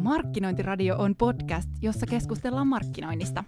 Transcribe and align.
Markkinointiradio 0.00 0.98
on 0.98 1.16
podcast, 1.16 1.68
jossa 1.82 2.06
keskustellaan 2.06 2.66
markkinoinnista. 2.66 3.44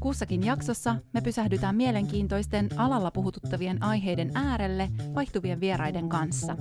Kussakin 0.00 0.46
jaksossa 0.46 0.96
me 1.12 1.20
pysähdytään 1.20 1.76
mielenkiintoisten 1.76 2.68
alalla 2.76 3.10
puhututtavien 3.10 3.82
aiheiden 3.82 4.30
äärelle 4.34 4.88
vaihtuvien 5.14 5.60
vieraiden 5.60 6.08
kanssa. 6.08 6.56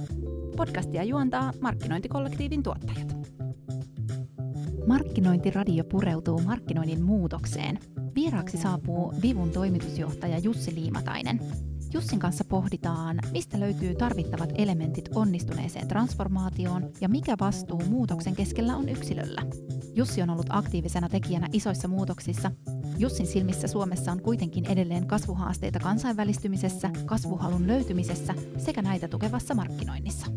Podcastia 0.58 1.04
juontaa 1.04 1.52
Markkinointikollektiivin 1.62 2.63
tuottajat. 2.63 3.16
Markkinointiradio 4.88 5.84
pureutuu 5.84 6.42
markkinoinnin 6.42 7.04
muutokseen. 7.04 7.80
Vieraaksi 8.16 8.58
saapuu 8.58 9.14
Vivun 9.22 9.52
toimitusjohtaja 9.52 10.38
Jussi 10.38 10.76
Liimatainen. 10.76 11.40
Jussin 11.96 12.20
kanssa 12.20 12.44
pohditaan, 12.44 13.20
mistä 13.32 13.60
löytyy 13.60 13.96
tarvittavat 13.96 14.50
elementit 14.56 15.10
onnistuneeseen 15.16 15.88
transformaatioon 15.88 16.90
ja 17.02 17.09
mikä 17.09 17.36
vastuu 17.40 17.84
muutoksen 17.90 18.36
keskellä 18.36 18.76
on 18.76 18.90
yksilöllä. 18.90 19.41
Jussi 19.94 20.22
on 20.22 20.30
ollut 20.30 20.45
aktiivisena 20.50 21.09
tekijänä 21.09 21.48
isoissa 21.53 21.88
muutoksissa. 21.88 22.52
Jussin 22.98 23.27
silmissä 23.27 23.67
Suomessa 23.67 24.12
on 24.12 24.22
kuitenkin 24.22 24.66
edelleen 24.66 25.08
kasvuhaasteita 25.08 25.80
kansainvälistymisessä, 25.80 26.89
kasvuhalun 27.05 27.67
löytymisessä 27.67 28.34
sekä 28.58 28.81
näitä 28.81 29.08
tukevassa 29.08 29.55
markkinoinnissa 29.55 30.27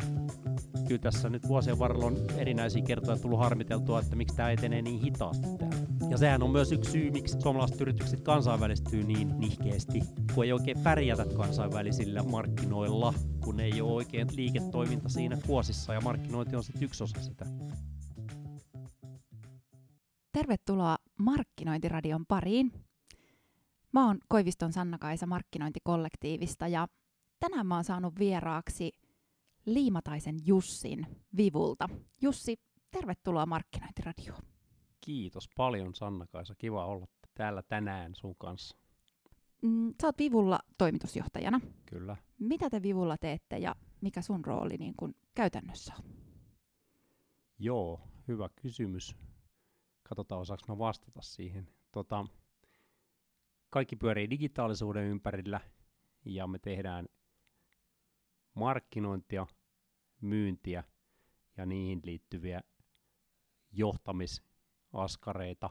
kyllä 0.89 1.03
tässä 1.03 1.29
nyt 1.29 1.49
vuosien 1.49 1.79
varrella 1.79 2.07
on 2.07 2.17
erinäisiä 2.37 2.83
kertoja 2.83 3.17
tullut 3.17 3.39
harmiteltua, 3.39 4.01
että 4.01 4.17
miksi 4.17 4.37
tämä 4.37 4.51
etenee 4.51 4.83
niin 4.83 5.01
hitaasti 5.01 5.47
täällä. 5.59 5.78
Ja 6.11 6.19
sehän 6.19 6.43
on 6.43 6.51
myös 6.51 6.73
yksi 6.73 6.91
syy, 6.91 7.11
miksi 7.11 7.41
suomalaiset 7.41 7.81
yritykset 7.81 8.21
kansainvälistyy 8.21 9.05
niin 9.05 9.41
nihkeästi, 9.41 10.01
kun 10.35 10.45
ei 10.45 10.53
oikein 10.53 10.79
pärjätä 10.83 11.25
kansainvälisillä 11.37 12.23
markkinoilla, 12.23 13.15
kun 13.45 13.61
ei 13.61 13.81
ole 13.81 13.93
oikein 13.93 14.29
liiketoiminta 14.37 15.09
siinä 15.09 15.39
kuosissa 15.47 15.95
ja 15.95 16.01
markkinointi 16.01 16.57
on 16.57 16.65
sitten 16.65 16.83
yksi 16.83 17.05
osa 17.05 17.23
sitä. 17.23 17.47
Tervetuloa 20.33 20.97
Markkinointiradion 21.19 22.27
pariin. 22.27 22.73
Mä 23.93 24.07
oon 24.07 24.19
Koiviston 24.29 24.73
Sanna-Kaisa 24.73 25.27
markkinointikollektiivista 25.27 26.69
ja 26.69 26.89
tänään 27.41 27.67
mä 27.67 27.75
oon 27.75 27.85
saanut 27.85 28.19
vieraaksi– 28.19 28.93
Liimataisen 29.69 30.37
Jussin 30.47 31.07
Vivulta. 31.37 31.89
Jussi, 32.23 32.57
tervetuloa 32.91 33.47
Markkinointiradioon. 33.47 34.58
Kiitos 35.09 35.49
paljon 35.57 35.95
Sanna-Kaisa, 35.95 36.55
kiva 36.55 36.87
olla 36.87 37.07
täällä 37.35 37.63
tänään 37.63 38.15
sun 38.15 38.37
kanssa. 38.37 38.77
Mm, 39.63 39.95
sä 40.01 40.07
oot 40.07 40.19
Vivulla 40.19 40.59
toimitusjohtajana. 40.79 41.61
Kyllä. 41.87 42.17
Mitä 42.39 42.71
te 42.71 42.83
Vivulla 42.83 43.17
teette 43.21 43.59
ja 43.59 43.77
mikä 44.01 44.23
sun 44.23 44.45
rooli 44.45 44.77
niin 44.77 44.95
kun 44.97 45.15
käytännössä 45.35 45.95
on? 45.99 46.05
Joo, 47.59 48.01
hyvä 48.29 48.49
kysymys. 48.63 49.17
Katsotaan, 50.03 50.41
osaanko 50.41 50.65
mä 50.69 50.79
vastata 50.79 51.23
siihen. 51.23 51.69
Tota, 51.93 52.27
kaikki 53.71 53.97
pyörii 53.97 54.31
digitaalisuuden 54.31 55.05
ympärillä 55.05 55.61
ja 56.25 56.47
me 56.47 56.59
tehdään 56.59 57.07
markkinointia, 58.55 59.47
myyntiä 60.21 60.85
ja 61.57 61.67
niihin 61.67 62.01
liittyviä 62.05 62.61
johtamisaskareita 64.93 65.71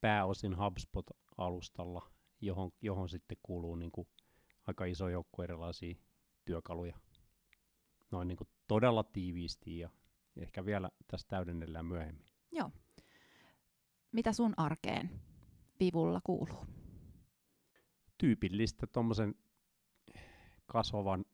pääosin 0.00 0.56
HubSpot-alustalla, 0.56 2.10
johon, 2.40 2.70
johon 2.82 3.08
sitten 3.08 3.36
kuuluu 3.42 3.76
niin 3.76 3.92
kuin 3.92 4.08
aika 4.66 4.84
iso 4.84 5.08
joukko 5.08 5.42
erilaisia 5.42 5.94
työkaluja. 6.44 6.98
Noin 8.10 8.28
niin 8.28 8.36
kuin 8.36 8.48
todella 8.68 9.04
tiiviisti 9.04 9.78
ja 9.78 9.90
ehkä 10.36 10.64
vielä 10.64 10.90
tässä 11.06 11.28
täydennellään 11.28 11.86
myöhemmin. 11.86 12.26
Joo. 12.52 12.70
Mitä 14.12 14.32
sun 14.32 14.54
arkeen 14.56 15.10
vivulla 15.80 16.20
kuuluu? 16.24 16.66
Tyypillistä 18.18 18.86
tuommoisen 18.86 19.34
kasvavan 20.66 21.24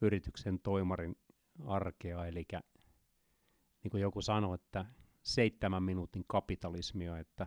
yrityksen 0.00 0.60
toimarin 0.60 1.16
arkea, 1.66 2.26
eli 2.26 2.46
niin 3.82 3.90
kuin 3.90 4.00
joku 4.00 4.22
sanoi, 4.22 4.54
että 4.54 4.84
seitsemän 5.24 5.82
minuutin 5.82 6.24
kapitalismia, 6.26 7.18
että 7.18 7.46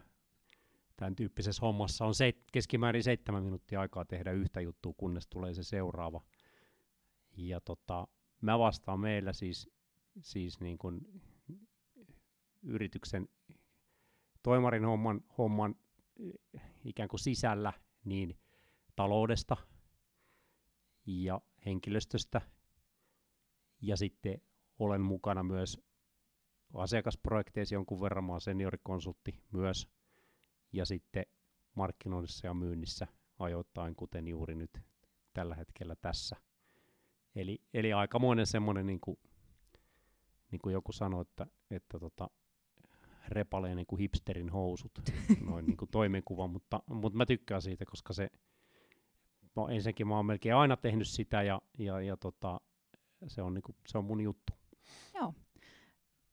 tämän 0.97 1.15
tyyppisessä 1.15 1.61
hommassa 1.61 2.05
on 2.05 2.15
seit, 2.15 2.43
keskimäärin 2.51 3.03
seitsemän 3.03 3.43
minuuttia 3.43 3.81
aikaa 3.81 4.05
tehdä 4.05 4.31
yhtä 4.31 4.61
juttua, 4.61 4.93
kunnes 4.97 5.27
tulee 5.27 5.53
se 5.53 5.63
seuraava. 5.63 6.21
Ja 7.37 7.61
tota, 7.61 8.07
mä 8.41 8.59
vastaan 8.59 8.99
meillä 8.99 9.33
siis, 9.33 9.69
siis 10.21 10.59
niin 10.59 10.77
kuin 10.77 11.21
yrityksen 12.63 13.29
toimarin 14.43 14.85
homman, 14.85 15.21
homman 15.37 15.75
ikään 16.85 17.09
kuin 17.09 17.19
sisällä 17.19 17.73
niin 18.05 18.39
taloudesta 18.95 19.57
ja 21.05 21.41
henkilöstöstä. 21.65 22.41
Ja 23.81 23.97
sitten 23.97 24.41
olen 24.79 25.01
mukana 25.01 25.43
myös 25.43 25.86
asiakasprojekteissa 26.81 27.75
jonkun 27.75 28.01
verran, 28.01 28.23
mä 28.23 28.31
olen 28.31 28.41
seniorikonsultti 28.41 29.41
myös. 29.51 29.87
Ja 30.73 30.85
sitten 30.85 31.25
markkinoinnissa 31.75 32.47
ja 32.47 32.53
myynnissä 32.53 33.07
ajoittain, 33.39 33.95
kuten 33.95 34.27
juuri 34.27 34.55
nyt 34.55 34.81
tällä 35.33 35.55
hetkellä 35.55 35.95
tässä. 35.95 36.35
Eli, 37.35 37.61
eli 37.73 37.93
aikamoinen 37.93 38.47
semmoinen, 38.47 38.85
niin 38.85 38.99
kuin, 38.99 39.17
niin 40.51 40.59
kuin 40.63 40.73
joku 40.73 40.91
sanoi, 40.91 41.21
että, 41.21 41.47
että 41.71 41.99
tota, 41.99 42.29
repalee 43.27 43.75
niin 43.75 43.87
kuin 43.87 43.99
hipsterin 43.99 44.49
housut, 44.49 44.91
noin 45.49 45.65
niin 45.65 45.77
kuin 45.77 45.91
toimenkuva, 45.91 46.47
mutta, 46.47 46.83
mutta 46.87 47.17
mä 47.17 47.25
tykkään 47.25 47.61
siitä, 47.61 47.85
koska 47.85 48.13
se, 48.13 48.29
mä, 49.55 49.63
ensinnäkin 49.69 50.07
mä 50.07 50.15
oon 50.15 50.25
melkein 50.25 50.55
aina 50.55 50.77
tehnyt 50.77 51.07
sitä 51.07 51.43
ja, 51.43 51.61
ja, 51.77 52.01
ja 52.01 52.17
tota, 52.17 52.61
se, 53.27 53.41
on 53.41 53.53
niinku, 53.53 53.75
se 53.87 53.97
on 53.97 54.05
mun 54.05 54.21
juttu. 54.21 54.53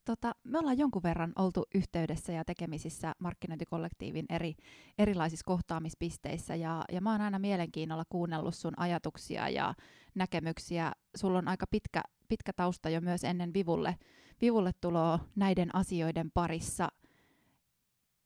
Tota, 0.04 0.34
me 0.44 0.58
ollaan 0.58 0.78
jonkun 0.78 1.02
verran 1.02 1.32
oltu 1.36 1.64
yhteydessä 1.74 2.32
ja 2.32 2.44
tekemisissä 2.44 3.14
markkinointikollektiivin 3.18 4.26
eri, 4.28 4.54
erilaisissa 4.98 5.44
kohtaamispisteissä 5.44 6.54
ja, 6.54 6.84
ja 6.92 7.00
mä 7.00 7.12
oon 7.12 7.20
aina 7.20 7.38
mielenkiinnolla 7.38 8.04
kuunnellut 8.08 8.54
sun 8.54 8.72
ajatuksia 8.76 9.48
ja 9.48 9.74
näkemyksiä. 10.14 10.92
Sulla 11.16 11.38
on 11.38 11.48
aika 11.48 11.66
pitkä, 11.70 12.02
pitkä 12.28 12.52
tausta 12.52 12.90
jo 12.90 13.00
myös 13.00 13.24
ennen 13.24 13.54
Vivulle, 13.54 13.98
Vivulle 14.40 14.72
tuloa 14.80 15.18
näiden 15.36 15.74
asioiden 15.74 16.30
parissa. 16.30 16.88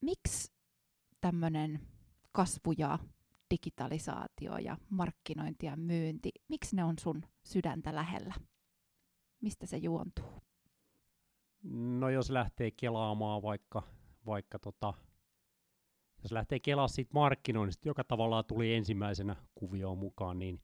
Miksi 0.01 0.53
tämmöinen 1.21 1.81
kasvu 2.33 2.73
ja 2.79 2.99
digitalisaatio 3.51 4.57
ja 4.57 4.77
markkinointi 4.91 5.67
ja 5.67 5.77
myynti, 5.77 6.31
miksi 6.49 6.77
ne 6.77 6.85
on 6.85 6.99
sun 6.99 7.23
sydäntä 7.43 7.95
lähellä? 7.95 8.35
Mistä 9.41 9.67
se 9.67 9.77
juontuu? 9.77 10.48
No 11.63 12.11
jos 12.11 12.31
lähtee 12.31 12.71
kelaamaan 12.71 13.43
vaikka, 13.43 13.83
vaikka 14.27 14.59
tota, 14.59 14.95
jos 16.23 16.33
lähtee 16.33 16.61
kelaamaan 16.61 16.89
siitä 16.89 17.11
markkinoinnista, 17.15 17.89
joka 17.89 18.05
tavallaan 18.05 18.45
tuli 18.45 18.75
ensimmäisenä 18.75 19.37
kuvioon 19.55 19.99
mukaan, 19.99 20.39
niin, 20.39 20.61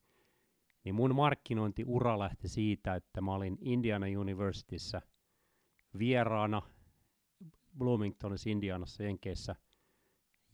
niin 0.85 0.95
mun 0.95 1.15
markkinointiura 1.15 2.19
lähti 2.19 2.49
siitä, 2.49 2.95
että 2.95 3.21
mä 3.21 3.35
olin 3.35 3.59
Indiana 3.61 4.07
Universityssä 4.19 5.03
vieraana 5.99 6.63
Bloomingtonissa 7.79 8.51
Indianassa 8.51 9.03
Jenkeissä– 9.03 9.57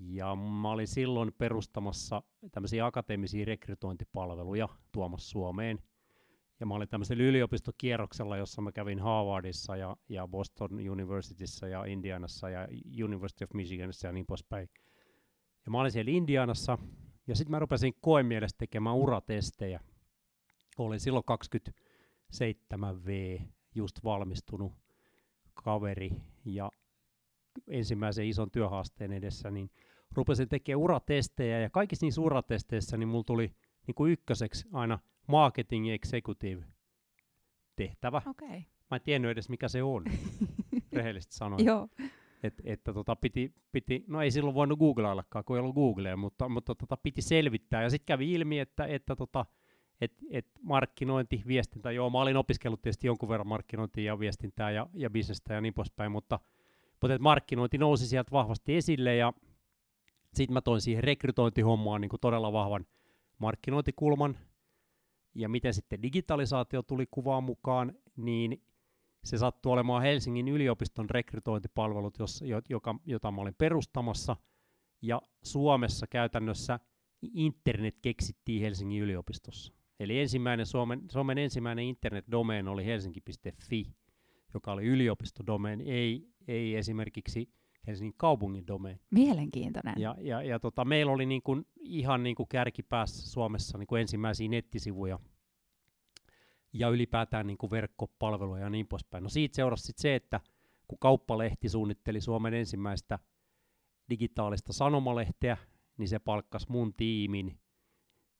ja 0.00 0.34
mä 0.34 0.70
olin 0.70 0.88
silloin 0.88 1.32
perustamassa 1.32 2.22
tämmöisiä 2.52 2.86
akateemisia 2.86 3.44
rekrytointipalveluja 3.44 4.68
tuomassa 4.92 5.30
Suomeen. 5.30 5.78
Ja 6.60 6.66
mä 6.66 6.74
olin 6.74 6.88
tämmöisellä 6.88 7.22
yliopistokierroksella, 7.22 8.36
jossa 8.36 8.62
mä 8.62 8.72
kävin 8.72 8.98
Harvardissa 8.98 9.76
ja, 9.76 9.96
ja 10.08 10.28
Boston 10.28 10.70
Universityssä 10.90 11.68
ja 11.68 11.84
Indianassa 11.84 12.50
ja 12.50 12.68
University 13.04 13.44
of 13.44 13.50
Michiganissa 13.54 14.06
ja 14.06 14.12
niin 14.12 14.26
poispäin. 14.26 14.68
Ja 15.64 15.70
mä 15.70 15.80
olin 15.80 15.92
siellä 15.92 16.10
Indianassa 16.10 16.78
ja 17.26 17.36
sitten 17.36 17.50
mä 17.50 17.58
rupesin 17.58 17.94
koemielestä 18.00 18.58
tekemään 18.58 18.96
uratestejä. 18.96 19.80
Olin 20.78 21.00
silloin 21.00 21.24
27V, 22.34 23.42
just 23.74 24.04
valmistunut 24.04 24.72
kaveri 25.54 26.10
ja 26.44 26.70
ensimmäisen 27.68 28.26
ison 28.26 28.50
työhaasteen 28.50 29.12
edessä, 29.12 29.50
niin 29.50 29.70
rupesin 30.12 30.48
tekemään 30.48 30.82
uratestejä, 30.82 31.60
ja 31.60 31.70
kaikissa 31.70 32.06
niissä 32.06 32.20
uratesteissä 32.20 32.96
niin 32.96 33.08
mulla 33.08 33.24
tuli 33.24 33.54
niin 33.86 33.94
kuin 33.94 34.12
ykköseksi 34.12 34.68
aina 34.72 34.98
marketing 35.30 35.90
executive 35.90 36.64
tehtävä. 37.76 38.22
Okay. 38.26 38.62
Mä 38.90 38.96
en 38.96 39.00
tiennyt 39.00 39.30
edes, 39.30 39.48
mikä 39.48 39.68
se 39.68 39.82
on, 39.82 40.04
rehellisesti 40.92 41.34
sanoen. 41.34 41.64
Joo. 41.64 41.88
Et, 42.42 42.54
että 42.64 42.92
tota 42.92 43.16
piti, 43.16 43.54
piti, 43.72 44.04
no 44.06 44.22
ei 44.22 44.30
silloin 44.30 44.54
voinut 44.54 44.78
googlaillakaan, 44.78 45.44
kun 45.44 45.56
ei 45.56 45.60
ollut 45.60 45.74
Googlea, 45.74 46.16
mutta, 46.16 46.48
mutta 46.48 46.74
tota 46.74 46.96
piti 46.96 47.22
selvittää. 47.22 47.82
Ja 47.82 47.90
sitten 47.90 48.06
kävi 48.06 48.32
ilmi, 48.32 48.58
että, 48.58 48.86
että 48.86 49.16
tota, 49.16 49.46
et, 50.00 50.12
et 50.30 50.46
markkinointi, 50.62 51.42
viestintä, 51.46 51.90
joo, 51.90 52.10
mä 52.10 52.18
olin 52.18 52.36
opiskellut 52.36 52.82
tietysti 52.82 53.06
jonkun 53.06 53.28
verran 53.28 53.46
markkinointia 53.46 54.04
ja 54.04 54.18
viestintää 54.18 54.70
ja, 54.70 54.86
ja 54.94 55.10
bisnestä 55.10 55.54
ja 55.54 55.60
niin 55.60 55.74
poispäin, 55.74 56.12
mutta 56.12 56.40
Mutta 57.02 57.18
markkinointi 57.18 57.78
nousi 57.78 58.06
sieltä 58.06 58.30
vahvasti 58.32 58.76
esille 58.76 59.16
ja 59.16 59.32
sitten 60.34 60.54
mä 60.54 60.60
toin 60.60 60.80
siihen 60.80 61.04
rekrytointihommaan 61.04 62.00
niin 62.00 62.08
kuin 62.08 62.20
todella 62.20 62.52
vahvan 62.52 62.86
markkinointikulman. 63.38 64.38
Ja 65.34 65.48
miten 65.48 65.74
sitten 65.74 66.02
digitalisaatio 66.02 66.82
tuli 66.82 67.06
kuvaan 67.10 67.44
mukaan, 67.44 67.94
niin 68.16 68.62
se 69.24 69.38
sattui 69.38 69.72
olemaan 69.72 70.02
Helsingin 70.02 70.48
yliopiston 70.48 71.10
rekrytointipalvelut, 71.10 72.18
jos, 72.18 72.44
joka, 72.68 72.94
jota 73.06 73.30
mä 73.30 73.40
olin 73.40 73.54
perustamassa. 73.54 74.36
Ja 75.02 75.22
Suomessa 75.42 76.06
käytännössä 76.06 76.80
internet 77.22 77.98
keksittiin 78.02 78.62
Helsingin 78.62 79.02
yliopistossa. 79.02 79.72
Eli 80.00 80.20
ensimmäinen 80.20 80.66
Suomen, 80.66 81.02
Suomen 81.10 81.38
ensimmäinen 81.38 81.84
internet-domain 81.84 82.68
oli 82.68 82.84
helsinki.fi, 82.84 83.86
joka 84.54 84.72
oli 84.72 84.84
yliopistodomain, 84.84 85.80
ei, 85.80 86.28
ei 86.48 86.76
esimerkiksi 86.76 87.59
Helsingin 87.86 88.14
kaupungin 88.16 88.66
domain. 88.66 89.00
Mielenkiintoinen. 89.10 89.94
Ja, 89.98 90.16
ja, 90.18 90.42
ja 90.42 90.60
tota, 90.60 90.84
meillä 90.84 91.12
oli 91.12 91.26
niin 91.26 91.42
kuin, 91.42 91.66
ihan 91.80 92.22
niin 92.22 92.36
kuin 92.36 92.48
kärkipäässä 92.48 93.30
Suomessa 93.30 93.78
niin 93.78 93.86
kuin 93.86 94.00
ensimmäisiä 94.00 94.48
nettisivuja 94.48 95.18
ja 96.72 96.88
ylipäätään 96.88 97.46
niin 97.46 97.58
kuin 97.58 97.70
verkkopalveluja 97.70 98.62
ja 98.62 98.70
niin 98.70 98.86
poispäin. 98.86 99.22
No 99.22 99.28
siitä 99.28 99.56
seurasi 99.56 99.84
sit 99.84 99.98
se, 99.98 100.14
että 100.14 100.40
kun 100.88 100.98
Kauppalehti 100.98 101.68
suunnitteli 101.68 102.20
Suomen 102.20 102.54
ensimmäistä 102.54 103.18
digitaalista 104.10 104.72
sanomalehteä, 104.72 105.56
niin 105.96 106.08
se 106.08 106.18
palkkasi 106.18 106.66
mun 106.70 106.94
tiimin 106.94 107.58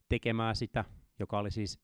tekemään 0.08 0.56
sitä, 0.56 0.84
joka 1.18 1.38
oli 1.38 1.50
siis 1.50 1.80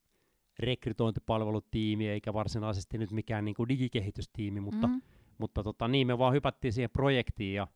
rekrytointipalvelutiimi, 0.59 2.09
eikä 2.09 2.33
varsinaisesti 2.33 2.99
nyt 2.99 3.13
mikään 3.13 3.45
niin 3.45 3.55
kuin 3.55 3.69
digikehitystiimi, 3.69 4.61
mutta, 4.61 4.87
mm-hmm. 4.87 5.03
Mutta 5.39 5.63
tota, 5.63 5.89
niin 5.89 6.07
me 6.07 6.19
vaan 6.19 6.35
hypättiin 6.35 6.73
siihen 6.73 6.91
projektiin 6.91 7.55
ja 7.55 7.67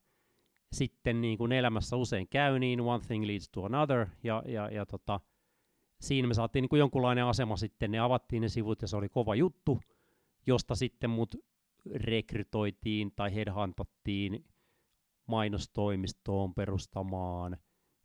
sitten 0.72 1.20
niin 1.20 1.38
kuin 1.38 1.52
elämässä 1.52 1.96
usein 1.96 2.28
käy 2.28 2.58
niin, 2.58 2.80
one 2.80 3.04
thing 3.06 3.24
leads 3.24 3.48
to 3.48 3.64
another, 3.64 4.06
ja, 4.22 4.42
ja, 4.46 4.68
ja 4.68 4.86
tota, 4.86 5.20
siinä 6.00 6.28
me 6.28 6.34
saatiin 6.34 6.62
niin 6.62 6.68
kuin 6.68 6.80
jonkunlainen 6.80 7.24
asema 7.24 7.56
sitten, 7.56 7.90
ne 7.90 7.98
avattiin 7.98 8.40
ne 8.40 8.48
sivut 8.48 8.82
ja 8.82 8.88
se 8.88 8.96
oli 8.96 9.08
kova 9.08 9.34
juttu, 9.34 9.80
josta 10.46 10.74
sitten 10.74 11.10
mut 11.10 11.34
rekrytoitiin 11.94 13.12
tai 13.16 13.34
headhuntattiin 13.34 14.44
mainostoimistoon 15.26 16.54
perustamaan 16.54 17.56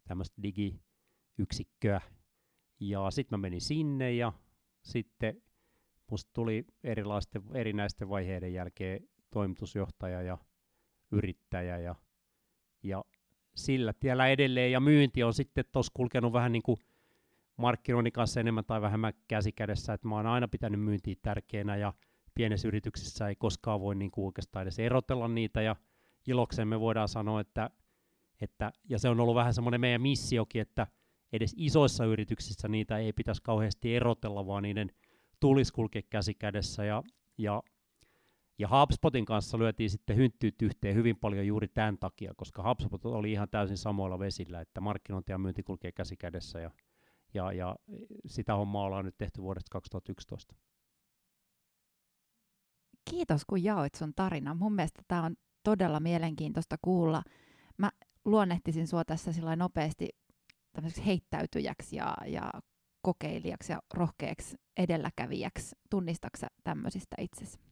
tämmöistä 0.07 0.41
digiyksikköä. 0.43 2.01
Ja 2.79 3.11
sitten 3.11 3.39
mä 3.39 3.41
menin 3.41 3.61
sinne 3.61 4.13
ja 4.13 4.33
sitten 4.81 5.41
musta 6.11 6.31
tuli 6.33 6.65
erilaisten, 6.83 7.41
erinäisten 7.53 8.09
vaiheiden 8.09 8.53
jälkeen 8.53 9.07
toimitusjohtaja 9.35 10.21
ja 10.21 10.37
yrittäjä 11.11 11.77
ja, 11.77 11.95
ja 12.83 13.03
sillä 13.55 13.93
tiellä 13.93 14.27
edelleen. 14.27 14.71
Ja 14.71 14.79
myynti 14.79 15.23
on 15.23 15.33
sitten 15.33 15.65
tuossa 15.71 15.91
kulkenut 15.93 16.33
vähän 16.33 16.51
niin 16.51 16.63
kuin 16.63 16.77
markkinoinnin 17.57 18.13
kanssa 18.13 18.39
enemmän 18.39 18.65
tai 18.65 18.81
vähemmän 18.81 19.13
käsikädessä, 19.27 19.93
että 19.93 20.07
mä 20.07 20.15
oon 20.15 20.27
aina 20.27 20.47
pitänyt 20.47 20.81
myyntiä 20.81 21.15
tärkeänä 21.21 21.75
ja 21.75 21.93
pienessä 22.35 22.67
yrityksessä 22.67 23.27
ei 23.27 23.35
koskaan 23.35 23.81
voi 23.81 23.95
niin 23.95 24.11
kuin 24.11 24.25
oikeastaan 24.25 24.63
edes 24.63 24.79
erotella 24.79 25.27
niitä 25.27 25.61
ja 25.61 25.75
iloksemme 26.27 26.79
voidaan 26.79 27.07
sanoa, 27.07 27.41
että, 27.41 27.69
että 28.41 28.71
ja 28.89 28.99
se 28.99 29.09
on 29.09 29.19
ollut 29.19 29.35
vähän 29.35 29.53
semmoinen 29.53 29.81
meidän 29.81 30.01
missiokin, 30.01 30.61
että 30.61 30.87
edes 31.33 31.53
isoissa 31.57 32.05
yrityksissä 32.05 32.67
niitä 32.67 32.97
ei 32.97 33.13
pitäisi 33.13 33.43
kauheasti 33.43 33.95
erotella, 33.95 34.47
vaan 34.47 34.63
niiden 34.63 34.91
tulisi 35.39 35.73
kulkea 35.73 36.01
käsi 36.09 36.33
kädessä 36.33 36.85
ja, 36.85 37.03
ja 37.37 37.63
ja 38.57 38.67
HubSpotin 38.67 39.25
kanssa 39.25 39.59
lyötiin 39.59 39.89
sitten 39.89 40.17
hynttyyt 40.17 40.61
yhteen 40.61 40.95
hyvin 40.95 41.17
paljon 41.17 41.47
juuri 41.47 41.67
tämän 41.67 41.97
takia, 41.97 42.33
koska 42.37 42.69
HubSpot 42.69 43.05
oli 43.05 43.31
ihan 43.31 43.49
täysin 43.49 43.77
samoilla 43.77 44.19
vesillä, 44.19 44.61
että 44.61 44.81
markkinointi 44.81 45.31
ja 45.31 45.37
myynti 45.37 45.63
kulkee 45.63 45.91
käsi 45.91 46.17
kädessä 46.17 46.59
ja 46.59 46.71
ja, 47.35 47.51
ja 47.51 47.75
sitä 48.25 48.55
hommaa 48.55 48.83
ollaan 48.85 49.05
nyt 49.05 49.17
tehty 49.17 49.41
vuodesta 49.41 49.69
2011. 49.71 50.55
Kiitos, 53.09 53.45
kun 53.45 53.63
jaoit 53.63 53.95
sun 53.95 54.13
tarina. 54.15 54.53
Mun 54.53 54.73
mielestä 54.73 55.01
tämä 55.07 55.23
on 55.23 55.35
todella 55.63 55.99
mielenkiintoista 55.99 56.75
kuulla. 56.81 57.23
Mä 57.77 57.91
luonnehtisin 58.25 58.87
sua 58.87 59.05
tässä 59.05 59.33
sillä 59.33 59.55
nopeasti 59.55 60.09
heittäytyjäksi 61.05 61.95
ja, 61.95 62.17
ja 62.25 62.51
kokeilijaksi 63.01 63.71
ja 63.71 63.81
rohkeaksi 63.93 64.55
edelläkävijäksi. 64.77 65.75
Tunnistatko 65.89 66.47
tämmöisistä 66.63 67.15
itsesi? 67.19 67.64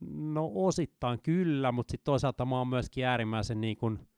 No 0.00 0.50
osittain 0.54 1.22
kyllä, 1.22 1.72
mutta 1.72 1.90
sitten 1.90 2.04
toisaalta 2.04 2.46
mä 2.46 2.58
oon 2.58 2.68
myöskin 2.68 3.06
äärimmäisen 3.06 3.60
niin 3.60 3.76
kun 3.76 4.08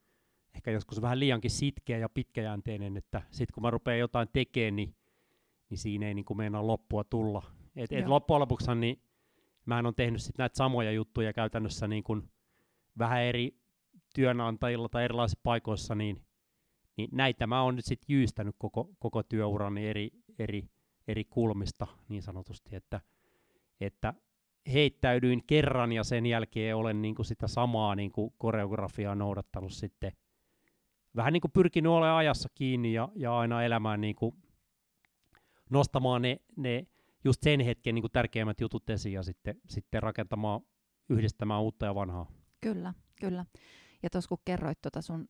ehkä 0.55 0.71
joskus 0.71 1.03
vähän 1.03 1.21
liiankin 1.21 1.51
sitkeä 1.51 1.99
ja 1.99 2.09
pitkäjänteinen, 2.09 2.97
että 2.97 3.23
sitten 3.31 3.55
kun 3.55 3.63
mä 3.63 3.71
rupean 3.71 3.99
jotain 3.99 4.29
tekemään, 4.33 4.77
niin, 4.77 4.95
niin 5.71 5.79
siinä 5.79 6.09
ei 6.09 6.15
niin 6.15 6.25
kuin 6.25 6.37
meinaa 6.37 6.67
loppua 6.67 7.05
tulla. 7.05 7.43
Et, 7.77 7.93
et 7.93 8.07
loppujen 8.07 8.41
lopuksi 8.41 8.75
niin 8.75 9.03
mä 9.67 9.83
on 9.85 9.95
tehnyt 9.95 10.23
sit 10.23 10.39
näitä 10.39 10.57
samoja 10.57 10.93
juttuja 10.93 11.33
käytännössä 11.33 11.89
niin 11.89 12.05
kuin 12.05 12.31
vähän 12.99 13.23
eri 13.23 13.57
työnantajilla 14.15 14.89
tai 14.89 15.05
erilaisissa 15.05 15.41
paikoissa, 15.43 15.95
niin, 15.95 16.23
niin 16.97 17.09
näitä 17.13 17.47
mä 17.47 17.63
oon 17.63 17.77
nyt 17.77 17.85
sitten 17.85 18.15
jyystänyt 18.15 18.55
koko, 18.59 18.91
koko 18.99 19.23
työurani 19.23 19.89
eri, 19.89 20.11
eri, 20.39 20.69
eri 21.09 21.25
kulmista 21.25 21.87
niin 22.09 22.23
sanotusti, 22.23 22.77
että, 22.77 23.01
että 23.81 24.15
heittäydyin 24.73 25.43
kerran 25.47 25.93
ja 25.93 26.05
sen 26.05 26.27
jälkeen 26.27 26.77
olen 26.77 27.03
niin 27.03 27.15
kuin 27.15 27.27
sitä 27.27 27.49
samaa 27.49 27.95
niin 27.95 28.13
kuin 28.13 28.35
koreografiaa 28.39 29.15
noudattanut 29.15 29.73
sitten– 29.73 30.13
vähän 31.17 31.33
niin 31.33 31.41
kuin 31.41 31.53
pyrkinyt 31.53 31.93
olemaan 31.93 32.19
ajassa 32.19 32.49
kiinni 32.55 32.93
ja, 32.93 33.09
ja 33.17 33.39
aina 33.39 33.63
elämään 33.63 34.01
niin 34.01 34.15
kuin 34.15 34.35
nostamaan 35.71 36.23
ne, 36.23 36.41
ne 36.57 36.87
just 37.25 37.43
sen 37.43 37.61
hetken 37.61 37.95
niin 37.95 38.03
kuin 38.03 38.13
tärkeimmät 38.13 38.61
jutut 38.61 38.91
esiin 38.91 39.13
ja 39.13 39.23
sitten, 39.23 39.61
sitten 39.69 40.03
rakentamaan, 40.03 40.61
yhdistämään 41.09 41.63
uutta 41.63 41.87
ja 41.87 41.95
vanhaa. 41.95 42.31
Kyllä, 42.61 42.95
kyllä. 43.21 43.45
Ja 44.03 44.11
tuossa 44.11 44.29
kun 44.29 44.39
kerroit 44.45 44.81
tuota 44.83 45.03
sun 45.03 45.29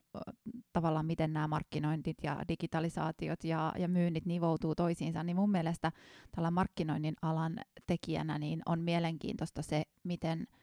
tavallaan, 0.72 1.06
miten 1.06 1.32
nämä 1.32 1.48
markkinointit 1.48 2.16
ja 2.22 2.42
digitalisaatiot 2.48 3.44
ja, 3.44 3.72
ja 3.78 3.88
myynnit 3.88 4.26
nivoutuu 4.26 4.74
toisiinsa, 4.74 5.22
niin 5.22 5.36
mun 5.36 5.50
mielestä 5.50 5.92
tällä 6.34 6.50
markkinoinnin 6.50 7.14
alan 7.22 7.60
tekijänä 7.86 8.38
niin 8.38 8.62
on 8.66 8.80
mielenkiintoista 8.80 9.62
se, 9.62 9.82
miten– 10.04 10.46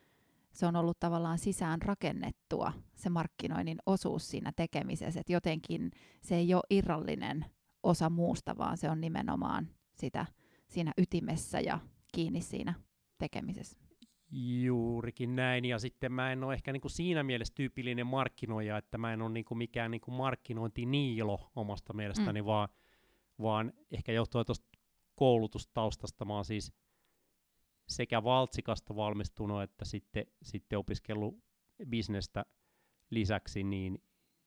se 0.58 0.66
on 0.66 0.76
ollut 0.76 1.00
tavallaan 1.00 1.40
sisään 1.40 1.82
rakennettua 1.82 2.74
se 2.96 3.10
markkinoinnin 3.10 3.78
osuus 3.86 4.30
siinä 4.30 4.52
tekemisessä, 4.56 5.20
että 5.20 5.34
jotenkin 5.34 5.92
se 6.22 6.36
ei 6.36 6.54
ole 6.54 6.64
irrallinen 6.70 7.46
osa 7.84 8.10
muusta, 8.10 8.58
vaan 8.58 8.78
se 8.78 8.90
on 8.90 9.02
nimenomaan 9.02 9.68
sitä 9.94 10.26
siinä 10.68 10.92
ytimessä 10.98 11.60
ja 11.60 11.80
kiinni 12.14 12.42
siinä 12.42 12.74
tekemisessä. 13.18 13.87
Juurikin 14.32 15.36
näin, 15.36 15.66
ja 15.66 15.80
sitten 15.80 16.12
mä 16.12 16.32
en 16.32 16.44
ole 16.44 16.54
ehkä 16.54 16.74
niinku 16.74 16.90
siinä 16.90 17.24
mielessä 17.24 17.54
tyypillinen 17.56 18.08
markkinoija, 18.08 18.78
että 18.78 18.98
mä 18.98 19.14
en 19.14 19.22
ole 19.22 19.30
niinku 19.30 19.56
mikään 19.56 19.92
niinku 19.92 20.12
markkinointiniilo 20.12 21.52
omasta 21.56 21.94
mielestäni, 21.94 22.42
mm. 22.42 22.46
vaan, 22.46 22.70
vaan 23.42 23.74
ehkä 23.92 24.12
johtuen 24.12 24.46
tuosta 24.46 24.68
koulutustaustasta 25.16 26.26
mä 26.26 26.34
oon 26.34 26.46
siis 26.46 26.74
sekä 27.88 28.24
valtsikasta 28.24 28.96
valmistunut 28.96 29.62
että 29.62 29.86
sitten, 29.86 30.26
sitten 30.42 30.80
opiskellut 30.80 31.44
bisnestä 31.90 32.46
lisäksi, 33.10 33.64
niin, 33.64 34.04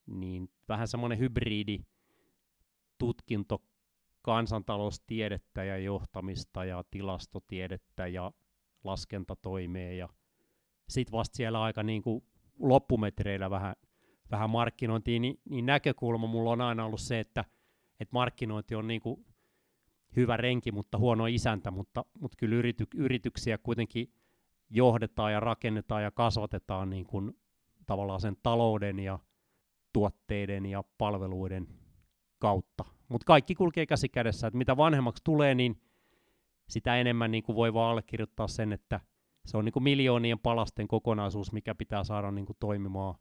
niin 0.07 0.49
vähän 0.69 0.89
semmoinen 0.89 1.19
hybridi 1.19 1.79
tutkinto 2.99 3.63
kansantaloustiedettä 4.23 5.65
ja 5.65 5.79
johtamista 5.79 6.65
ja 6.65 6.85
tilastotiedettä 6.91 8.07
ja 8.07 8.33
laskentatoimea 8.85 9.93
ja 9.93 10.09
sitten 10.89 11.13
vasta 11.13 11.37
siellä 11.37 11.63
aika 11.63 11.83
niin 11.83 12.03
kuin 12.03 12.25
loppumetreillä 12.59 13.51
vähän, 13.51 13.77
vähän 14.31 14.51
markkinointiin, 14.51 15.23
niin, 15.23 15.41
niin 15.51 15.67
näkökulma 15.67 16.27
mulla 16.27 16.51
on 16.51 16.61
aina 16.61 16.85
ollut 16.85 17.01
se, 17.01 17.21
että, 17.21 17.45
että 18.01 18.13
markkinointi 18.13 18.75
on 18.75 18.87
niin 18.87 19.01
kuin 19.01 19.27
hyvä 20.17 20.37
renki, 20.37 20.73
mutta 20.73 20.99
huono 20.99 21.27
isäntä, 21.27 21.71
mutta, 21.71 22.05
mutta 22.21 22.37
kyllä 22.37 22.57
yrity, 22.57 22.87
yrityksiä 22.95 23.59
kuitenkin 23.59 24.13
johdetaan 24.71 25.33
ja 25.33 25.41
rakennetaan 25.41 26.03
ja 26.03 26.11
kasvatetaan 26.11 26.91
niin 26.91 27.07
kuin 27.07 27.33
tavallaan 27.87 28.21
sen 28.21 28.37
talouden 28.43 28.99
ja 28.99 29.19
tuotteiden 29.93 30.67
ja 30.67 30.85
palveluiden 30.99 31.69
kautta. 32.39 32.85
Mutta 33.09 33.25
kaikki 33.25 33.55
kulkee 33.55 33.87
käsi 33.87 34.09
kädessä, 34.09 34.47
että 34.47 34.59
mitä 34.59 34.77
vanhemmaksi 34.77 35.25
tulee, 35.25 35.55
niin 35.55 35.81
sitä 36.71 36.97
enemmän 36.97 37.31
niin 37.31 37.43
kuin 37.43 37.57
voi 37.57 37.75
vaan 37.75 37.91
allekirjoittaa 37.91 38.49
sen, 38.49 38.73
että 38.73 39.01
se 39.47 39.57
on 39.57 39.65
niin 39.65 39.73
kuin 39.73 39.83
miljoonien 39.83 40.39
palasten 40.39 40.89
kokonaisuus, 40.89 41.53
mikä 41.53 41.75
pitää 41.75 42.05
saada 42.05 42.31
niin 42.31 42.47
kuin 42.47 42.57
toimimaan, 42.61 43.15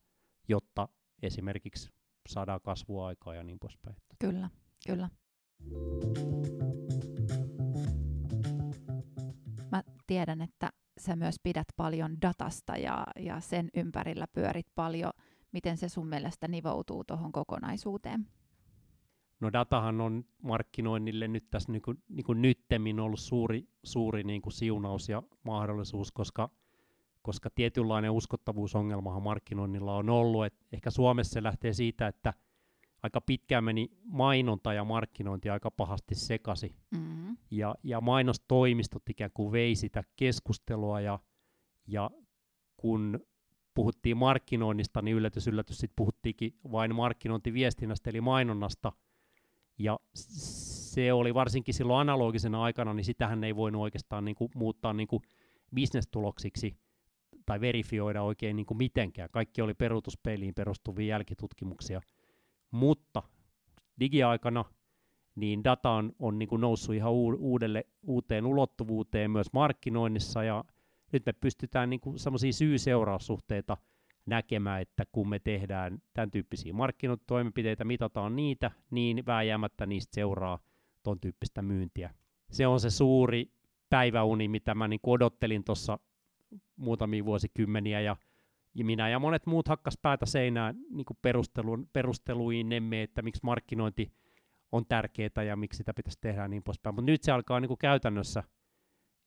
jotta 0.47 0.89
esimerkiksi 1.21 1.89
saadaan 2.29 2.61
kasvua 2.61 3.07
aikaa 3.07 3.35
ja 3.35 3.43
niin 3.43 3.59
poispäin. 3.59 3.95
Kyllä, 4.19 4.49
kyllä. 4.87 5.09
Mä 9.71 9.83
tiedän, 10.07 10.41
että 10.41 10.69
sä 10.99 11.15
myös 11.15 11.35
pidät 11.43 11.67
paljon 11.75 12.21
datasta 12.21 12.77
ja, 12.77 13.07
ja 13.15 13.39
sen 13.39 13.69
ympärillä 13.73 14.27
pyörit 14.33 14.67
paljon. 14.75 15.11
Miten 15.51 15.77
se 15.77 15.89
sun 15.89 16.07
mielestä 16.07 16.47
nivoutuu 16.47 17.03
tuohon 17.03 17.31
kokonaisuuteen? 17.31 18.27
No 19.39 19.53
datahan 19.53 20.01
on 20.01 20.25
markkinoinnille 20.43 21.27
nyt 21.27 21.49
tässä 21.51 21.71
niin 21.71 21.81
kuin, 21.81 22.03
niin 22.09 22.23
kuin 22.23 22.41
nyttemmin 22.41 22.99
ollut 22.99 23.19
suuri, 23.19 23.67
suuri 23.83 24.23
niin 24.23 24.41
kuin 24.41 24.53
siunaus 24.53 25.09
ja 25.09 25.23
mahdollisuus, 25.43 26.11
koska, 26.11 26.49
koska 27.21 27.49
tietynlainen 27.49 28.11
uskottavuusongelmahan 28.11 29.23
markkinoinnilla 29.23 29.95
on 29.95 30.09
ollut. 30.09 30.45
Et 30.45 30.65
ehkä 30.71 30.89
Suomessa 30.89 31.33
se 31.33 31.43
lähtee 31.43 31.73
siitä, 31.73 32.07
että 32.07 32.33
aika 33.03 33.21
pitkään 33.21 33.63
meni 33.63 33.91
mainonta 34.03 34.73
ja 34.73 34.83
markkinointi 34.83 35.49
aika 35.49 35.71
pahasti 35.71 36.15
sekasi. 36.15 36.75
Mm-hmm. 36.91 37.37
Ja, 37.51 37.75
ja 37.83 38.01
mainostoimistot 38.01 39.09
ikään 39.09 39.31
kuin 39.33 39.51
vei 39.51 39.75
sitä 39.75 40.03
keskustelua 40.15 41.01
ja, 41.01 41.19
ja 41.87 42.09
kun 42.77 43.19
puhuttiin 43.73 44.17
markkinoinnista, 44.17 45.01
niin 45.01 45.17
yllätys, 45.17 45.47
yllätys, 45.47 45.77
sitten 45.77 45.95
puhuttiinkin 45.95 46.55
vain 46.71 46.95
markkinointiviestinnästä 46.95 48.09
eli 48.09 48.21
mainonnasta– 48.21 48.91
ja 49.79 49.99
se 50.13 51.13
oli 51.13 51.33
varsinkin 51.33 51.73
silloin 51.73 51.99
analogisena 51.99 52.63
aikana, 52.63 52.93
niin 52.93 53.05
sitähän 53.05 53.43
ei 53.43 53.55
voinut 53.55 53.81
oikeastaan 53.81 54.25
niin 54.25 54.35
kuin 54.35 54.51
muuttaa 54.55 54.93
niin 54.93 55.07
kuin 55.07 55.23
bisnestuloksiksi 55.75 56.77
tai 57.45 57.61
verifioida 57.61 58.21
oikein 58.23 58.55
niin 58.55 58.65
kuin 58.65 58.77
mitenkään. 58.77 59.29
Kaikki 59.31 59.61
oli 59.61 59.73
peruutuspeiliin 59.73 60.53
perustuvia 60.53 61.07
jälkitutkimuksia. 61.07 62.01
Mutta 62.71 63.23
digiaikana 63.99 64.65
niin 65.35 65.63
data 65.63 65.89
on, 65.89 66.13
on 66.19 66.39
niin 66.39 66.49
kuin 66.49 66.61
noussut 66.61 66.95
ihan 66.95 67.11
uudelle, 67.39 67.85
uuteen 68.03 68.45
ulottuvuuteen 68.45 69.31
myös 69.31 69.53
markkinoinnissa, 69.53 70.43
ja 70.43 70.63
nyt 71.11 71.25
me 71.25 71.33
pystytään 71.33 71.89
niin 71.89 72.01
semmoisia 72.15 72.53
syy-seuraussuhteita– 72.53 73.77
näkemään, 74.25 74.81
että 74.81 75.03
kun 75.11 75.29
me 75.29 75.39
tehdään 75.39 76.01
tämän 76.13 76.31
tyyppisiä 76.31 76.73
markkinointitoimenpiteitä, 76.73 77.83
mitataan 77.83 78.35
niitä, 78.35 78.71
niin 78.91 79.25
vääjäämättä 79.25 79.85
niistä 79.85 80.15
seuraa 80.15 80.59
ton 81.03 81.19
tyyppistä 81.19 81.61
myyntiä. 81.61 82.13
Se 82.51 82.67
on 82.67 82.79
se 82.79 82.89
suuri 82.89 83.51
päiväuni, 83.89 84.47
mitä 84.47 84.75
mä 84.75 84.87
niin 84.87 84.99
odottelin 85.03 85.63
tuossa 85.63 85.99
muutamia 86.75 87.25
vuosikymmeniä, 87.25 88.01
ja, 88.01 88.15
minä 88.83 89.09
ja 89.09 89.19
monet 89.19 89.45
muut 89.45 89.67
hakkas 89.67 89.97
päätä 90.01 90.25
seinään 90.25 90.75
niin 90.89 91.05
perustelun, 91.21 91.89
perusteluihin 91.93 92.69
nemme, 92.69 93.03
että 93.03 93.21
miksi 93.21 93.41
markkinointi 93.43 94.11
on 94.71 94.85
tärkeää 94.85 95.43
ja 95.47 95.55
miksi 95.55 95.77
sitä 95.77 95.93
pitäisi 95.93 96.17
tehdä 96.21 96.47
niin 96.47 96.63
poispäin. 96.63 96.95
Mutta 96.95 97.11
nyt 97.11 97.23
se 97.23 97.31
alkaa 97.31 97.59
niin 97.59 97.67
kuin 97.67 97.77
käytännössä 97.77 98.43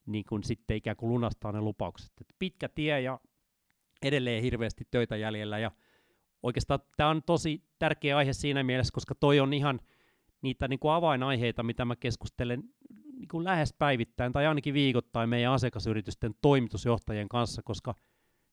niin 0.07 0.25
kuin 0.29 0.43
sitten 0.43 0.77
ikään 0.77 0.97
kuin 0.97 1.11
lunastaa 1.11 1.53
ne 1.53 1.61
lupaukset. 1.61 2.13
Et 2.21 2.35
pitkä 2.39 2.69
tie 2.69 3.01
ja 3.01 3.21
edelleen 4.03 4.43
hirveästi 4.43 4.85
töitä 4.91 5.17
jäljellä 5.17 5.59
ja 5.59 5.71
oikeastaan 6.43 6.81
tämä 6.97 7.11
on 7.11 7.23
tosi 7.23 7.63
tärkeä 7.79 8.17
aihe 8.17 8.33
siinä 8.33 8.63
mielessä, 8.63 8.93
koska 8.93 9.15
toi 9.15 9.41
on 9.41 9.53
ihan 9.53 9.81
niitä 10.43 10.69
niin 10.69 10.79
kuin 10.79 10.93
avainaiheita, 10.93 11.63
mitä 11.63 11.85
mä 11.85 11.97
keskustelen 11.97 12.63
niin 13.13 13.29
kuin 13.29 13.45
lähes 13.45 13.75
päivittäin 13.79 14.33
tai 14.33 14.47
ainakin 14.47 14.75
viikoittain 14.75 15.29
meidän 15.29 15.53
asiakasyritysten 15.53 16.35
toimitusjohtajien 16.43 17.29
kanssa, 17.29 17.63
koska 17.63 17.95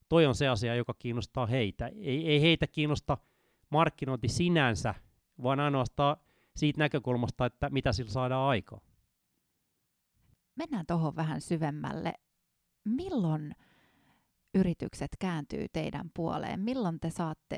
toi 0.10 0.26
on 0.26 0.36
se 0.36 0.48
asia, 0.48 0.76
joka 0.76 0.94
kiinnostaa 0.94 1.46
heitä. 1.46 1.88
Ei, 1.88 2.28
ei 2.28 2.42
heitä 2.42 2.68
kiinnosta 2.68 3.18
markkinointi 3.70 4.28
sinänsä, 4.28 4.96
vaan 5.44 5.60
ainoastaan 5.60 6.18
siitä 6.56 6.80
näkökulmasta, 6.80 7.46
että 7.46 7.70
mitä 7.70 7.94
sillä 7.94 8.12
saadaan 8.12 8.50
aikaa. 8.50 8.82
Mennään 10.56 10.86
tuohon 10.86 11.16
vähän 11.16 11.42
syvemmälle. 11.42 12.14
Milloin 12.86 13.56
yritykset 14.54 15.12
kääntyy 15.20 15.66
teidän 15.74 16.12
puoleen? 16.14 16.60
Milloin 16.60 17.00
te 17.00 17.10
saatte 17.10 17.58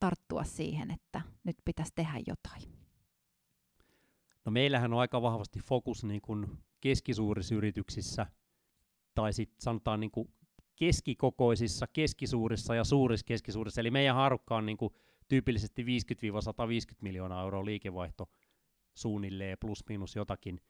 tarttua 0.00 0.44
siihen, 0.44 0.90
että 0.90 1.22
nyt 1.44 1.56
pitäisi 1.64 1.92
tehdä 1.94 2.18
jotain? 2.26 2.62
No 4.44 4.52
meillähän 4.52 4.92
on 4.92 5.00
aika 5.00 5.22
vahvasti 5.22 5.60
fokus 5.60 6.04
niin 6.04 6.20
kuin 6.20 6.46
keskisuurissa 6.80 7.54
yrityksissä, 7.54 8.26
tai 9.14 9.32
sitten 9.32 9.62
sanotaan 9.62 10.00
niin 10.00 10.10
kuin 10.10 10.28
keskikokoisissa, 10.76 11.86
keskisuurissa 11.86 12.74
ja 12.74 12.84
suurissa 12.84 13.24
keskisuurissa. 13.26 13.80
Eli 13.80 13.90
meidän 13.90 14.14
harukka 14.14 14.56
on 14.56 14.66
niin 14.66 14.76
kuin 14.76 14.94
tyypillisesti 15.28 15.82
50-150 15.82 15.86
miljoonaa 17.00 17.42
euroa 17.42 17.64
liikevaihto 17.64 18.28
suunnilleen 18.94 19.58
plus 19.60 19.84
minus 19.88 20.16
jotakin. 20.16 20.60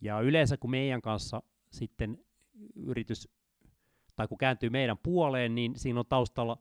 Ja 0.00 0.20
yleensä 0.20 0.56
kun 0.56 0.70
meidän 0.70 1.02
kanssa 1.02 1.42
sitten 1.70 2.24
yritys 2.76 3.28
tai 4.16 4.28
kun 4.28 4.38
kääntyy 4.38 4.70
meidän 4.70 4.98
puoleen, 4.98 5.54
niin 5.54 5.78
siinä 5.78 6.00
on 6.00 6.06
taustalla 6.06 6.58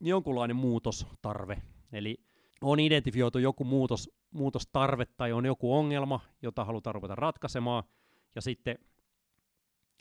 jonkunlainen 0.00 0.56
muutostarve. 0.56 1.62
Eli 1.92 2.24
on 2.60 2.80
identifioitu 2.80 3.38
joku 3.38 3.64
muutos, 3.64 4.10
muutostarve 4.30 5.06
tai 5.06 5.32
on 5.32 5.46
joku 5.46 5.74
ongelma, 5.74 6.20
jota 6.42 6.64
halutaan 6.64 6.94
ruveta 6.94 7.14
ratkaisemaan, 7.14 7.84
ja 8.34 8.42
sitten 8.42 8.78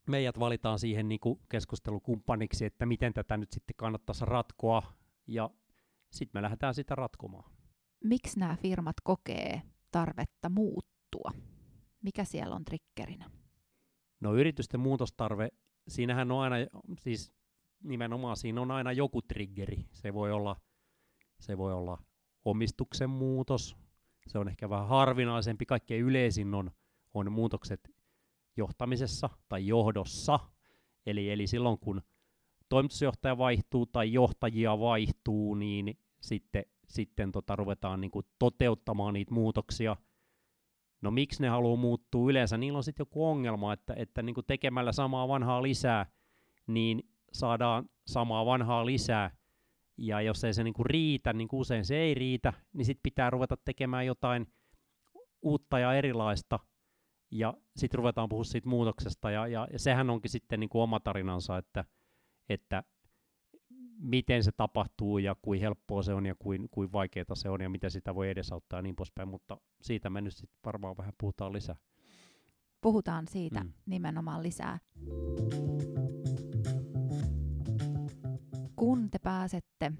meidät 0.07 0.39
valitaan 0.39 0.79
siihen 0.79 1.09
niin 1.09 1.19
kuin 1.19 1.39
keskustelukumppaniksi, 1.49 2.65
että 2.65 2.85
miten 2.85 3.13
tätä 3.13 3.37
nyt 3.37 3.51
sitten 3.51 3.75
kannattaisi 3.75 4.25
ratkoa, 4.25 4.83
ja 5.27 5.49
sitten 6.11 6.39
me 6.39 6.41
lähdetään 6.41 6.73
sitä 6.73 6.95
ratkomaan. 6.95 7.51
Miksi 8.03 8.39
nämä 8.39 8.55
firmat 8.55 8.95
kokee 9.03 9.61
tarvetta 9.91 10.49
muuttua? 10.49 11.31
Mikä 12.03 12.23
siellä 12.23 12.55
on 12.55 12.65
triggerinä? 12.65 13.29
No 14.19 14.35
yritysten 14.35 14.79
muutostarve 14.79 15.49
siinähän 15.89 16.31
on 16.31 16.41
aina, 16.41 16.55
siis 16.99 17.33
nimenomaan 17.83 18.37
siinä 18.37 18.61
on 18.61 18.71
aina 18.71 18.91
joku 18.91 19.21
triggeri. 19.21 19.85
Se 19.91 20.13
voi 20.13 20.31
olla, 20.31 20.55
se 21.39 21.57
voi 21.57 21.73
olla 21.73 22.03
omistuksen 22.45 23.09
muutos, 23.09 23.77
se 24.27 24.39
on 24.39 24.47
ehkä 24.47 24.69
vähän 24.69 24.87
harvinaisempi, 24.87 25.65
kaikkein 25.65 26.03
yleisin 26.03 26.53
on, 26.53 26.71
on 27.13 27.31
muutokset 27.31 27.89
johtamisessa 28.57 29.29
tai 29.49 29.67
johdossa. 29.67 30.39
Eli, 31.05 31.31
eli 31.31 31.47
silloin 31.47 31.79
kun 31.79 32.01
toimitusjohtaja 32.69 33.37
vaihtuu 33.37 33.85
tai 33.85 34.13
johtajia 34.13 34.79
vaihtuu, 34.79 35.55
niin 35.55 35.99
sitten, 36.21 36.65
sitten 36.87 37.31
tota, 37.31 37.55
ruvetaan 37.55 38.01
niin 38.01 38.11
kuin 38.11 38.25
toteuttamaan 38.39 39.13
niitä 39.13 39.33
muutoksia– 39.33 39.95
No 41.01 41.11
miksi 41.11 41.41
ne 41.41 41.49
haluaa 41.49 41.75
muuttua? 41.75 42.29
Yleensä 42.29 42.57
niillä 42.57 42.77
on 42.77 42.83
sitten 42.83 43.01
joku 43.01 43.25
ongelma, 43.25 43.73
että, 43.73 43.93
että 43.97 44.21
niin 44.21 44.35
tekemällä 44.47 44.91
samaa 44.91 45.27
vanhaa 45.27 45.61
lisää, 45.61 46.05
niin 46.67 47.03
saadaan 47.33 47.89
samaa 48.07 48.45
vanhaa 48.45 48.85
lisää. 48.85 49.31
Ja 49.97 50.21
jos 50.21 50.43
ei 50.43 50.53
se 50.53 50.63
niin 50.63 50.73
riitä, 50.85 51.33
niin 51.33 51.47
kuin 51.47 51.59
usein 51.59 51.85
se 51.85 51.97
ei 51.97 52.13
riitä, 52.13 52.53
niin 52.73 52.85
sitten 52.85 53.03
pitää 53.03 53.29
ruveta 53.29 53.57
tekemään 53.65 54.05
jotain 54.05 54.47
uutta 55.41 55.79
ja 55.79 55.93
erilaista. 55.93 56.59
Ja 57.31 57.53
sitten 57.75 57.97
ruvetaan 57.97 58.29
puhua 58.29 58.43
siitä 58.43 58.69
muutoksesta, 58.69 59.31
ja, 59.31 59.47
ja, 59.47 59.67
ja 59.71 59.79
sehän 59.79 60.09
onkin 60.09 60.31
sitten 60.31 60.59
niin 60.59 60.69
oma 60.73 60.99
tarinansa, 60.99 61.57
että, 61.57 61.85
että 62.49 62.83
miten 63.99 64.43
se 64.43 64.51
tapahtuu 64.51 65.17
ja 65.17 65.35
kuin 65.41 65.59
helppoa 65.59 66.03
se 66.03 66.13
on 66.13 66.25
ja 66.25 66.35
kuin, 66.39 66.67
kuin 66.71 66.91
vaikeaa 66.91 67.35
se 67.35 67.49
on 67.49 67.61
ja 67.61 67.69
miten 67.69 67.91
sitä 67.91 68.15
voi 68.15 68.29
edesauttaa 68.29 68.79
ja 68.79 68.81
niin 68.81 68.95
poispäin, 68.95 69.29
mutta 69.29 69.57
siitä 69.81 70.09
me 70.09 70.21
nyt 70.21 70.35
sitten 70.35 70.59
varmaan 70.65 70.97
vähän 70.97 71.13
puhutaan 71.17 71.53
lisää. 71.53 71.75
Puhutaan 72.81 73.27
siitä 73.27 73.63
mm. 73.63 73.73
nimenomaan 73.85 74.43
lisää. 74.43 74.79
Kun 78.75 79.11
te 79.11 79.19
pääsette 79.19 79.91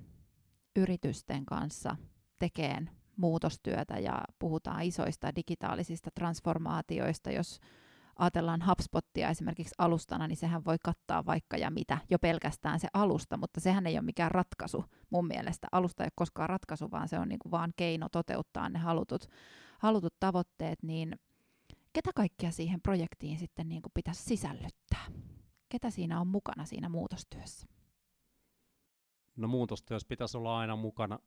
yritysten 0.75 1.46
kanssa 1.46 1.96
tekemään 2.39 2.89
muutostyötä 3.15 4.00
ja 4.00 4.22
puhutaan 4.39 4.84
isoista 4.84 5.36
digitaalisista 5.36 6.10
transformaatioista, 6.15 7.32
jos 7.32 7.60
ajatellaan 8.19 8.65
HubSpottia 8.67 9.29
esimerkiksi 9.29 9.75
alustana, 9.77 10.27
niin 10.27 10.38
sehän 10.38 10.65
voi 10.65 10.77
kattaa 10.83 11.25
vaikka 11.25 11.57
ja 11.57 11.71
mitä, 11.71 11.97
jo 12.09 12.19
pelkästään 12.19 12.79
se 12.79 12.88
alusta, 12.93 13.38
mutta 13.38 13.59
sehän 13.59 13.88
ei 13.88 13.95
ole 13.95 14.01
mikään 14.01 14.31
ratkaisu 14.31 14.85
mun 15.09 15.27
mielestä. 15.27 15.67
Alusta 15.71 16.03
ei 16.03 16.05
ole 16.05 16.11
koskaan 16.15 16.49
ratkaisu, 16.49 16.91
vaan 16.91 17.07
se 17.07 17.19
on 17.19 17.29
niin 17.29 17.39
kuin 17.39 17.51
vaan 17.51 17.73
keino 17.75 18.09
toteuttaa 18.09 18.69
ne 18.69 18.79
halutut, 18.79 19.29
halutut 19.79 20.13
tavoitteet, 20.19 20.83
niin 20.83 21.19
ketä 21.93 22.11
kaikkia 22.15 22.51
siihen 22.51 22.81
projektiin 22.81 23.39
sitten 23.39 23.69
niin 23.69 23.81
kuin 23.81 23.91
pitäisi 23.93 24.23
sisällyttää? 24.23 25.05
Ketä 25.69 25.89
siinä 25.89 26.21
on 26.21 26.27
mukana 26.27 26.65
siinä 26.65 26.89
muutostyössä? 26.89 27.67
No 29.35 29.47
muutostyössä 29.47 30.07
pitäisi 30.07 30.38
olla 30.38 30.59
aina 30.59 30.75
mukana, 30.75 31.19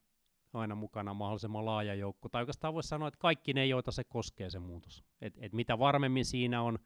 aina 0.53 0.75
mukana 0.75 1.15
mahdollisimman 1.15 1.65
laaja 1.65 1.95
joukko. 1.95 2.29
Tai 2.29 2.43
oikeastaan 2.43 2.75
voisi 2.75 2.89
sanoa, 2.89 3.09
että 3.09 3.19
kaikki 3.19 3.53
ne, 3.53 3.67
joita 3.67 3.91
se 3.91 4.05
koskee 4.05 4.51
se 4.51 4.59
muutos. 4.59 5.05
Et, 5.21 5.35
et 5.37 5.53
mitä 5.53 5.79
varmemmin 5.79 6.25
siinä 6.25 6.63
on 6.63 6.79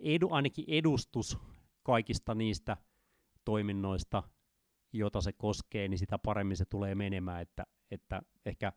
edu, 0.00 0.28
ainakin 0.30 0.64
edustus 0.68 1.38
kaikista 1.82 2.34
niistä 2.34 2.76
toiminnoista, 3.44 4.22
jota 4.92 5.20
se 5.20 5.32
koskee, 5.32 5.88
niin 5.88 5.98
sitä 5.98 6.18
paremmin 6.18 6.56
se 6.56 6.64
tulee 6.64 6.94
menemään. 6.94 7.42
Että, 7.42 7.66
että 7.90 8.22
ehkä 8.46 8.72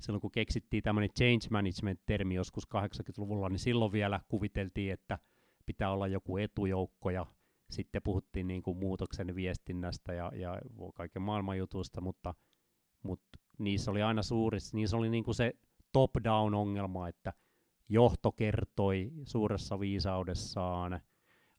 silloin 0.00 0.20
kun 0.20 0.30
keksittiin 0.30 0.82
tämmöinen 0.82 1.10
change 1.18 1.46
management-termi 1.50 2.34
joskus 2.34 2.68
80-luvulla, 2.68 3.48
niin 3.48 3.58
silloin 3.58 3.92
vielä 3.92 4.20
kuviteltiin, 4.28 4.92
että 4.92 5.18
pitää 5.66 5.92
olla 5.92 6.06
joku 6.06 6.36
etujoukko 6.36 7.10
ja 7.10 7.26
sitten 7.70 8.02
puhuttiin 8.02 8.46
niin 8.46 8.62
kuin 8.62 8.78
muutoksen 8.78 9.34
viestinnästä 9.34 10.12
ja, 10.12 10.32
ja 10.34 10.58
kaiken 10.94 11.22
maailman 11.22 11.58
jutusta, 11.58 12.00
mutta, 12.00 12.34
mutta 13.02 13.38
niissä 13.58 13.90
oli 13.90 14.02
aina 14.02 14.22
suuri, 14.22 14.58
niissä 14.72 14.96
oli 14.96 15.10
niin 15.10 15.24
kuin 15.24 15.34
se 15.34 15.52
top-down 15.92 16.54
ongelma, 16.54 17.08
että 17.08 17.32
johto 17.88 18.32
kertoi 18.32 19.12
suuressa 19.24 19.80
viisaudessaan 19.80 21.00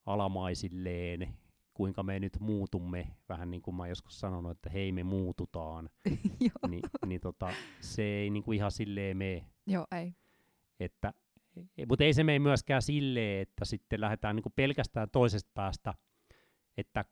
alamaisilleen, 0.05 1.33
kuinka 1.73 2.03
me 2.03 2.19
nyt 2.19 2.39
muutumme, 2.39 3.07
vähän 3.29 3.51
niin 3.51 3.61
kuin 3.61 3.75
mä 3.75 3.87
joskus 3.87 4.19
sanonut, 4.19 4.51
että 4.51 4.69
hei 4.69 4.91
me 4.91 5.03
muututaan, 5.03 5.89
Ni, 6.69 6.81
niin 7.05 7.21
tota, 7.21 7.53
se 7.81 8.03
ei 8.03 8.29
niin 8.29 8.43
kuin 8.43 8.55
ihan 8.55 8.71
silleen 8.71 9.17
mene. 9.17 9.45
Joo, 9.67 9.87
ei. 9.91 10.13
Että, 10.79 11.13
e, 11.77 11.85
mutta 11.85 12.03
ei 12.03 12.13
se 12.13 12.23
mene 12.23 12.39
myöskään 12.39 12.81
silleen, 12.81 13.41
että 13.41 13.65
sitten 13.65 14.01
lähdetään 14.01 14.35
niin 14.35 14.43
kuin 14.43 14.53
pelkästään 14.55 15.09
toisesta 15.09 15.51
päästä, 15.53 15.93
että 16.77 17.05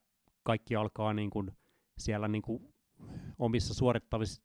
kaikki 0.43 0.75
alkaa 0.75 1.13
niin 1.13 1.29
kuin 1.29 1.51
siellä 1.97 2.27
niin 2.27 2.41
kuin 2.41 2.73
omissa 3.39 3.73
suorittavissa, 3.73 4.41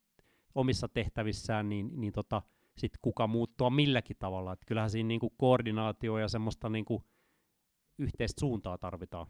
omissa 0.55 0.89
tehtävissään, 0.89 1.69
niin, 1.69 2.01
niin 2.01 2.13
tota, 2.13 2.43
sit 2.79 2.93
kuka 3.03 3.27
muuttua 3.27 3.71
milläkin 3.71 4.17
tavalla. 4.19 4.53
Et 4.53 4.65
kyllähän 4.67 4.91
siinä 4.91 5.09
niin 5.09 5.21
kuin 5.21 5.33
koordinaatio 5.37 6.19
ja 6.19 6.29
semmoista 6.29 6.69
niin 6.69 6.85
kuin 6.85 7.05
yhteistä 7.99 8.41
suuntaa 8.41 8.79
tarvitaan. 8.79 9.27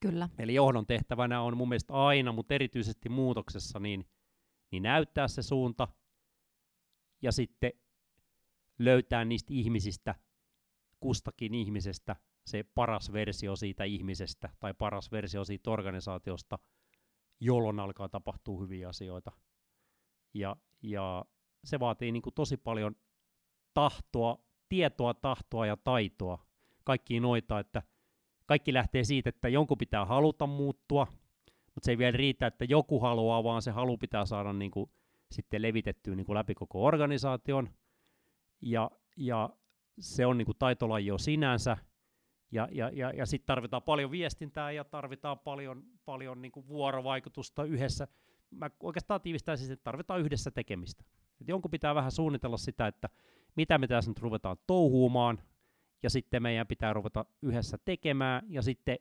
Kyllä. 0.00 0.28
Eli 0.38 0.54
johdon 0.54 0.86
tehtävänä 0.86 1.40
on 1.40 1.56
mun 1.56 1.68
mielestä 1.68 1.94
aina, 1.94 2.32
mutta 2.32 2.54
erityisesti 2.54 3.08
muutoksessa, 3.08 3.78
niin, 3.78 4.06
niin 4.70 4.82
näyttää 4.82 5.28
se 5.28 5.42
suunta 5.42 5.88
ja 7.22 7.32
sitten 7.32 7.72
löytää 8.78 9.24
niistä 9.24 9.54
ihmisistä, 9.54 10.14
kustakin 11.00 11.54
ihmisestä, 11.54 12.16
se 12.46 12.62
paras 12.62 13.12
versio 13.12 13.56
siitä 13.56 13.84
ihmisestä 13.84 14.48
tai 14.60 14.74
paras 14.74 15.12
versio 15.12 15.44
siitä 15.44 15.70
organisaatiosta, 15.70 16.58
jolloin 17.40 17.80
alkaa 17.80 18.08
tapahtua 18.08 18.60
hyviä 18.60 18.88
asioita. 18.88 19.32
Ja, 20.34 20.56
ja 20.82 21.24
se 21.64 21.80
vaatii 21.80 22.12
niin 22.12 22.22
kuin 22.22 22.34
tosi 22.34 22.56
paljon 22.56 22.96
tahtoa, 23.74 24.38
tietoa, 24.68 25.14
tahtoa 25.14 25.66
ja 25.66 25.76
taitoa. 25.76 26.46
Kaikki 26.84 27.20
noita, 27.20 27.58
että 27.58 27.82
kaikki 28.46 28.72
lähtee 28.72 29.04
siitä, 29.04 29.28
että 29.28 29.48
jonkun 29.48 29.78
pitää 29.78 30.04
haluta 30.04 30.46
muuttua, 30.46 31.06
mutta 31.74 31.84
se 31.84 31.92
ei 31.92 31.98
vielä 31.98 32.16
riitä, 32.16 32.46
että 32.46 32.64
joku 32.64 33.00
haluaa, 33.00 33.44
vaan 33.44 33.62
se 33.62 33.70
halu 33.70 33.98
pitää 33.98 34.24
saada 34.24 34.52
niin 34.52 34.70
kuin, 34.70 34.90
sitten 35.30 35.62
levitettyä 35.62 36.14
niin 36.14 36.26
kuin 36.26 36.34
läpi 36.34 36.54
koko 36.54 36.84
organisaation. 36.84 37.68
Ja, 38.60 38.90
ja 39.16 39.50
se 40.00 40.26
on 40.26 40.38
niin 40.38 40.46
kuin 40.46 40.58
taitolaji 40.58 41.06
jo 41.06 41.18
sinänsä. 41.18 41.76
Ja, 42.54 42.68
ja, 42.72 42.90
ja, 42.92 43.10
ja 43.10 43.26
sitten 43.26 43.46
tarvitaan 43.46 43.82
paljon 43.82 44.10
viestintää 44.10 44.70
ja 44.70 44.84
tarvitaan 44.84 45.38
paljon, 45.38 45.84
paljon 46.04 46.42
niin 46.42 46.52
kuin 46.52 46.68
vuorovaikutusta 46.68 47.64
yhdessä. 47.64 48.08
Mä 48.50 48.70
oikeastaan 48.82 49.20
tiivistäisin, 49.20 49.72
että 49.72 49.84
tarvitaan 49.84 50.20
yhdessä 50.20 50.50
tekemistä. 50.50 51.04
Et 51.40 51.48
jonkun 51.48 51.70
pitää 51.70 51.94
vähän 51.94 52.12
suunnitella 52.12 52.56
sitä, 52.56 52.86
että 52.86 53.08
mitä 53.56 53.78
me 53.78 53.86
tässä 53.86 54.10
nyt 54.10 54.18
ruvetaan 54.18 54.56
touhuumaan, 54.66 55.38
ja 56.02 56.10
sitten 56.10 56.42
meidän 56.42 56.66
pitää 56.66 56.92
ruveta 56.92 57.24
yhdessä 57.42 57.78
tekemään, 57.84 58.42
ja 58.48 58.62
sitten 58.62 58.98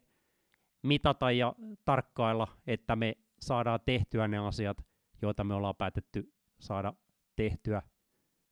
mitata 0.81 1.31
ja 1.31 1.55
tarkkailla, 1.85 2.47
että 2.67 2.95
me 2.95 3.17
saadaan 3.39 3.79
tehtyä 3.85 4.27
ne 4.27 4.37
asiat, 4.37 4.77
joita 5.21 5.43
me 5.43 5.53
ollaan 5.53 5.75
päätetty 5.75 6.33
saada 6.59 6.93
tehtyä. 7.35 7.81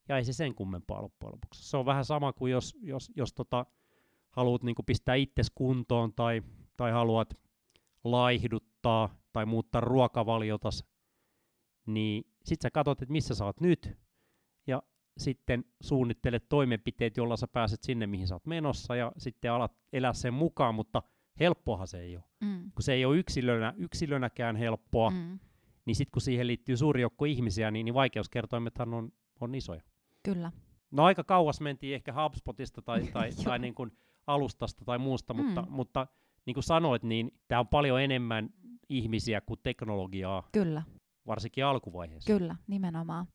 Ja 0.09 0.17
ei 0.17 0.25
se 0.25 0.33
sen 0.33 0.55
kummempaa 0.55 1.01
loppujen 1.01 1.31
lopuksi. 1.31 1.69
Se 1.69 1.77
on 1.77 1.85
vähän 1.85 2.05
sama 2.05 2.33
kuin 2.33 2.51
jos, 2.51 2.77
jos, 2.81 3.11
jos 3.15 3.33
tota, 3.33 3.65
haluat 4.31 4.63
niin 4.63 4.75
pistää 4.85 5.15
itses 5.15 5.51
kuntoon 5.55 6.13
tai, 6.13 6.41
tai 6.77 6.91
haluat 6.91 7.33
laihduttaa 8.03 9.15
tai 9.33 9.45
muuttaa 9.45 9.81
ruokavaliotas, 9.81 10.85
niin 11.85 12.23
sit 12.45 12.61
sä 12.61 12.71
katsot, 12.71 13.01
että 13.01 13.11
missä 13.11 13.35
sä 13.35 13.45
oot 13.45 13.59
nyt, 13.59 13.97
ja 14.67 14.83
sitten 15.17 15.65
suunnittelet 15.81 16.49
toimenpiteet, 16.49 17.17
jolla 17.17 17.37
sä 17.37 17.47
pääset 17.47 17.83
sinne, 17.83 18.07
mihin 18.07 18.27
sä 18.27 18.35
oot 18.35 18.45
menossa, 18.45 18.95
ja 18.95 19.11
sitten 19.17 19.51
alat 19.51 19.73
elää 19.93 20.13
sen 20.13 20.33
mukaan, 20.33 20.75
mutta 20.75 21.03
helppohan 21.39 21.87
se 21.87 21.99
ei 21.99 22.17
ole. 22.17 22.23
Mm. 22.39 22.71
Kun 22.71 22.83
se 22.83 22.93
ei 22.93 23.05
ole 23.05 23.17
yksilönä, 23.17 23.73
yksilönäkään 23.77 24.55
helppoa, 24.55 25.09
mm. 25.09 25.39
niin 25.85 25.95
sitten 25.95 26.11
kun 26.11 26.21
siihen 26.21 26.47
liittyy 26.47 26.77
suuri 26.77 27.01
joukko 27.01 27.25
ihmisiä, 27.25 27.71
niin, 27.71 27.85
niin 27.85 27.93
vaikeuskertoimethan 27.93 28.93
on, 28.93 29.11
on 29.39 29.55
isoja. 29.55 29.81
Kyllä. 30.23 30.51
No 30.91 31.03
aika 31.03 31.23
kauas 31.23 31.61
mentiin 31.61 31.95
ehkä 31.95 32.13
HubSpotista 32.13 32.81
tai, 32.81 33.07
tai, 33.13 33.29
tai 33.45 33.59
niin 33.59 33.75
kuin 33.75 33.91
alustasta 34.27 34.85
tai 34.85 34.97
muusta, 34.97 35.33
mm. 35.33 35.43
mutta, 35.43 35.65
mutta 35.69 36.07
niin 36.45 36.53
kuin 36.53 36.63
sanoit, 36.63 37.03
niin 37.03 37.31
tämä 37.47 37.59
on 37.59 37.67
paljon 37.67 38.01
enemmän 38.01 38.49
ihmisiä 38.89 39.41
kuin 39.41 39.59
teknologiaa. 39.63 40.49
Kyllä 40.51 40.83
varsinkin 41.27 41.65
alkuvaiheessa. 41.65 42.33
Kyllä, 42.33 42.55
nimenomaan. 42.67 43.27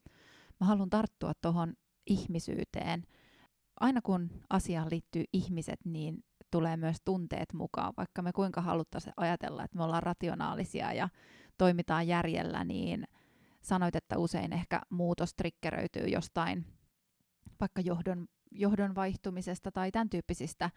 Mä 0.61 0.67
haluan 0.67 0.91
tarttua 0.91 1.33
tuohon 1.43 1.75
ihmisyyteen. 2.07 3.07
Aina 3.81 4.01
kun 4.03 4.31
asiaan 4.51 4.89
liittyy 4.91 5.25
ihmiset, 5.33 5.81
niin 5.85 6.25
tulee 6.51 6.77
myös 6.77 6.97
tunteet 7.05 7.53
mukaan. 7.53 7.93
Vaikka 7.97 8.23
me 8.23 8.33
kuinka 8.33 8.61
haluttaisiin 8.61 9.13
ajatella, 9.17 9.65
että 9.65 9.77
me 9.79 9.85
ollaan 9.85 10.03
rationaalisia 10.03 10.93
ja 10.93 11.09
toimitaan 11.59 12.09
järjellä, 12.09 12.65
niin 12.65 13.05
sanoit, 13.63 13.97
että 13.97 14.19
usein 14.19 14.53
ehkä 14.53 14.81
muutos 14.91 15.35
triggeröityy 15.35 16.07
jostain 16.07 16.65
vaikka 17.61 17.81
johdon, 17.81 18.27
johdon 18.57 18.95
vaihtumisesta 18.95 19.73
tai 19.73 19.93
tämän 19.93 20.11
tyyppisistä 20.11 20.71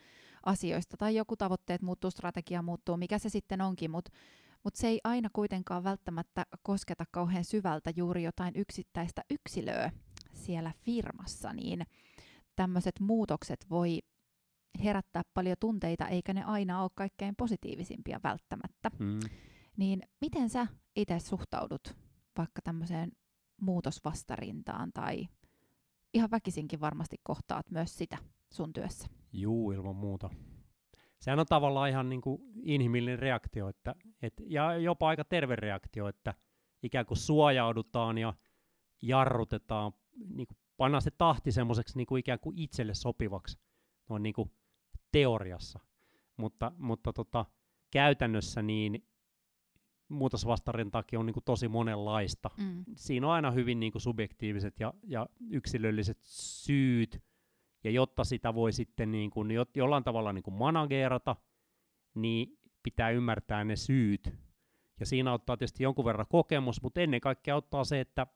asioista, 0.45 0.97
tai 0.97 1.15
joku 1.15 1.35
tavoitteet 1.35 1.81
muuttuu, 1.81 2.11
strategia 2.11 2.61
muuttuu, 2.61 2.97
mikä 2.97 3.19
se 3.19 3.29
sitten 3.29 3.61
onkin, 3.61 3.91
mutta 3.91 4.11
mutta 4.63 4.79
se 4.79 4.87
ei 4.87 4.99
aina 5.03 5.29
kuitenkaan 5.33 5.83
välttämättä 5.83 6.45
kosketa 6.63 7.05
kauhean 7.11 7.43
syvältä 7.43 7.91
juuri 7.95 8.23
jotain 8.23 8.53
yksittäistä 8.55 9.21
yksilöä 9.29 9.91
siellä 10.33 10.71
firmassa, 10.85 11.53
niin 11.53 11.81
tämmöiset 12.55 12.99
muutokset 12.99 13.65
voi 13.69 13.99
herättää 14.83 15.21
paljon 15.33 15.55
tunteita, 15.59 16.07
eikä 16.07 16.33
ne 16.33 16.43
aina 16.43 16.81
ole 16.81 16.89
kaikkein 16.95 17.35
positiivisimpia 17.35 18.19
välttämättä. 18.23 18.91
Mm. 18.99 19.19
Niin 19.77 20.01
miten 20.21 20.49
sä 20.49 20.67
itse 20.95 21.19
suhtaudut 21.19 21.95
vaikka 22.37 22.61
tämmöiseen 22.63 23.11
muutosvastarintaan 23.61 24.91
tai 24.93 25.27
ihan 26.13 26.31
väkisinkin 26.31 26.81
varmasti 26.81 27.17
kohtaat 27.23 27.71
myös 27.71 27.97
sitä 27.97 28.17
sun 28.51 28.73
työssä? 28.73 29.07
Juu, 29.33 29.71
ilman 29.71 29.95
muuta 29.95 30.29
sehän 31.19 31.39
on 31.39 31.45
tavallaan 31.45 31.89
ihan 31.89 32.09
niin 32.09 32.21
kuin 32.21 32.41
inhimillinen 32.63 33.19
reaktio, 33.19 33.69
että, 33.69 33.95
et, 34.21 34.33
ja 34.45 34.77
jopa 34.77 35.07
aika 35.07 35.25
terve 35.25 35.55
reaktio, 35.55 36.07
että 36.07 36.33
ikään 36.83 37.05
kuin 37.05 37.17
suojaudutaan 37.17 38.17
ja 38.17 38.33
jarrutetaan, 39.01 39.91
niin 40.35 40.47
kuin 40.47 40.57
pannaan 40.77 41.01
se 41.01 41.11
tahti 41.11 41.51
semmoiseksi 41.51 41.97
niin 41.97 42.07
kuin 42.07 42.19
ikään 42.19 42.39
kuin 42.39 42.59
itselle 42.59 42.93
sopivaksi 42.93 43.59
noin 44.09 44.23
niin 44.23 44.33
kuin 44.33 44.51
teoriassa. 45.11 45.79
Mutta, 46.37 46.71
mutta 46.77 47.13
tota, 47.13 47.45
käytännössä 47.91 48.61
niin 48.61 49.07
muutosvastarintakin 50.09 51.19
on 51.19 51.25
niin 51.25 51.33
kuin 51.33 51.43
tosi 51.43 51.67
monenlaista. 51.67 52.49
Mm. 52.57 52.85
Siinä 52.95 53.27
on 53.27 53.33
aina 53.33 53.51
hyvin 53.51 53.79
niin 53.79 53.91
kuin 53.91 54.01
subjektiiviset 54.01 54.79
ja, 54.79 54.93
ja 55.03 55.27
yksilölliset 55.49 56.17
syyt, 56.21 57.23
ja 57.83 57.91
jotta 57.91 58.23
sitä 58.23 58.53
voi 58.53 58.71
sitten 58.71 59.11
niin 59.11 59.29
kuin 59.29 59.51
jo, 59.51 59.65
jollain 59.75 60.03
tavalla 60.03 60.33
niin 60.33 60.43
kuin 60.43 60.53
managerata, 60.53 61.35
niin 62.15 62.59
pitää 62.83 63.09
ymmärtää 63.09 63.63
ne 63.63 63.75
syyt. 63.75 64.33
Ja 64.99 65.05
siinä 65.05 65.31
auttaa 65.31 65.57
tietysti 65.57 65.83
jonkun 65.83 66.05
verran 66.05 66.27
kokemus, 66.29 66.81
mutta 66.81 67.01
ennen 67.01 67.21
kaikkea 67.21 67.55
auttaa 67.55 67.83
se, 67.83 67.99
että, 67.99 68.27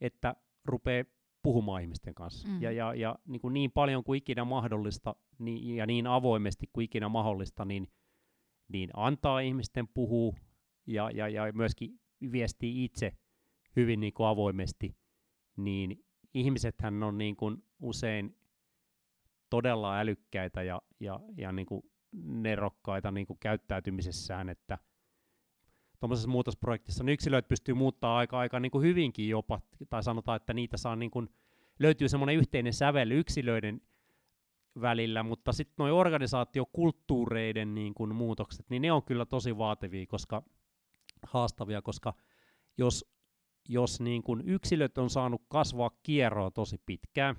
että 0.00 0.36
rupeaa 0.64 1.04
puhumaan 1.42 1.82
ihmisten 1.82 2.14
kanssa. 2.14 2.48
Mm. 2.48 2.62
Ja, 2.62 2.72
ja, 2.72 2.94
ja 2.94 3.18
niin, 3.26 3.40
kuin 3.40 3.54
niin 3.54 3.70
paljon 3.70 4.04
kuin 4.04 4.18
ikinä 4.18 4.44
mahdollista 4.44 5.14
niin, 5.38 5.76
ja 5.76 5.86
niin 5.86 6.06
avoimesti 6.06 6.66
kuin 6.72 6.84
ikinä 6.84 7.08
mahdollista, 7.08 7.64
niin, 7.64 7.88
niin 8.68 8.90
antaa 8.94 9.40
ihmisten 9.40 9.88
puhua 9.88 10.34
ja, 10.92 11.10
ja, 11.10 11.28
ja 11.28 11.52
myöskin 11.52 12.00
viestii 12.32 12.84
itse 12.84 13.12
hyvin 13.76 14.00
niin 14.00 14.12
kuin 14.12 14.26
avoimesti, 14.26 14.96
niin 15.56 16.04
ihmisethän 16.34 17.02
on 17.02 17.18
niin 17.18 17.36
kuin 17.36 17.64
usein 17.80 18.36
todella 19.50 19.98
älykkäitä 19.98 20.62
ja, 20.62 20.82
ja, 21.00 21.20
ja 21.36 21.52
niin 21.52 21.66
kuin 21.66 21.82
nerokkaita 22.12 23.10
niin 23.10 23.26
kuin 23.26 23.38
käyttäytymisessään, 23.40 24.48
että 24.48 24.78
tuommoisessa 26.00 26.30
muutosprojektissa 26.30 27.04
niin 27.04 27.12
yksilöt 27.12 27.48
pystyy 27.48 27.74
muuttaa 27.74 28.16
aika, 28.16 28.38
aika 28.38 28.60
niin 28.60 28.72
kuin 28.72 28.82
hyvinkin 28.82 29.28
jopa, 29.28 29.60
tai 29.90 30.02
sanotaan, 30.02 30.36
että 30.36 30.54
niitä 30.54 30.76
saa 30.76 30.96
niin 30.96 31.10
kuin, 31.10 31.28
löytyy 31.78 32.08
semmoinen 32.08 32.36
yhteinen 32.36 32.72
sävel 32.72 33.10
yksilöiden 33.10 33.80
välillä, 34.80 35.22
mutta 35.22 35.52
sitten 35.52 35.74
nuo 35.78 35.98
organisaatiokulttuureiden 35.98 37.74
niin 37.74 37.94
kuin 37.94 38.14
muutokset, 38.14 38.70
niin 38.70 38.82
ne 38.82 38.92
on 38.92 39.02
kyllä 39.02 39.26
tosi 39.26 39.58
vaativia, 39.58 40.06
koska 40.06 40.42
haastavia, 41.26 41.82
koska 41.82 42.14
jos, 42.78 43.04
jos 43.68 44.00
niin 44.00 44.22
kuin 44.22 44.42
yksilöt 44.44 44.98
on 44.98 45.10
saanut 45.10 45.42
kasvaa 45.48 45.90
kierroa 46.02 46.50
tosi 46.50 46.78
pitkään, 46.86 47.36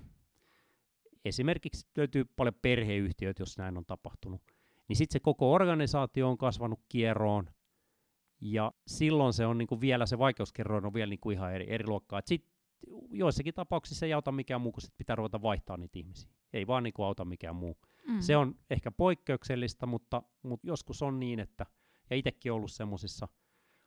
esimerkiksi 1.24 1.86
löytyy 1.96 2.24
paljon 2.24 2.54
perheyhtiöitä, 2.62 3.42
jos 3.42 3.58
näin 3.58 3.76
on 3.76 3.86
tapahtunut, 3.86 4.42
niin 4.88 4.96
sitten 4.96 5.12
se 5.12 5.20
koko 5.20 5.52
organisaatio 5.52 6.28
on 6.28 6.38
kasvanut 6.38 6.80
kierroon, 6.88 7.50
ja 8.40 8.72
silloin 8.86 9.32
se 9.32 9.46
on 9.46 9.58
niin 9.58 9.68
kuin 9.68 9.80
vielä, 9.80 10.06
se 10.06 10.18
vaikeuskerroin 10.18 10.86
on 10.86 10.94
vielä 10.94 11.10
niin 11.10 11.20
kuin 11.20 11.36
ihan 11.36 11.54
eri, 11.54 11.66
eri 11.68 11.86
luokkaa. 11.86 12.20
Sitten 12.24 12.52
joissakin 13.10 13.54
tapauksissa 13.54 14.06
ei 14.06 14.12
auta 14.12 14.32
mikään 14.32 14.60
muu, 14.60 14.72
kun 14.72 14.82
sit 14.82 14.96
pitää 14.96 15.16
ruveta 15.16 15.42
vaihtaa 15.42 15.76
niitä 15.76 15.98
ihmisiä. 15.98 16.30
Ei 16.52 16.66
vaan 16.66 16.82
niin 16.82 16.92
kuin 16.92 17.06
auta 17.06 17.24
mikään 17.24 17.56
muu. 17.56 17.78
Mm. 18.08 18.20
Se 18.20 18.36
on 18.36 18.54
ehkä 18.70 18.90
poikkeuksellista, 18.90 19.86
mutta, 19.86 20.22
mutta 20.42 20.66
joskus 20.66 21.02
on 21.02 21.20
niin, 21.20 21.40
että, 21.40 21.66
ja 22.10 22.16
itsekin 22.16 22.52
ollut 22.52 22.72
semmoisissa 22.72 23.28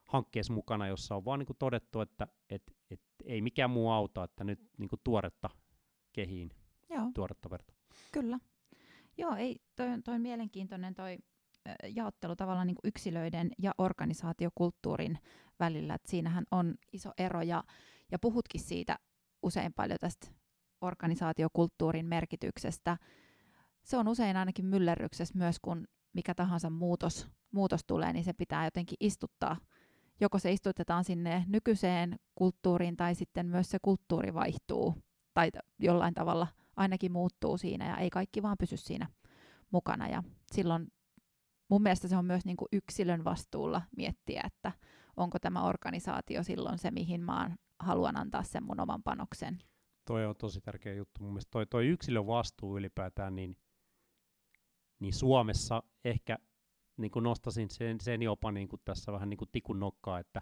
hankkeessa 0.06 0.54
mukana, 0.54 0.88
jossa 0.88 1.16
on 1.16 1.26
vaan 1.26 1.40
niin 1.40 1.48
kuin 1.48 1.58
todettu, 1.58 2.02
että 2.02 2.28
et, 2.50 2.64
et, 2.92 3.02
ei 3.26 3.42
mikään 3.42 3.70
muu 3.70 3.90
auta, 3.90 4.24
että 4.24 4.44
nyt 4.44 4.60
niin 4.78 4.90
kuin 4.90 5.00
tuoretta 5.04 5.50
kehiin, 6.14 6.52
Joo. 6.90 7.12
tuoretta 7.14 7.50
verta. 7.50 7.74
Kyllä. 8.12 8.40
Joo, 9.18 9.36
ei, 9.36 9.56
toi, 9.76 9.88
toi 10.04 10.20
mielenkiintoinen 10.20 10.96
toi 10.96 11.18
jaottelu 11.96 12.36
tavallaan 12.36 12.68
niin 12.68 12.76
kuin 12.76 12.88
yksilöiden 12.90 13.52
ja 13.60 13.72
organisaatiokulttuurin 13.78 15.20
välillä. 15.60 15.94
Et 15.94 16.06
siinähän 16.06 16.46
on 16.52 16.76
iso 16.94 17.12
ero 17.18 17.42
ja, 17.42 17.64
ja 18.12 18.20
puhutkin 18.20 18.62
siitä 18.62 19.00
usein 19.44 19.74
paljon 19.74 20.00
tästä 20.02 20.28
organisaatiokulttuurin 20.82 22.06
merkityksestä. 22.06 22.98
Se 23.84 23.98
on 23.98 24.08
usein 24.08 24.38
ainakin 24.38 24.66
myllerryksessä 24.66 25.38
myös, 25.38 25.60
kun 25.62 25.88
mikä 26.14 26.36
tahansa 26.36 26.70
muutos, 26.70 27.28
muutos 27.52 27.82
tulee, 27.88 28.14
niin 28.14 28.24
se 28.24 28.34
pitää 28.34 28.66
jotenkin 28.66 28.98
istuttaa. 29.00 29.58
Joko 30.22 30.40
se 30.40 30.52
istutetaan 30.52 31.04
sinne 31.04 31.46
nykyiseen 31.48 32.20
kulttuuriin 32.36 32.98
tai 32.98 33.16
sitten 33.16 33.46
myös 33.46 33.70
se 33.70 33.78
kulttuuri 33.82 34.34
vaihtuu 34.34 34.96
tai 35.34 35.52
jollain 35.80 36.14
tavalla 36.14 36.48
ainakin 36.76 37.12
muuttuu 37.12 37.58
siinä 37.58 37.88
ja 37.90 37.98
ei 37.98 38.10
kaikki 38.10 38.44
vaan 38.44 38.58
pysy 38.60 38.78
siinä 38.78 39.08
mukana. 39.72 40.08
Ja 40.08 40.24
silloin 40.52 40.88
mun 41.70 41.82
mielestä 41.82 42.08
se 42.08 42.18
on 42.18 42.26
myös 42.26 42.46
niin 42.46 42.58
kuin 42.58 42.70
yksilön 42.72 43.24
vastuulla 43.24 43.82
miettiä, 43.98 44.42
että 44.46 44.72
onko 45.18 45.40
tämä 45.40 45.64
organisaatio 45.64 46.44
silloin 46.44 46.78
se, 46.78 46.92
mihin 46.92 47.22
mä 47.22 47.56
haluan 47.80 48.18
antaa 48.18 48.44
sen 48.44 48.64
mun 48.64 48.80
oman 48.80 49.04
panoksen. 49.04 49.60
Toi 50.06 50.26
on 50.26 50.36
tosi 50.36 50.62
tärkeä 50.62 50.94
juttu. 50.94 51.24
Mun 51.24 51.32
mielestä 51.32 51.52
toi, 51.52 51.66
toi 51.66 51.88
yksilön 51.88 52.28
vastuu 52.28 52.78
ylipäätään, 52.78 53.36
niin, 53.36 53.58
niin 55.00 55.14
Suomessa 55.14 55.84
ehkä 56.06 56.38
niin 56.98 57.12
kuin 57.12 57.24
nostasin 57.24 57.70
sen, 57.70 58.02
sen 58.02 58.22
jopa 58.22 58.52
niin 58.52 58.68
kuin 58.68 58.82
tässä 58.86 59.12
vähän 59.12 59.30
niin 59.30 59.38
kuin 59.38 59.50
tikun 59.52 59.80
nokkaa, 59.80 60.20
että, 60.20 60.42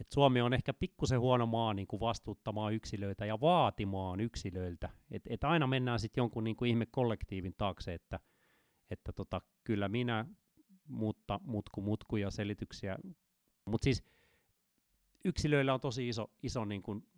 että 0.00 0.14
Suomi 0.14 0.40
on 0.40 0.52
ehkä 0.52 0.74
pikkusen 0.74 1.20
huono 1.20 1.46
maa 1.46 1.74
niin 1.74 1.86
kuin 1.86 2.00
vastuuttamaan 2.00 2.74
yksilöitä 2.74 3.26
ja 3.26 3.40
vaatimaan 3.40 4.20
yksilöiltä. 4.20 4.90
Että 5.10 5.30
et 5.32 5.44
aina 5.44 5.66
mennään 5.66 6.00
sitten 6.00 6.22
jonkun 6.22 6.44
niin 6.44 6.56
kuin 6.56 6.70
ihme 6.70 6.86
kollektiivin 6.86 7.54
taakse, 7.58 7.94
että, 7.94 8.20
että 8.90 9.12
tota, 9.12 9.40
kyllä 9.64 9.88
minä, 9.88 10.26
mutta 10.88 11.40
mutku 11.42 11.82
mutku 11.82 12.16
ja 12.16 12.30
selityksiä. 12.30 12.98
Mutta 13.64 13.84
siis 13.84 14.04
yksilöillä 15.24 15.74
on 15.74 15.80
tosi 15.80 16.08
iso, 16.08 16.30
iso 16.42 16.64
niin 16.64 16.82
kuin 16.82 17.08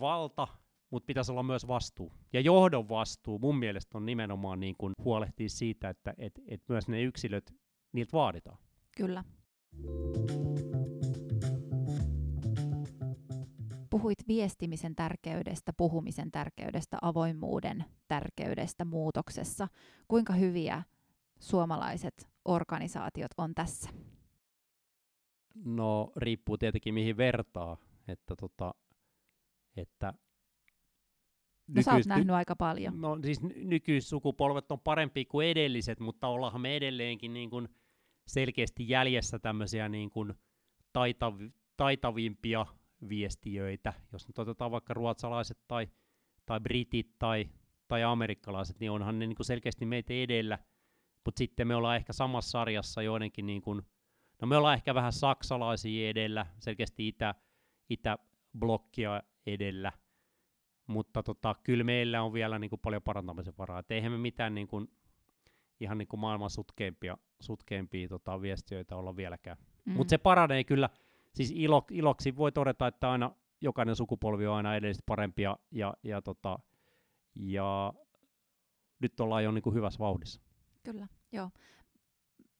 valta, 0.00 0.48
mutta 0.90 1.06
pitäisi 1.06 1.32
olla 1.32 1.42
myös 1.42 1.68
vastuu. 1.68 2.12
Ja 2.32 2.40
johdon 2.40 2.88
vastuu 2.88 3.38
mun 3.38 3.58
mielestä 3.58 3.98
on 3.98 4.06
nimenomaan 4.06 4.60
niin 4.60 4.74
kuin 4.78 4.92
huolehtia 5.04 5.48
siitä, 5.48 5.88
että 5.88 6.14
et, 6.18 6.40
et 6.48 6.62
myös 6.68 6.88
ne 6.88 7.02
yksilöt, 7.02 7.54
niiltä 7.92 8.12
vaaditaan. 8.12 8.58
Kyllä. 8.96 9.24
Puhuit 13.90 14.18
viestimisen 14.28 14.96
tärkeydestä, 14.96 15.72
puhumisen 15.72 16.30
tärkeydestä, 16.30 16.98
avoimuuden 17.02 17.84
tärkeydestä 18.08 18.84
muutoksessa. 18.84 19.68
Kuinka 20.08 20.32
hyviä 20.32 20.82
suomalaiset 21.38 22.30
organisaatiot 22.44 23.30
on 23.36 23.54
tässä? 23.54 23.90
No 25.64 26.12
riippuu 26.16 26.58
tietenkin 26.58 26.94
mihin 26.94 27.16
vertaa, 27.16 27.76
että, 28.08 28.36
tota, 28.36 28.74
että 29.76 30.14
No 31.74 31.82
sä 31.82 31.94
oot 31.94 32.06
nähnyt 32.06 32.30
aika 32.30 32.56
paljon. 32.56 33.00
No 33.00 33.18
siis 33.24 33.40
nykyissukupolvet 33.56 34.72
on 34.72 34.80
parempi 34.80 35.24
kuin 35.24 35.46
edelliset, 35.46 36.00
mutta 36.00 36.28
ollaanhan 36.28 36.60
me 36.60 36.76
edelleenkin 36.76 37.32
niin 37.32 37.50
kuin 37.50 37.68
selkeästi 38.26 38.88
jäljessä 38.88 39.38
tämmöisiä 39.38 39.88
niin 39.88 40.10
kuin 40.10 40.34
taitav- 40.98 41.52
taitavimpia 41.76 42.66
viestiöitä. 43.08 43.92
Jos 44.12 44.28
nyt 44.28 44.38
otetaan 44.38 44.70
vaikka 44.70 44.94
ruotsalaiset 44.94 45.58
tai, 45.68 45.88
tai 46.46 46.60
britit 46.60 47.18
tai, 47.18 47.48
tai 47.88 48.02
amerikkalaiset, 48.02 48.80
niin 48.80 48.90
onhan 48.90 49.18
ne 49.18 49.26
niin 49.26 49.36
kuin 49.36 49.46
selkeästi 49.46 49.86
meitä 49.86 50.12
edellä. 50.14 50.58
Mutta 51.24 51.38
sitten 51.38 51.68
me 51.68 51.74
ollaan 51.74 51.96
ehkä 51.96 52.12
samassa 52.12 52.50
sarjassa 52.50 53.02
joidenkin, 53.02 53.46
niin 53.46 53.62
kuin, 53.62 53.82
no 54.42 54.46
me 54.46 54.56
ollaan 54.56 54.74
ehkä 54.74 54.94
vähän 54.94 55.12
saksalaisia 55.12 56.08
edellä, 56.08 56.46
selkeästi 56.58 57.08
itä, 57.08 57.34
itäblokkia 57.90 59.22
edellä, 59.46 59.92
mutta 60.86 61.22
tota, 61.22 61.54
kyllä 61.62 61.84
meillä 61.84 62.22
on 62.22 62.32
vielä 62.32 62.58
niin 62.58 62.70
kuin 62.70 62.80
paljon 62.80 63.02
parantamisen 63.02 63.54
varaa. 63.58 63.78
Et 63.78 63.90
eihän 63.90 64.12
me 64.12 64.18
mitään 64.18 64.54
niin 64.54 64.68
kuin, 64.68 64.88
ihan 65.80 65.98
niin 65.98 66.08
kuin 66.08 66.20
maailman 66.20 66.50
sutkeimpia, 66.50 67.18
sutkeimpia 67.40 68.08
tota, 68.08 68.40
viestiöitä 68.40 68.96
olla 68.96 69.16
vieläkään. 69.16 69.56
Mm. 69.84 69.92
Mutta 69.92 70.10
se 70.10 70.18
paranee 70.18 70.64
kyllä, 70.64 70.90
siis 71.34 71.52
ilo, 71.56 71.84
iloksi 71.90 72.36
voi 72.36 72.52
todeta, 72.52 72.86
että 72.86 73.10
aina 73.10 73.30
jokainen 73.60 73.96
sukupolvi 73.96 74.46
on 74.46 74.56
aina 74.56 74.76
edellisesti 74.76 75.02
parempia 75.06 75.56
ja, 75.70 75.94
ja, 76.02 76.22
tota, 76.22 76.58
ja 77.34 77.92
nyt 79.00 79.20
ollaan 79.20 79.44
jo 79.44 79.52
niin 79.52 79.62
kuin 79.62 79.74
hyvässä 79.74 79.98
vauhdissa. 79.98 80.40
Kyllä, 80.82 81.08
joo. 81.32 81.50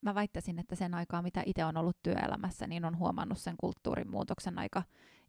Mä 0.00 0.14
väittäisin, 0.14 0.58
että 0.58 0.74
sen 0.74 0.94
aikaa, 0.94 1.22
mitä 1.22 1.42
itse 1.46 1.64
on 1.64 1.76
ollut 1.76 2.02
työelämässä, 2.02 2.66
niin 2.66 2.84
on 2.84 2.98
huomannut 2.98 3.38
sen 3.38 3.54
kulttuurin 3.60 4.10
muutoksen 4.10 4.58
aika 4.58 4.82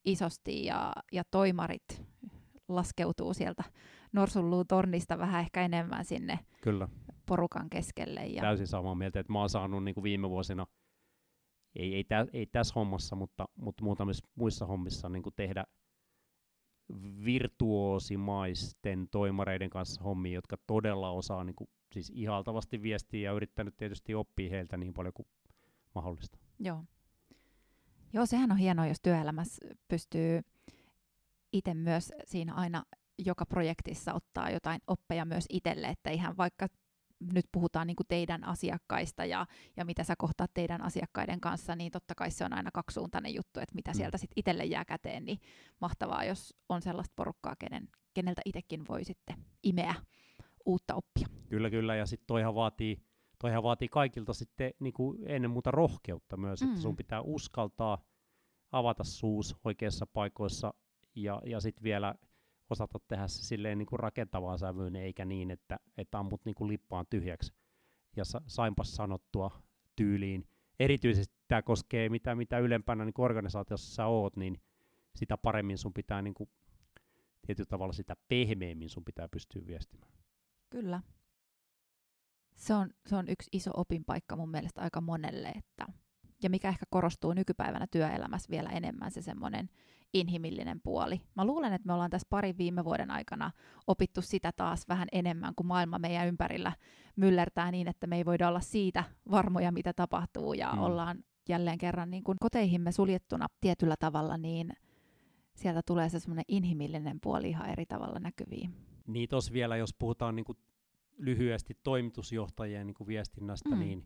isosti 0.06 0.65
ja, 0.65 0.93
ja 1.12 1.23
toimarit 1.23 2.04
laskeutuu 2.75 3.34
sieltä 3.34 3.63
norsunluun 4.13 4.67
tornista 4.67 5.17
vähän 5.17 5.41
ehkä 5.41 5.62
enemmän 5.62 6.05
sinne 6.05 6.39
Kyllä. 6.62 6.88
porukan 7.25 7.69
keskelle. 7.69 8.25
Ja... 8.25 8.41
Täysin 8.41 8.67
samaa 8.67 8.95
mieltä, 8.95 9.19
että 9.19 9.34
mä 9.34 9.39
oon 9.39 9.49
saanut 9.49 9.84
niin 9.84 9.95
kuin 9.95 10.03
viime 10.03 10.29
vuosina, 10.29 10.67
ei, 11.75 11.95
ei, 11.95 12.03
tä, 12.03 12.27
ei 12.34 12.45
tässä 12.45 12.73
hommassa, 12.75 13.15
mutta, 13.15 13.45
mutta 13.55 13.84
muutamissa 13.84 14.27
muissa 14.36 14.65
hommissa 14.65 15.10
niin 15.10 15.23
kuin 15.23 15.36
tehdä 15.36 15.65
virtuosimaisten 17.25 19.07
toimareiden 19.12 19.69
kanssa 19.69 20.03
hommia, 20.03 20.34
jotka 20.34 20.57
todella 20.67 21.10
osaa 21.10 21.43
niin 21.43 21.55
kuin, 21.55 21.69
siis 21.91 22.12
ihaltavasti 22.15 22.81
viestiä 22.81 23.29
ja 23.29 23.36
yrittänyt 23.36 23.77
tietysti 23.77 24.15
oppia 24.15 24.49
heiltä 24.49 24.77
niin 24.77 24.93
paljon 24.93 25.13
kuin 25.13 25.27
mahdollista. 25.95 26.38
Joo. 26.60 26.84
Joo, 28.13 28.25
sehän 28.25 28.51
on 28.51 28.57
hienoa, 28.57 28.88
jos 28.88 29.01
työelämässä 29.01 29.67
pystyy 29.88 30.41
itse 31.54 31.74
myös 31.74 32.12
siinä 32.26 32.54
aina 32.54 32.84
joka 33.26 33.46
projektissa 33.46 34.14
ottaa 34.14 34.50
jotain 34.50 34.82
oppeja 34.88 35.26
myös 35.26 35.46
itselle, 35.50 35.88
että 35.88 36.10
ihan 36.10 36.38
vaikka 36.38 36.68
nyt 37.34 37.46
puhutaan 37.52 37.88
niin 37.88 37.96
teidän 38.08 38.44
asiakkaista 38.44 39.26
ja, 39.26 39.46
ja 39.78 39.86
mitä 39.86 40.04
sä 40.04 40.16
kohtaat 40.18 40.52
teidän 40.54 40.82
asiakkaiden 40.82 41.42
kanssa, 41.42 41.76
niin 41.76 41.92
totta 41.92 42.16
kai 42.16 42.32
se 42.32 42.46
on 42.46 42.54
aina 42.54 42.72
kaksisuuntainen 42.74 43.34
juttu, 43.34 43.60
että 43.60 43.76
mitä 43.76 43.92
mm. 43.92 43.96
sieltä 43.96 44.18
sitten 44.18 44.34
itselle 44.36 44.66
jää 44.66 44.86
käteen, 44.86 45.26
niin 45.26 45.40
mahtavaa, 45.82 46.24
jos 46.24 46.54
on 46.70 46.82
sellaista 46.82 47.14
porukkaa, 47.16 47.56
kenen, 47.60 47.90
keneltä 48.14 48.42
itsekin 48.46 48.88
voi 48.88 49.04
sitten 49.04 49.36
imeä 49.64 49.96
uutta 50.66 50.96
oppia. 50.96 51.28
Kyllä, 51.50 51.70
kyllä, 51.70 51.96
ja 51.96 52.06
sitten 52.06 52.28
toihan 52.28 52.56
vaatii, 52.56 53.02
toihan 53.40 53.64
vaatii 53.64 53.88
kaikilta 53.88 54.34
sitten 54.34 54.74
niin 54.80 54.94
kuin 54.94 55.18
ennen 55.26 55.52
muuta 55.52 55.72
rohkeutta 55.72 56.38
myös, 56.38 56.62
mm. 56.62 56.68
että 56.70 56.82
sun 56.82 56.96
pitää 56.96 57.22
uskaltaa 57.22 57.98
avata 58.72 59.04
suus 59.04 59.56
oikeissa 59.64 60.08
paikoissa 60.08 60.74
ja, 61.15 61.41
ja 61.45 61.60
sitten 61.60 61.84
vielä 61.84 62.15
osata 62.69 63.00
tehdä 63.08 63.28
se 63.28 63.43
silleen 63.43 63.78
niin 63.78 63.86
kuin 63.86 64.00
rakentavaan 64.00 64.60
sävyyn, 64.60 64.95
eikä 64.95 65.26
niin, 65.26 65.52
että, 65.52 65.80
että 65.97 66.19
ammut 66.19 66.45
niin 66.45 66.56
kuin 66.56 66.67
lippaan 66.67 67.06
tyhjäksi. 67.10 67.54
Ja 68.15 68.26
sa, 68.26 68.41
sainpas 68.47 68.95
sanottua 68.95 69.62
tyyliin. 69.95 70.47
Erityisesti 70.80 71.36
tämä 71.47 71.62
koskee 71.62 72.10
mitä, 72.10 72.36
mitä 72.36 72.60
ylempänä 72.60 73.06
niin 73.06 73.13
organisaatiossa 73.17 73.95
sä 73.95 74.06
oot, 74.06 74.36
niin 74.36 74.62
sitä 75.15 75.38
paremmin 75.38 75.78
sun 75.78 75.93
pitää 75.93 76.21
niin 76.21 76.34
kuin, 76.34 76.50
tietyllä 77.47 77.67
tavalla 77.69 77.93
sitä 77.93 78.15
pehmeämmin 78.28 78.89
sun 78.89 79.06
pitää 79.06 79.28
pystyä 79.28 79.62
viestimään. 79.67 80.12
Kyllä. 80.69 81.02
Se 82.56 82.74
on, 82.74 82.89
se 83.06 83.15
on 83.15 83.30
yksi 83.30 83.50
iso 83.52 83.71
opinpaikka 83.74 84.36
mun 84.36 84.52
mielestä 84.52 84.82
aika 84.82 85.02
monelle, 85.02 85.50
että 85.50 85.86
ja 86.43 86.49
mikä 86.49 86.69
ehkä 86.69 86.86
korostuu 86.89 87.34
nykypäivänä 87.34 87.88
työelämässä 87.88 88.49
vielä 88.49 88.69
enemmän, 88.69 89.12
se 89.12 89.21
semmoinen 89.21 89.69
inhimillinen 90.13 90.82
puoli. 90.82 91.21
Mä 91.36 91.45
luulen, 91.45 91.73
että 91.73 91.86
me 91.88 91.93
ollaan 91.93 92.10
tässä 92.10 92.27
parin 92.30 92.58
viime 92.58 92.86
vuoden 92.86 93.12
aikana 93.12 93.51
opittu 93.88 94.21
sitä 94.21 94.51
taas 94.51 94.88
vähän 94.89 95.08
enemmän, 95.12 95.56
kun 95.56 95.65
maailma 95.65 95.99
meidän 95.99 96.27
ympärillä 96.27 96.71
myllertää 97.15 97.71
niin, 97.71 97.88
että 97.88 98.08
me 98.08 98.17
ei 98.17 98.25
voida 98.25 98.47
olla 98.47 98.60
siitä 98.60 99.04
varmoja, 99.32 99.71
mitä 99.71 99.93
tapahtuu, 99.93 100.54
ja 100.54 100.71
mm. 100.71 100.82
ollaan 100.82 101.23
jälleen 101.49 101.77
kerran 101.77 102.12
niin 102.12 102.23
kuin 102.23 102.38
koteihimme 102.39 102.91
suljettuna 102.91 103.47
tietyllä 103.62 103.95
tavalla, 103.99 104.38
niin 104.38 104.73
sieltä 105.56 105.82
tulee 105.86 106.10
se 106.10 106.19
semmoinen 106.19 106.45
inhimillinen 106.47 107.19
puoli 107.21 107.49
ihan 107.49 107.69
eri 107.69 107.86
tavalla 107.86 108.19
näkyviin. 108.19 108.73
Niin 109.08 109.30
tos 109.30 109.54
vielä, 109.54 109.77
jos 109.77 109.93
puhutaan 109.93 110.36
niin 110.36 110.45
kuin 110.45 110.58
lyhyesti 111.17 111.77
toimitusjohtajien 111.84 112.88
niin 112.88 112.95
kuin 112.95 113.08
viestinnästä, 113.08 113.69
mm. 113.69 113.80
niin, 113.80 114.06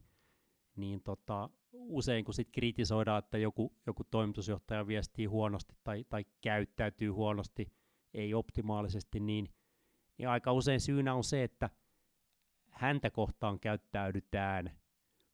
niin 0.76 1.02
tota, 1.04 1.50
usein 1.72 2.26
kun 2.26 2.34
sit 2.34 2.50
kritisoidaan, 2.52 3.20
että 3.20 3.38
joku, 3.38 3.74
joku 3.86 4.04
toimitusjohtaja 4.04 4.88
viestii 4.88 5.26
huonosti 5.26 5.76
tai, 5.84 6.06
tai 6.10 6.26
käyttäytyy 6.42 7.10
huonosti, 7.10 7.72
ei 8.14 8.34
optimaalisesti, 8.34 9.20
niin, 9.20 9.50
niin 10.18 10.30
aika 10.30 10.52
usein 10.52 10.80
syynä 10.80 11.14
on 11.14 11.24
se, 11.24 11.44
että 11.44 11.70
häntä 12.70 13.10
kohtaan 13.10 13.60
käyttäydytään 13.60 14.72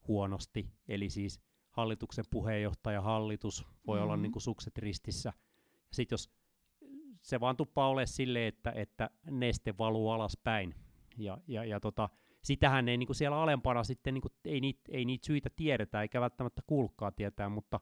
huonosti, 0.07 0.73
eli 0.87 1.09
siis 1.09 1.41
hallituksen 1.69 2.25
puheenjohtaja, 2.31 3.01
hallitus 3.01 3.65
voi 3.87 3.97
mm-hmm. 3.97 4.03
olla 4.03 4.17
niin 4.17 4.31
kuin 4.31 4.41
sukset 4.43 4.77
ristissä. 4.77 5.33
Ja 5.73 5.95
sitten 5.95 6.13
jos 6.13 6.29
se 7.21 7.39
vaan 7.39 7.57
tuppaa 7.57 7.89
ole 7.89 8.05
silleen, 8.05 8.47
että, 8.47 8.71
että 8.71 9.09
neste 9.31 9.77
valuu 9.77 10.09
alaspäin. 10.09 10.75
Ja, 11.17 11.37
ja, 11.47 11.65
ja 11.65 11.79
tota, 11.79 12.09
sitähän 12.43 12.89
ei 12.89 12.97
niinku 12.97 13.13
siellä 13.13 13.41
alempana 13.41 13.83
sitten, 13.83 14.13
niinku, 14.13 14.29
ei, 14.45 14.61
niitä, 14.61 14.81
ei 14.89 15.05
niitä 15.05 15.25
syitä 15.25 15.49
tiedetä, 15.55 16.01
eikä 16.01 16.21
välttämättä 16.21 16.61
kuulkaa 16.67 17.11
tietää, 17.11 17.49
mutta, 17.49 17.79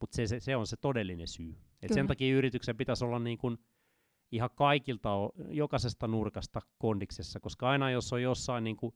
mutta 0.00 0.16
se, 0.16 0.26
se, 0.26 0.40
se 0.40 0.56
on 0.56 0.66
se 0.66 0.76
todellinen 0.76 1.28
syy. 1.28 1.56
Et 1.82 1.92
sen 1.92 2.06
takia 2.06 2.36
yrityksen 2.36 2.76
pitäisi 2.76 3.04
olla 3.04 3.18
niinku 3.18 3.56
ihan 4.32 4.50
kaikilta, 4.54 5.10
jokaisesta 5.48 6.08
nurkasta 6.08 6.60
kondiksessa, 6.78 7.40
koska 7.40 7.70
aina 7.70 7.90
jos 7.90 8.12
on 8.12 8.22
jossain 8.22 8.64
niinku, 8.64 8.94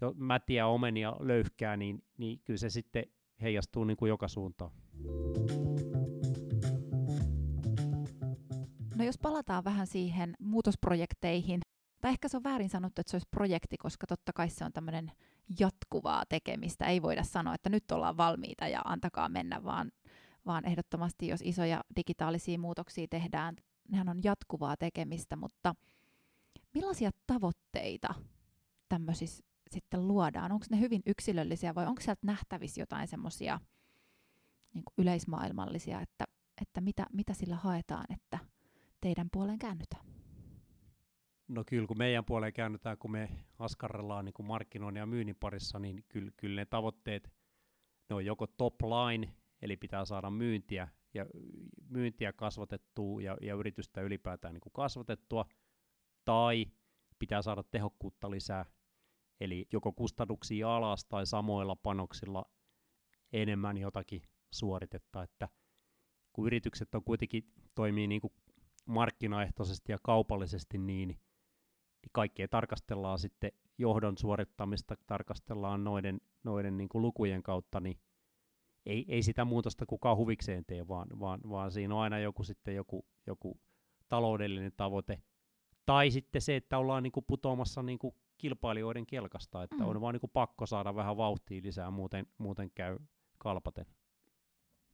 jo 0.00 0.14
mätiä, 0.16 0.66
omenia, 0.66 1.16
löyhkää, 1.20 1.76
niin, 1.76 2.04
niin 2.16 2.40
kyllä 2.44 2.58
se 2.58 2.70
sitten 2.70 3.04
heijastuu 3.42 3.84
niinku 3.84 4.06
joka 4.06 4.28
suuntaan. 4.28 4.70
No 8.94 9.04
jos 9.04 9.18
palataan 9.18 9.64
vähän 9.64 9.86
siihen 9.86 10.34
muutosprojekteihin, 10.38 11.60
tai 12.00 12.10
ehkä 12.10 12.28
se 12.28 12.36
on 12.36 12.44
väärin 12.44 12.68
sanottu, 12.68 13.00
että 13.00 13.10
se 13.10 13.14
olisi 13.14 13.28
projekti, 13.30 13.76
koska 13.76 14.06
totta 14.06 14.32
kai 14.32 14.48
se 14.48 14.64
on 14.64 14.72
tämmöinen 14.72 15.12
jatkuvaa 15.60 16.24
tekemistä. 16.28 16.86
Ei 16.86 17.02
voida 17.02 17.22
sanoa, 17.22 17.54
että 17.54 17.70
nyt 17.70 17.90
ollaan 17.92 18.16
valmiita 18.16 18.68
ja 18.68 18.80
antakaa 18.84 19.28
mennä, 19.28 19.64
vaan, 19.64 19.92
vaan 20.46 20.64
ehdottomasti, 20.64 21.28
jos 21.28 21.40
isoja 21.44 21.84
digitaalisia 21.96 22.58
muutoksia 22.58 23.06
tehdään, 23.10 23.56
nehän 23.88 24.08
on 24.08 24.24
jatkuvaa 24.24 24.76
tekemistä, 24.76 25.36
mutta 25.36 25.74
millaisia 26.74 27.10
tavoitteita 27.26 28.14
tämmöisissä 28.88 29.44
sitten 29.70 30.08
luodaan? 30.08 30.52
Onko 30.52 30.66
ne 30.70 30.80
hyvin 30.80 31.02
yksilöllisiä 31.06 31.74
vai 31.74 31.86
onko 31.86 32.00
sieltä 32.00 32.26
nähtävissä 32.26 32.80
jotain 32.80 33.08
semmoisia 33.08 33.60
niin 34.74 34.84
yleismaailmallisia, 34.98 36.00
että, 36.00 36.24
että 36.62 36.80
mitä, 36.80 37.06
mitä 37.12 37.34
sillä 37.34 37.56
haetaan, 37.56 38.04
että 38.12 38.38
teidän 39.00 39.28
puoleen 39.32 39.58
käännytään? 39.58 40.07
No 41.48 41.64
kyllä, 41.66 41.86
kun 41.86 41.98
meidän 41.98 42.24
puoleen 42.24 42.52
käännytään, 42.52 42.98
kun 42.98 43.10
me 43.10 43.28
askarrellaan 43.58 44.24
niin 44.24 44.46
markkinoinnin 44.46 45.00
ja 45.00 45.06
myynnin 45.06 45.36
parissa, 45.36 45.78
niin 45.78 46.04
kyllä, 46.08 46.30
kyllä 46.36 46.60
ne 46.60 46.66
tavoitteet, 46.66 47.32
ne 48.10 48.16
on 48.16 48.24
joko 48.24 48.46
top 48.46 48.74
line, 48.82 49.34
eli 49.62 49.76
pitää 49.76 50.04
saada 50.04 50.30
myyntiä 50.30 50.88
ja 51.14 51.26
myyntiä 51.88 52.32
kasvatettua 52.32 53.22
ja, 53.22 53.36
ja 53.42 53.54
yritystä 53.54 54.00
ylipäätään 54.00 54.54
niin 54.54 54.60
kuin 54.60 54.72
kasvatettua, 54.72 55.44
tai 56.24 56.66
pitää 57.18 57.42
saada 57.42 57.62
tehokkuutta 57.62 58.30
lisää, 58.30 58.66
eli 59.40 59.66
joko 59.72 59.92
kustannuksia 59.92 60.76
alas 60.76 61.04
tai 61.04 61.26
samoilla 61.26 61.76
panoksilla 61.76 62.44
enemmän 63.32 63.76
jotakin 63.76 64.22
suoritetta, 64.50 65.22
että 65.22 65.48
kun 66.32 66.46
yritykset 66.46 66.94
on 66.94 67.04
kuitenkin 67.04 67.52
toimii 67.74 68.06
niin 68.06 68.20
kuin 68.20 68.32
markkinaehtoisesti 68.86 69.92
ja 69.92 69.98
kaupallisesti, 70.02 70.78
niin 70.78 71.20
niin 72.02 72.10
kaikkea 72.12 72.48
tarkastellaan 72.48 73.18
sitten 73.18 73.52
johdon 73.78 74.18
suorittamista, 74.18 74.96
tarkastellaan 75.06 75.84
noiden, 75.84 76.20
noiden 76.44 76.76
niin 76.76 76.88
kuin 76.88 77.02
lukujen 77.02 77.42
kautta, 77.42 77.80
niin 77.80 77.98
ei, 78.86 79.04
ei 79.08 79.22
sitä 79.22 79.44
muutosta 79.44 79.86
kukaan 79.86 80.16
huvikseen 80.16 80.64
tee, 80.64 80.88
vaan, 80.88 81.08
vaan, 81.20 81.40
vaan 81.48 81.72
siinä 81.72 81.94
on 81.94 82.00
aina 82.00 82.18
joku 82.18 82.44
sitten 82.44 82.74
joku, 82.74 83.04
joku 83.26 83.60
taloudellinen 84.08 84.72
tavoite. 84.76 85.22
Tai 85.86 86.10
sitten 86.10 86.42
se, 86.42 86.56
että 86.56 86.78
ollaan 86.78 87.02
niin 87.02 87.12
kuin 87.12 87.24
putoamassa 87.26 87.82
niin 87.82 87.98
kuin 87.98 88.14
kilpailijoiden 88.38 89.06
kelkasta, 89.06 89.62
että 89.62 89.76
mm. 89.76 89.88
on 89.88 90.00
vaan 90.00 90.14
niin 90.14 90.20
kuin 90.20 90.30
pakko 90.30 90.66
saada 90.66 90.94
vähän 90.94 91.16
vauhtia 91.16 91.60
lisää, 91.64 91.90
muuten, 91.90 92.26
muuten 92.38 92.70
käy 92.70 92.98
kalpaten. 93.38 93.86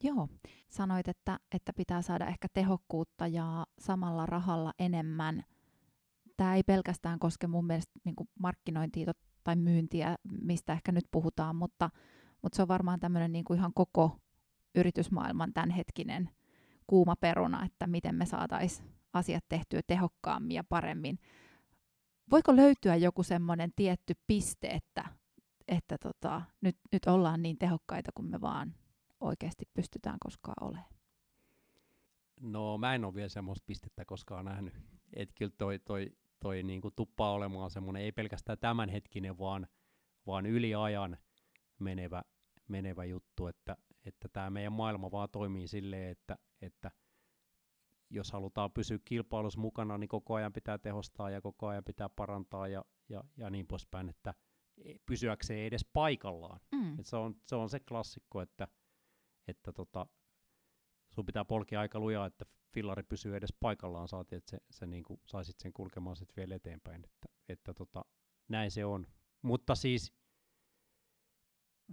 Joo, 0.03 0.29
sanoit, 0.69 1.09
että, 1.09 1.41
että 1.53 1.73
pitää 1.73 2.03
saada 2.03 2.27
ehkä 2.27 2.49
tehokkuutta 2.55 3.27
ja 3.27 3.67
samalla 3.79 4.27
rahalla 4.27 4.73
enemmän– 4.79 5.45
tämä 6.37 6.55
ei 6.55 6.63
pelkästään 6.63 7.19
koske 7.19 7.47
mun 7.47 7.67
mielestä 7.67 7.93
niin 8.05 8.17
kuin 8.17 8.29
markkinointia 8.39 9.13
tai 9.45 9.57
myyntiä, 9.57 10.17
mistä 10.43 10.73
ehkä 10.73 10.93
nyt 10.93 11.05
puhutaan, 11.11 11.57
mutta, 11.57 11.91
mutta 12.43 12.57
se 12.57 12.63
on 12.63 12.69
varmaan 12.69 13.01
tämmöinen 13.01 13.33
niin 13.33 13.45
kuin 13.45 13.59
ihan 13.59 13.73
koko 13.75 14.19
yritysmaailman 14.75 15.53
tämänhetkinen 15.53 16.31
kuuma 16.87 17.17
peruna, 17.17 17.65
että 17.65 17.87
miten 17.87 18.15
me 18.15 18.27
saataisiin 18.27 18.89
asiat 19.13 19.45
tehtyä 19.49 19.81
tehokkaammin 19.87 20.55
ja 20.55 20.65
paremmin. 20.65 21.19
Voiko 22.31 22.57
löytyä 22.57 22.97
joku 22.97 23.23
semmoinen 23.23 23.73
tietty 23.77 24.15
piste, 24.27 24.69
että, 24.69 25.05
että 25.69 25.99
tota, 25.99 26.43
nyt, 26.61 26.77
nyt 26.93 27.07
ollaan 27.07 27.43
niin 27.43 27.59
tehokkaita 27.59 28.11
kuin 28.15 28.31
me 28.31 28.41
vaan 28.41 28.75
oikeasti 29.21 29.65
pystytään 29.75 30.17
koskaan 30.25 30.69
olemaan? 30.69 30.95
No 32.41 32.79
mä 32.79 32.95
en 32.95 33.05
ole 33.05 33.15
vielä 33.15 33.29
semmoista 33.29 33.67
pistettä 33.67 34.05
koskaan 34.05 34.45
nähnyt. 34.45 34.75
Että 35.13 35.35
kyllä 35.39 35.53
toi, 35.59 35.79
toi 35.79 36.13
toi 36.45 36.63
niin 36.63 36.81
kuin 36.81 36.95
tuppaa 36.97 37.33
olemaan 37.33 37.71
semmoinen 37.71 38.03
ei 38.03 38.13
pelkästään 38.13 38.59
tämänhetkinen, 38.59 39.39
vaan, 39.39 39.67
vaan 40.27 40.47
yli 40.47 40.75
ajan 40.75 41.17
menevä, 41.79 42.23
menevä 42.69 43.05
juttu, 43.05 43.47
että, 43.47 43.77
että 44.05 44.29
tämä 44.29 44.51
meidän 44.51 44.73
maailma 44.73 45.11
vaan 45.11 45.29
toimii 45.33 45.69
silleen, 45.69 46.11
että, 46.11 46.39
että 46.63 46.91
jos 48.11 48.33
halutaan 48.33 48.73
pysyä 48.73 48.99
kilpailussa 49.05 49.61
mukana, 49.61 49.99
niin 49.99 50.09
koko 50.09 50.35
ajan 50.35 50.53
pitää 50.53 50.79
tehostaa 50.79 51.31
ja 51.31 51.41
koko 51.41 51.67
ajan 51.67 51.85
pitää 51.85 52.09
parantaa 52.09 52.69
ja, 52.69 52.85
ja, 53.09 53.25
ja 53.37 53.51
niin 53.51 53.67
poispäin, 53.67 54.09
että 54.09 54.35
pysyäkseen 55.07 55.67
edes 55.67 55.85
paikallaan. 55.93 56.61
Mm. 56.73 56.99
Et 56.99 57.07
se, 57.07 57.17
on, 57.17 57.35
se 57.47 57.57
on 57.57 57.69
se 57.69 57.81
klassikko, 57.81 58.41
että, 58.41 58.69
että 59.49 59.73
tota, 59.73 60.07
sun 61.15 61.27
pitää 61.27 61.45
polkea 61.45 61.81
aika 61.81 62.01
lujaa, 62.01 62.27
että 62.27 62.45
fillari 62.73 63.03
pysyy 63.03 63.37
edes 63.37 63.53
paikallaan, 63.61 64.09
saati, 64.09 64.37
että 64.37 64.51
se, 64.51 64.59
se 64.71 64.87
niin 64.87 65.05
kuin, 65.05 65.21
saisit 65.27 65.59
sen 65.59 65.73
kulkemaan 65.73 66.17
sitten 66.17 66.37
vielä 66.37 66.55
eteenpäin, 66.55 67.05
että, 67.05 67.29
että 67.49 67.75
tota, 67.75 68.05
näin 68.49 68.71
se 68.71 68.85
on. 68.85 69.07
Mutta 69.43 69.75
siis 69.75 70.13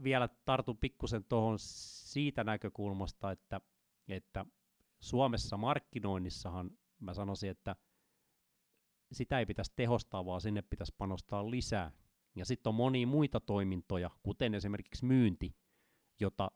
vielä 0.04 0.30
tartun 0.46 0.78
pikkusen 0.78 1.24
tuohon 1.24 1.60
siitä 1.60 2.44
näkökulmasta, 2.44 3.32
että, 3.32 3.62
että 4.08 4.46
Suomessa 5.00 5.58
markkinoinnissahan 5.58 6.72
mä 7.00 7.14
sanoisin, 7.14 7.50
että 7.50 7.76
sitä 9.12 9.40
ei 9.40 9.46
pitäisi 9.46 9.72
tehostaa, 9.76 10.26
vaan 10.26 10.42
sinne 10.42 10.62
pitäisi 10.62 10.96
panostaa 10.98 11.52
lisää. 11.52 11.92
Ja 12.36 12.46
sitten 12.46 12.70
on 12.70 12.76
monia 12.76 13.08
muita 13.08 13.40
toimintoja, 13.40 14.10
kuten 14.24 14.54
esimerkiksi 14.54 15.06
myynti, 15.06 15.56
jota, 16.20 16.52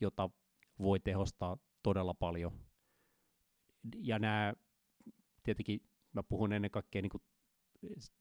jota 0.00 0.30
voi 0.78 1.00
tehostaa 1.00 1.56
todella 1.84 2.14
paljon 2.14 2.60
ja 3.96 4.18
nämä, 4.18 4.54
tietenkin 5.42 5.80
mä 6.12 6.22
puhun 6.22 6.52
ennen 6.52 6.70
kaikkea 6.70 7.02
niin 7.02 7.10
kuin 7.10 7.22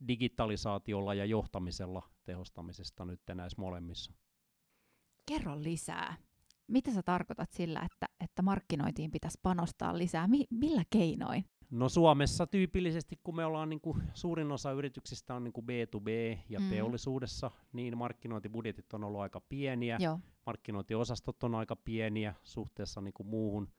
digitalisaatiolla 0.07 1.13
ja 1.13 1.25
johtamisella 1.25 2.09
tehostamisesta 2.25 3.05
nyt 3.05 3.21
näissä 3.35 3.61
molemmissa. 3.61 4.13
Kerro 5.25 5.63
lisää. 5.63 6.17
Mitä 6.67 6.91
sä 6.91 7.03
tarkoitat 7.03 7.51
sillä, 7.51 7.81
että, 7.91 8.05
että 8.23 8.41
markkinointiin 8.41 9.11
pitäisi 9.11 9.39
panostaa 9.43 9.97
lisää? 9.97 10.27
Mi- 10.27 10.47
millä 10.49 10.83
keinoin? 10.89 11.45
No 11.73 11.89
Suomessa 11.89 12.47
tyypillisesti, 12.47 13.19
kun 13.23 13.35
me 13.35 13.45
ollaan 13.45 13.69
niin 13.69 13.81
kuin, 13.81 14.03
suurin 14.13 14.51
osa 14.51 14.71
yrityksistä 14.71 15.35
on 15.35 15.43
niin 15.43 15.53
kuin 15.53 15.65
B2B 15.65 16.39
ja 16.49 16.59
mm. 16.59 16.69
teollisuudessa, 16.69 17.51
niin 17.73 17.97
markkinointibudjetit 17.97 18.93
on 18.93 19.03
ollut 19.03 19.21
aika 19.21 19.41
pieniä. 19.41 19.97
Joo. 20.01 20.19
Markkinointiosastot 20.45 21.43
on 21.43 21.55
aika 21.55 21.75
pieniä 21.75 22.33
suhteessa 22.43 23.01
niin 23.01 23.13
kuin 23.13 23.27
muuhun 23.27 23.69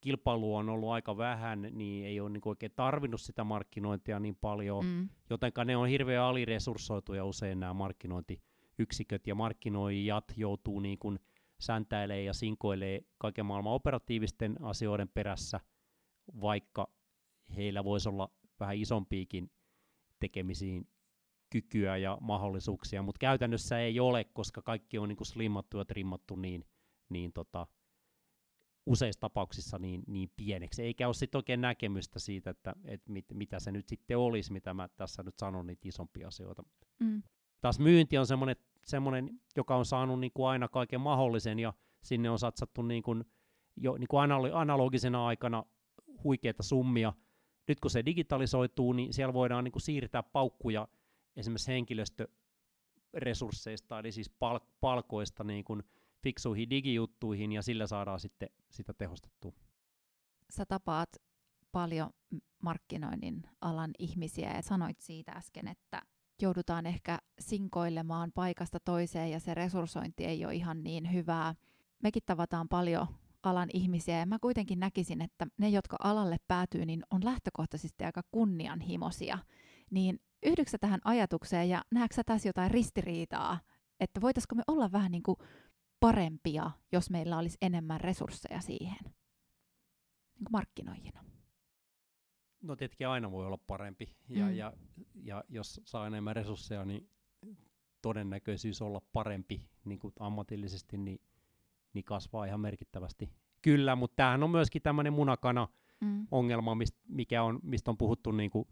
kilpailu 0.00 0.56
on 0.56 0.68
ollut 0.68 0.90
aika 0.90 1.16
vähän, 1.16 1.68
niin 1.72 2.06
ei 2.06 2.20
ole 2.20 2.30
niin 2.30 2.42
oikein 2.44 2.72
tarvinnut 2.76 3.20
sitä 3.20 3.44
markkinointia 3.44 4.20
niin 4.20 4.36
paljon, 4.36 4.84
mm. 4.84 5.08
jotenka 5.30 5.64
ne 5.64 5.76
on 5.76 5.88
hirveän 5.88 6.22
aliresurssoituja 6.22 7.24
usein 7.24 7.60
nämä 7.60 7.74
markkinointiyksiköt, 7.74 9.26
ja 9.26 9.34
markkinoijat 9.34 10.24
joutuu 10.36 10.80
niin 10.80 10.98
kuin 10.98 11.18
säntäilee 11.60 12.22
ja 12.22 12.32
sinkoilee 12.32 13.00
kaiken 13.18 13.46
maailman 13.46 13.72
operatiivisten 13.72 14.56
asioiden 14.62 15.08
perässä, 15.08 15.60
vaikka 16.40 16.88
heillä 17.56 17.84
voisi 17.84 18.08
olla 18.08 18.30
vähän 18.60 18.76
isompiikin 18.76 19.50
tekemisiin 20.20 20.88
kykyä 21.50 21.96
ja 21.96 22.18
mahdollisuuksia, 22.20 23.02
mutta 23.02 23.18
käytännössä 23.18 23.78
ei 23.78 24.00
ole, 24.00 24.24
koska 24.24 24.62
kaikki 24.62 24.98
on 24.98 25.08
niin 25.08 25.16
kuin 25.16 25.26
slimmattu 25.26 25.78
ja 25.78 25.84
trimmattu 25.84 26.36
niin, 26.36 26.64
niin 27.08 27.32
tota, 27.32 27.66
useissa 28.86 29.20
tapauksissa 29.20 29.78
niin, 29.78 30.02
niin 30.06 30.32
pieneksi, 30.36 30.82
eikä 30.82 31.08
ole 31.08 31.14
sitten 31.14 31.38
oikein 31.38 31.60
näkemystä 31.60 32.18
siitä, 32.18 32.50
että, 32.50 32.74
että 32.84 33.12
mit, 33.12 33.24
mitä 33.34 33.60
se 33.60 33.72
nyt 33.72 33.88
sitten 33.88 34.18
olisi, 34.18 34.52
mitä 34.52 34.74
mä 34.74 34.88
tässä 34.96 35.22
nyt 35.22 35.38
sanon, 35.38 35.66
niitä 35.66 35.88
isompia 35.88 36.28
asioita. 36.28 36.62
Mm. 37.00 37.22
Taas 37.60 37.78
myynti 37.78 38.18
on 38.18 38.26
semmoinen, 38.26 38.56
semmoinen 38.84 39.40
joka 39.56 39.76
on 39.76 39.86
saanut 39.86 40.20
niin 40.20 40.32
kuin 40.34 40.48
aina 40.48 40.68
kaiken 40.68 41.00
mahdollisen, 41.00 41.58
ja 41.58 41.72
sinne 42.02 42.30
on 42.30 42.38
satsattu 42.38 42.82
niin 42.82 43.02
kuin, 43.02 43.24
jo 43.76 43.98
niin 43.98 44.08
kuin 44.08 44.32
analogisena 44.54 45.26
aikana 45.26 45.64
huikeita 46.24 46.62
summia. 46.62 47.12
Nyt 47.68 47.80
kun 47.80 47.90
se 47.90 48.06
digitalisoituu, 48.06 48.92
niin 48.92 49.12
siellä 49.12 49.34
voidaan 49.34 49.64
niin 49.64 49.72
kuin 49.72 49.82
siirtää 49.82 50.22
paukkuja 50.22 50.88
esimerkiksi 51.36 51.72
henkilöstöresursseista, 51.72 53.98
eli 53.98 54.12
siis 54.12 54.30
pal- 54.30 54.60
palkoista 54.80 55.44
niin 55.44 55.64
kuin 55.64 55.82
fiksuihin 56.22 56.70
digijuttuihin, 56.70 57.52
ja 57.52 57.62
sillä 57.62 57.86
saadaan 57.86 58.20
sitten 58.20 58.48
sitä 58.70 58.94
tehostettua. 58.94 59.52
Sä 60.50 60.66
tapaat 60.66 61.08
paljon 61.72 62.10
markkinoinnin 62.62 63.42
alan 63.60 63.90
ihmisiä, 63.98 64.52
ja 64.54 64.62
sanoit 64.62 65.00
siitä 65.00 65.32
äsken, 65.32 65.68
että 65.68 66.02
joudutaan 66.42 66.86
ehkä 66.86 67.18
sinkoilemaan 67.40 68.32
paikasta 68.32 68.80
toiseen, 68.80 69.30
ja 69.30 69.40
se 69.40 69.54
resurssointi 69.54 70.24
ei 70.24 70.44
ole 70.44 70.54
ihan 70.54 70.82
niin 70.82 71.12
hyvää. 71.12 71.54
Mekin 72.02 72.22
tavataan 72.26 72.68
paljon 72.68 73.06
alan 73.42 73.68
ihmisiä, 73.72 74.18
ja 74.18 74.26
mä 74.26 74.38
kuitenkin 74.38 74.80
näkisin, 74.80 75.22
että 75.22 75.46
ne, 75.58 75.68
jotka 75.68 75.96
alalle 76.02 76.36
päätyy, 76.48 76.86
niin 76.86 77.02
on 77.10 77.24
lähtökohtaisesti 77.24 78.04
aika 78.04 78.22
kunnianhimoisia. 78.32 79.38
Niin 79.90 80.20
yhdyksä 80.46 80.78
tähän 80.78 81.00
ajatukseen, 81.04 81.68
ja 81.68 81.84
näetkö 81.92 82.14
sä 82.14 82.24
tässä 82.24 82.48
jotain 82.48 82.70
ristiriitaa, 82.70 83.60
että 84.00 84.20
voitaisiko 84.20 84.54
me 84.54 84.62
olla 84.66 84.92
vähän 84.92 85.12
niin 85.12 85.22
kuin 85.22 85.36
parempia, 86.00 86.70
jos 86.92 87.10
meillä 87.10 87.38
olisi 87.38 87.58
enemmän 87.62 88.00
resursseja 88.00 88.60
siihen 88.60 88.98
niin 89.04 90.44
kuin 90.44 90.52
markkinoijina? 90.52 91.24
No 92.62 92.76
tietenkin 92.76 93.08
aina 93.08 93.30
voi 93.30 93.46
olla 93.46 93.58
parempi, 93.66 94.16
ja, 94.28 94.46
Mm. 94.46 94.54
ja, 94.54 94.72
ja 95.14 95.44
jos 95.48 95.80
saa 95.84 96.06
enemmän 96.06 96.36
resursseja, 96.36 96.84
niin 96.84 97.10
todennäköisyys 98.02 98.82
olla 98.82 99.02
parempi 99.12 99.68
niin 99.84 99.98
kuin 99.98 100.12
ammatillisesti, 100.20 100.98
niin, 100.98 101.20
niin 101.94 102.04
kasvaa 102.04 102.44
ihan 102.44 102.60
merkittävästi. 102.60 103.30
Kyllä, 103.62 103.96
mutta 103.96 104.16
tämähän 104.16 104.42
on 104.42 104.50
myöskin 104.50 104.82
tämmöinen 104.82 105.12
munakana 105.12 105.68
Mm. 106.00 106.26
ongelma, 106.30 106.74
mist, 106.74 106.96
mikä 107.08 107.42
on, 107.42 107.60
mistä 107.62 107.90
on 107.90 107.98
puhuttu 107.98 108.32
niin 108.32 108.50
kuin 108.50 108.68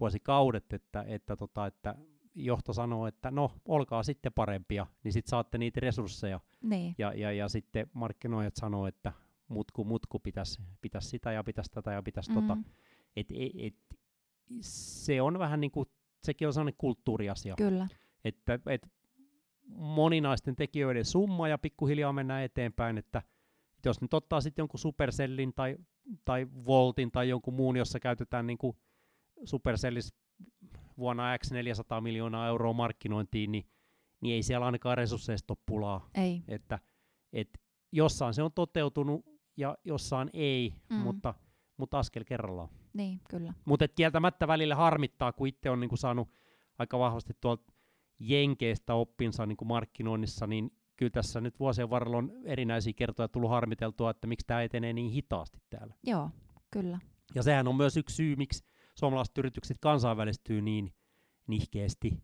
vuosikaudet, 0.00 0.72
että, 0.72 1.04
että, 1.08 1.36
tota, 1.36 1.66
että 1.66 1.94
johto 2.34 2.72
sanoo, 2.72 3.06
että 3.06 3.30
no, 3.30 3.52
olkaa 3.68 4.02
sitten 4.02 4.32
parempia, 4.32 4.86
niin 5.04 5.12
sitten 5.12 5.30
saatte 5.30 5.58
niitä 5.58 5.80
resursseja, 5.80 6.40
Niin, 6.62 6.94
ja, 6.98 7.12
ja, 7.14 7.32
ja 7.32 7.48
sitten 7.48 7.90
markkinoijat 7.92 8.56
sanoo, 8.56 8.86
että 8.86 9.12
mutku, 9.48 9.84
mutku 9.84 10.18
pitäisi 10.18 10.62
pitäis 10.80 11.10
sitä 11.10 11.32
ja 11.32 11.44
pitäisi 11.44 11.70
tätä 11.70 11.92
ja 11.92 12.02
pitäisi 12.02 12.32
tota. 12.32 12.54
Mm. 12.54 12.64
Et, 13.16 13.26
et, 13.30 13.52
et, 13.58 13.74
se 14.60 15.22
on 15.22 15.38
vähän 15.38 15.60
niin 15.60 15.70
kuin, 15.70 15.88
sekin 16.22 16.48
on 16.48 16.54
sellainen 16.54 16.78
kulttuuriasia, 16.78 17.54
kyllä. 17.58 17.88
että 18.24 18.58
et 18.66 18.88
moninaisten 19.76 20.56
tekijöiden 20.56 21.04
summa 21.04 21.48
ja 21.48 21.58
pikkuhiljaa 21.58 22.12
mennään 22.12 22.42
eteenpäin, 22.44 22.98
että, 22.98 23.22
jos 23.84 24.00
nyt 24.00 24.14
ottaa 24.14 24.40
sitten 24.40 24.62
jonkun 24.62 24.80
Supercellin 24.80 25.52
tai, 25.54 25.76
tai 26.24 26.46
Voltin 26.66 27.10
tai 27.10 27.28
jonkun 27.28 27.54
muun, 27.54 27.76
jossa 27.76 28.00
käytetään 28.00 28.46
niin 28.46 28.58
kuin 28.58 28.76
Supercellis 29.44 30.14
vuonna 30.98 31.38
X 31.38 31.50
400 31.52 32.00
miljoonaa 32.00 32.48
euroa 32.48 32.72
markkinointiin, 32.72 33.52
niin, 33.52 33.66
niin 34.20 34.34
ei 34.34 34.42
siellä 34.42 34.66
ainakaan 34.66 34.96
resursseista 34.98 35.52
ole 35.52 35.62
pulaa. 35.66 36.08
Ei. 36.14 36.42
Että 36.48 36.78
et 37.32 37.48
jossain 37.92 38.34
se 38.34 38.42
on 38.42 38.52
toteutunut 38.52 39.26
ja 39.56 39.78
jossain 39.84 40.30
ei, 40.32 40.74
Mm. 40.90 40.96
mutta, 40.96 41.34
mutta 41.76 41.98
askel 41.98 42.24
kerrallaan. 42.24 42.68
Niin, 42.92 43.20
kyllä. 43.30 43.54
Mutta 43.64 43.88
kieltämättä 43.88 44.48
välillä 44.48 44.74
harmittaa, 44.74 45.32
kun 45.32 45.48
itse 45.48 45.70
on 45.70 45.80
niinku 45.80 45.96
saanut 45.96 46.28
aika 46.78 46.98
vahvasti 46.98 47.32
tuolta 47.40 47.72
Jenkeistä 48.20 48.94
oppinsa 48.94 49.46
niinku 49.46 49.64
markkinoinnissa, 49.64 50.46
niin 50.46 50.70
kyllä 50.96 51.10
tässä 51.10 51.40
nyt 51.40 51.60
vuosien 51.60 51.90
varrella 51.90 52.16
on 52.16 52.32
erinäisiä 52.44 52.92
kertoja 52.96 53.28
tullut 53.28 53.50
harmiteltua, 53.50 54.10
että 54.10 54.26
miksi 54.26 54.46
tämä 54.46 54.62
etenee 54.62 54.92
niin 54.92 55.10
hitaasti 55.10 55.58
täällä. 55.70 55.94
Joo, 56.06 56.30
kyllä. 56.70 56.98
Ja 57.34 57.42
sehän 57.42 57.68
on 57.68 57.76
myös 57.76 57.96
yksi 57.96 58.16
syy, 58.16 58.36
miksi 58.36 58.64
suomalaiset 58.94 59.38
yritykset 59.38 59.76
kansainvälistyy 59.80 60.62
niin 60.62 60.94
nihkeästi, 61.46 62.22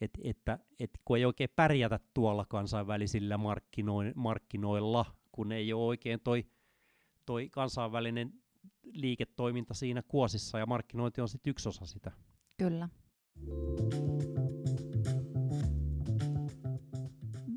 et, 0.00 0.10
että 0.24 0.58
et 0.78 0.90
kun 1.04 1.16
ei 1.16 1.24
oikein 1.24 1.50
pärjätä 1.56 2.00
tuolla 2.14 2.44
kansainvälisillä 2.48 3.38
markkinoin, 3.38 4.12
markkinoilla, 4.16 5.04
kun 5.32 5.52
ei 5.52 5.72
ole 5.72 5.84
oikein 5.84 6.20
toi, 6.20 6.44
toi 7.26 7.48
kansainvälinen 7.50 8.32
liiketoiminta 8.92 9.74
siinä 9.74 10.02
kuosissa, 10.02 10.58
ja 10.58 10.66
markkinointi 10.66 11.20
on 11.20 11.28
sitten 11.28 11.50
yksi 11.50 11.68
osa 11.68 11.86
sitä. 11.86 12.12
Kyllä. 12.56 12.88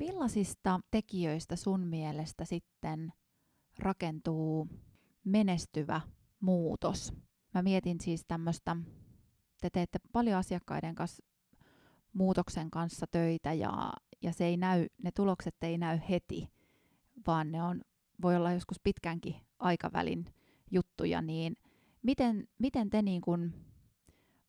Millaisista 0.00 0.80
tekijöistä 0.90 1.56
sun 1.56 1.80
mielestä 1.80 2.44
sitten 2.44 3.12
rakentuu 3.78 4.68
menestyvä 5.24 6.00
muutos? 6.40 7.12
Mä 7.54 7.62
mietin 7.62 8.00
siis 8.00 8.24
tämmöistä, 8.28 8.76
te 9.60 9.70
teette 9.70 9.98
paljon 10.12 10.38
asiakkaiden 10.38 10.94
kanssa 10.94 11.26
muutoksen 12.12 12.70
kanssa 12.70 13.06
töitä 13.10 13.52
ja, 13.52 13.92
ja 14.22 14.32
se 14.32 14.44
ei 14.44 14.56
näy, 14.56 14.86
ne 15.02 15.10
tulokset 15.12 15.56
ei 15.62 15.78
näy 15.78 15.98
heti, 16.10 16.48
vaan 17.26 17.52
ne 17.52 17.62
on, 17.62 17.80
voi 18.22 18.36
olla 18.36 18.52
joskus 18.52 18.80
pitkänkin 18.84 19.36
aikavälin 19.58 20.34
juttuja, 20.70 21.22
niin 21.22 21.56
miten, 22.02 22.48
miten 22.58 22.90
te 22.90 23.02
niin 23.02 23.20
kuin 23.20 23.54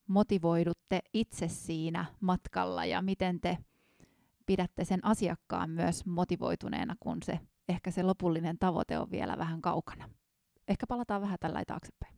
motivoidutte 0.08 1.00
itse 1.14 1.48
siinä 1.48 2.06
matkalla 2.22 2.86
ja 2.86 3.02
miten 3.02 3.42
te 3.42 3.58
pidätte 4.52 4.86
sen 4.86 5.06
asiakkaan 5.06 5.70
myös 5.70 6.06
motivoituneena, 6.06 6.96
kun 7.00 7.18
se 7.24 7.40
ehkä 7.70 7.92
se 7.92 8.04
lopullinen 8.04 8.60
tavoite 8.60 9.00
on 9.00 9.12
vielä 9.12 9.38
vähän 9.38 9.62
kaukana. 9.62 10.10
Ehkä 10.68 10.88
palataan 10.88 11.22
vähän 11.22 11.38
tällä 11.40 11.64
taaksepäin. 11.68 12.16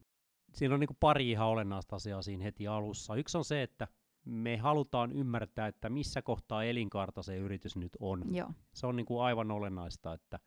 Siinä 0.54 0.74
on 0.74 0.80
niin 0.80 0.98
pari 1.00 1.32
ihan 1.32 1.48
olennaista 1.48 1.96
asiaa 1.96 2.22
siinä 2.22 2.44
heti 2.44 2.68
alussa. 2.68 3.16
Yksi 3.16 3.38
on 3.38 3.46
se, 3.46 3.64
että 3.64 3.88
me 4.26 4.58
halutaan 4.58 5.12
ymmärtää, 5.12 5.68
että 5.68 5.90
missä 5.90 6.22
kohtaa 6.22 6.64
elinkaarta 6.64 7.24
se 7.24 7.38
yritys 7.38 7.76
nyt 7.76 7.98
on. 8.00 8.36
Joo, 8.36 8.50
Se 8.74 8.88
on 8.88 8.96
niin 8.96 9.06
kuin 9.06 9.24
aivan 9.24 9.52
olennaista, 9.52 10.14
että, 10.14 10.40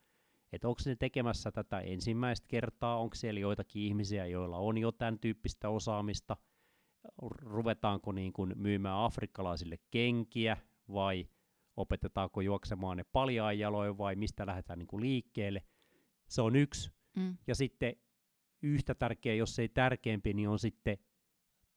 että 0.52 0.68
onko 0.68 0.80
se 0.80 0.96
tekemässä 0.96 1.52
tätä 1.52 1.80
ensimmäistä 1.80 2.46
kertaa, 2.48 3.00
onko 3.00 3.14
siellä 3.14 3.40
joitakin 3.40 3.82
ihmisiä, 3.82 4.26
joilla 4.26 4.58
on 4.58 4.78
jo 4.78 4.92
tämän 4.92 5.18
tyyppistä 5.18 5.68
osaamista, 5.68 6.36
ruvetaanko 7.42 8.12
niin 8.12 8.32
kuin 8.32 8.52
myymään 8.56 8.98
afrikkalaisille 8.98 9.78
kenkiä 9.90 10.56
vai 10.88 11.26
opetetaanko 11.76 12.40
juoksemaan 12.40 12.96
ne 12.96 13.04
paljaan 13.12 13.58
jaloin 13.58 13.98
vai 13.98 14.16
mistä 14.16 14.46
lähdetään 14.46 14.78
niin 14.78 14.86
kuin 14.86 15.00
liikkeelle. 15.00 15.62
Se 16.28 16.42
on 16.42 16.56
yksi. 16.56 16.90
mm, 17.16 17.36
Ja 17.46 17.54
sitten 17.54 17.96
yhtä 18.62 18.94
tärkeä, 18.94 19.34
jos 19.34 19.58
ei 19.58 19.68
tärkeämpi, 19.68 20.34
niin 20.34 20.48
on 20.48 20.58
sitten 20.58 20.98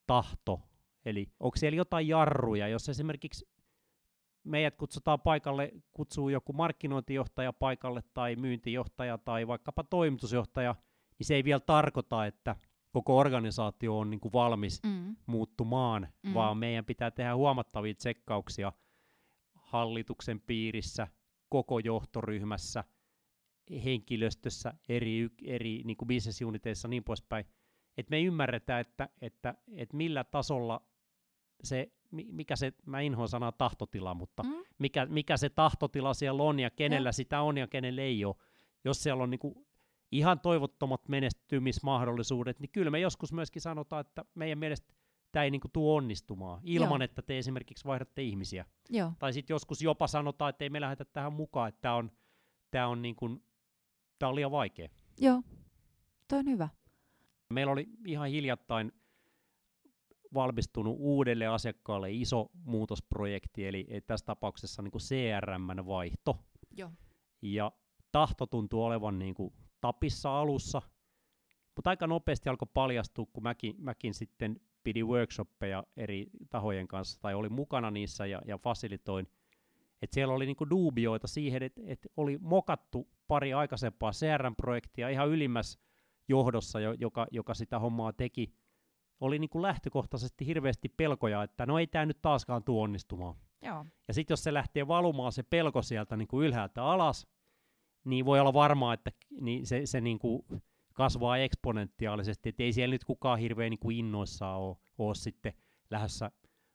tahto. 0.08 0.62
Eli 1.06 1.28
onko 1.40 1.58
siellä 1.58 1.78
jotain 1.78 2.08
jarruja, 2.08 2.68
jos 2.68 2.90
esimerkiksi 2.90 3.48
meidät 4.44 4.76
kutsutaan 4.76 5.20
paikalle, 5.22 5.72
kutsuu 5.94 6.30
joku 6.30 6.54
markkinointijohtaja 6.54 7.54
paikalle 7.54 8.04
tai 8.14 8.36
myyntijohtaja 8.36 9.18
tai 9.18 9.48
vaikkapa 9.48 9.84
toimitusjohtaja, 9.84 10.76
niin 11.20 11.26
se 11.28 11.36
ei 11.36 11.44
vielä 11.44 11.60
tarkoita, 11.60 12.26
että 12.26 12.56
koko 12.92 13.18
organisaatio 13.18 14.00
on 14.00 14.10
niin 14.10 14.20
kuin 14.20 14.34
valmis 14.34 14.84
mm, 14.84 15.16
muuttumaan, 15.26 16.08
Mm. 16.24 16.34
vaan 16.34 16.58
meidän 16.58 16.86
pitää 16.86 17.12
tehdä 17.12 17.36
huomattavia 17.36 17.94
tsekkauksia 17.94 18.72
hallituksen 19.70 20.42
piirissä, 20.42 21.08
koko 21.50 21.80
johtoryhmässä, 21.80 22.84
henkilöstössä, 23.84 24.74
eri, 24.90 25.30
eri 25.46 25.82
niin 25.86 25.98
kuin 25.98 26.08
business 26.08 26.42
uniteissa 26.42 26.88
niin 26.88 27.04
poispäin, 27.04 27.46
että 27.98 28.10
me 28.10 28.22
ymmärretään, 28.22 28.82
että, 28.82 29.10
että, 29.22 29.56
että 29.72 29.98
millä 29.98 30.24
tasolla 30.24 30.82
se, 31.64 31.92
mi- 32.12 32.28
mikä 32.32 32.56
se, 32.56 32.74
mä 32.86 33.00
inhoan 33.00 33.28
sanaa 33.30 33.52
tahtotila, 33.52 34.14
mutta 34.14 34.44
mm, 34.44 34.64
mikä, 34.78 35.06
mikä 35.06 35.38
se 35.38 35.50
tahtotila 35.50 36.14
siellä 36.14 36.44
on 36.44 36.60
ja 36.60 36.70
kenellä 36.70 37.08
Joo. 37.08 37.14
sitä 37.14 37.42
on 37.42 37.58
ja 37.58 37.68
kenellä 37.68 38.02
ei 38.02 38.26
ole. 38.26 38.36
Jos 38.86 39.04
siellä 39.04 39.24
on 39.24 39.30
niinku 39.30 39.68
ihan 40.12 40.40
toivottomat 40.40 41.08
menestymismahdollisuudet, 41.08 42.60
niin 42.60 42.70
kyllä 42.72 42.92
me 42.92 43.00
joskus 43.00 43.34
myöskin 43.34 43.62
sanotaan, 43.62 44.02
että 44.02 44.26
meidän 44.36 44.60
mielestä 44.60 44.94
tämä 45.32 45.44
ei 45.44 45.52
niinku 45.52 45.68
tule 45.74 45.96
onnistumaan, 45.96 46.60
ilman 46.64 47.02
Joo. 47.02 47.06
että 47.06 47.22
te 47.22 47.38
esimerkiksi 47.38 47.86
vaihdatte 47.86 48.22
ihmisiä. 48.22 48.66
joo, 48.90 49.12
Tai 49.20 49.34
sitten 49.34 49.54
joskus 49.54 49.82
jopa 49.82 50.08
sanotaan, 50.08 50.50
että 50.50 50.66
ei 50.66 50.70
me 50.70 50.82
lähdetä 50.82 51.06
tähän 51.06 51.34
mukaan, 51.34 51.70
että 51.70 51.82
tämä 51.82 51.96
on, 51.96 52.12
tää 52.72 52.88
on, 52.88 53.02
niinku, 53.02 53.30
tää 54.20 54.30
on 54.30 54.36
liian 54.36 54.52
vaikea. 54.52 54.90
joo. 55.20 55.42
Toi 56.28 56.40
on 56.40 56.46
hyvä. 56.46 56.70
Meillä 57.50 57.72
oli 57.74 57.88
ihan 58.06 58.30
hiljattain 58.30 58.92
valmistunut 60.34 60.96
uudelle 61.00 61.48
asiakkaalle 61.48 62.12
iso 62.12 62.50
muutosprojekti, 62.54 63.68
eli 63.68 63.88
eli 63.90 64.02
tässä 64.02 64.26
tapauksessa 64.26 64.82
niin 64.82 64.92
CRM-vaihto. 64.98 66.38
Joo. 66.72 66.92
Ja 67.42 67.72
tahto 68.12 68.46
tuntuu 68.46 68.84
olevan 68.84 69.20
niin 69.20 69.34
kuin 69.34 69.54
tapissa 69.82 70.40
alussa, 70.40 70.82
mutta 71.76 71.90
aika 71.90 72.08
nopeasti 72.08 72.50
alkoi 72.50 72.68
paljastua, 72.74 73.26
kun 73.34 73.44
mäkin, 73.44 73.76
mäkin 73.78 74.14
sitten 74.14 74.62
pidin 74.84 75.08
workshoppeja 75.08 75.84
eri 75.98 76.28
tahojen 76.50 76.88
kanssa, 76.88 77.22
tai 77.22 77.34
olin 77.34 77.54
mukana 77.54 77.92
niissä 77.92 78.26
ja, 78.26 78.42
ja 78.46 78.58
fasilitoin, 78.58 79.28
että 80.02 80.14
siellä 80.14 80.34
oli 80.34 80.46
niinku 80.46 80.70
duubioita 80.70 81.28
siihen, 81.28 81.64
että 81.64 81.82
et 81.86 82.08
oli 82.18 82.38
mokattu 82.42 83.08
pari 83.28 83.54
aikaisempaa 83.54 84.12
CRM-projektia 84.12 85.10
ihan 85.10 85.30
ylimmässä 85.30 85.80
johdossa, 86.28 86.80
joka, 86.80 87.28
joka 87.32 87.54
sitä 87.54 87.80
hommaa 87.80 88.14
teki, 88.14 88.54
oli 89.20 89.40
niinku 89.40 89.62
lähtökohtaisesti 89.62 90.46
hirveästi 90.46 90.90
pelkoja, 90.90 91.44
että 91.44 91.66
no 91.66 91.80
ei 91.80 91.88
tämä 91.88 92.06
nyt 92.06 92.22
taaskaan 92.22 92.64
tuo 92.64 92.84
onnistumaan. 92.84 93.36
Joo. 93.62 93.86
Ja 94.08 94.14
sitten 94.14 94.34
jos 94.34 94.44
se 94.44 94.54
lähtee 94.54 94.88
valumaan 94.88 95.32
se 95.32 95.44
pelko 95.44 95.82
sieltä 95.82 96.18
niinku 96.18 96.42
ylhäältä 96.42 96.84
alas, 96.84 97.28
niin 98.04 98.26
voi 98.26 98.40
olla 98.40 98.54
varmaa, 98.54 98.94
että 98.94 99.12
niin 99.42 99.66
se, 99.66 99.86
se 99.86 100.02
niinku 100.02 100.46
kasvaa 101.00 101.38
eksponentiaalisesti, 101.38 102.50
että 102.50 102.64
ei 102.64 102.74
siellä 102.74 102.94
nyt 102.94 103.04
kukaan 103.04 103.40
hirveän 103.40 103.70
niinku 103.70 103.90
innoissaan 103.90 104.60
ole, 104.60 104.78
ole 104.98 105.16
sitten 105.16 105.54
lähdössä 105.90 106.32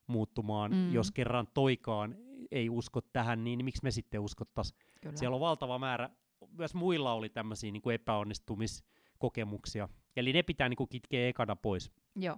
muuttumaan, 0.06 0.70
mm. 0.70 0.92
jos 0.92 1.10
kerran 1.10 1.46
toikaan 1.54 2.16
ei 2.50 2.70
usko 2.70 3.00
tähän, 3.00 3.44
niin 3.44 3.64
miksi 3.64 3.82
me 3.82 3.90
sitten 3.90 4.20
uskottaisiin? 4.20 4.78
Siellä 5.14 5.34
on 5.34 5.40
valtava 5.40 5.78
määrä, 5.78 6.10
myös 6.50 6.74
muilla 6.74 7.12
oli 7.12 7.28
tämmöisiä 7.28 7.70
niin 7.70 7.82
kuin 7.82 7.94
epäonnistumiskokemuksia, 7.94 9.88
eli 10.16 10.32
ne 10.32 10.42
pitää 10.42 10.68
niin 10.68 10.76
kuin 10.76 10.88
kitkeä 10.88 11.28
ekana 11.28 11.56
pois. 11.56 11.92
Joo. 12.16 12.36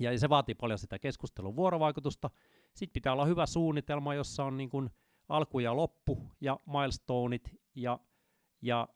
Ja 0.00 0.18
se 0.18 0.28
vaatii 0.28 0.54
paljon 0.54 0.78
sitä 0.78 0.98
keskustelun 0.98 1.56
vuorovaikutusta. 1.56 2.30
Sitten 2.74 2.94
pitää 2.94 3.12
olla 3.12 3.24
hyvä 3.24 3.46
suunnitelma, 3.46 4.14
jossa 4.14 4.44
on 4.44 4.56
niin 4.56 4.70
kuin 4.70 4.90
alku 5.28 5.58
ja 5.58 5.76
loppu 5.76 6.22
ja 6.40 6.58
milestoneit 6.66 7.50
ja, 7.74 8.00
ja 8.62 8.88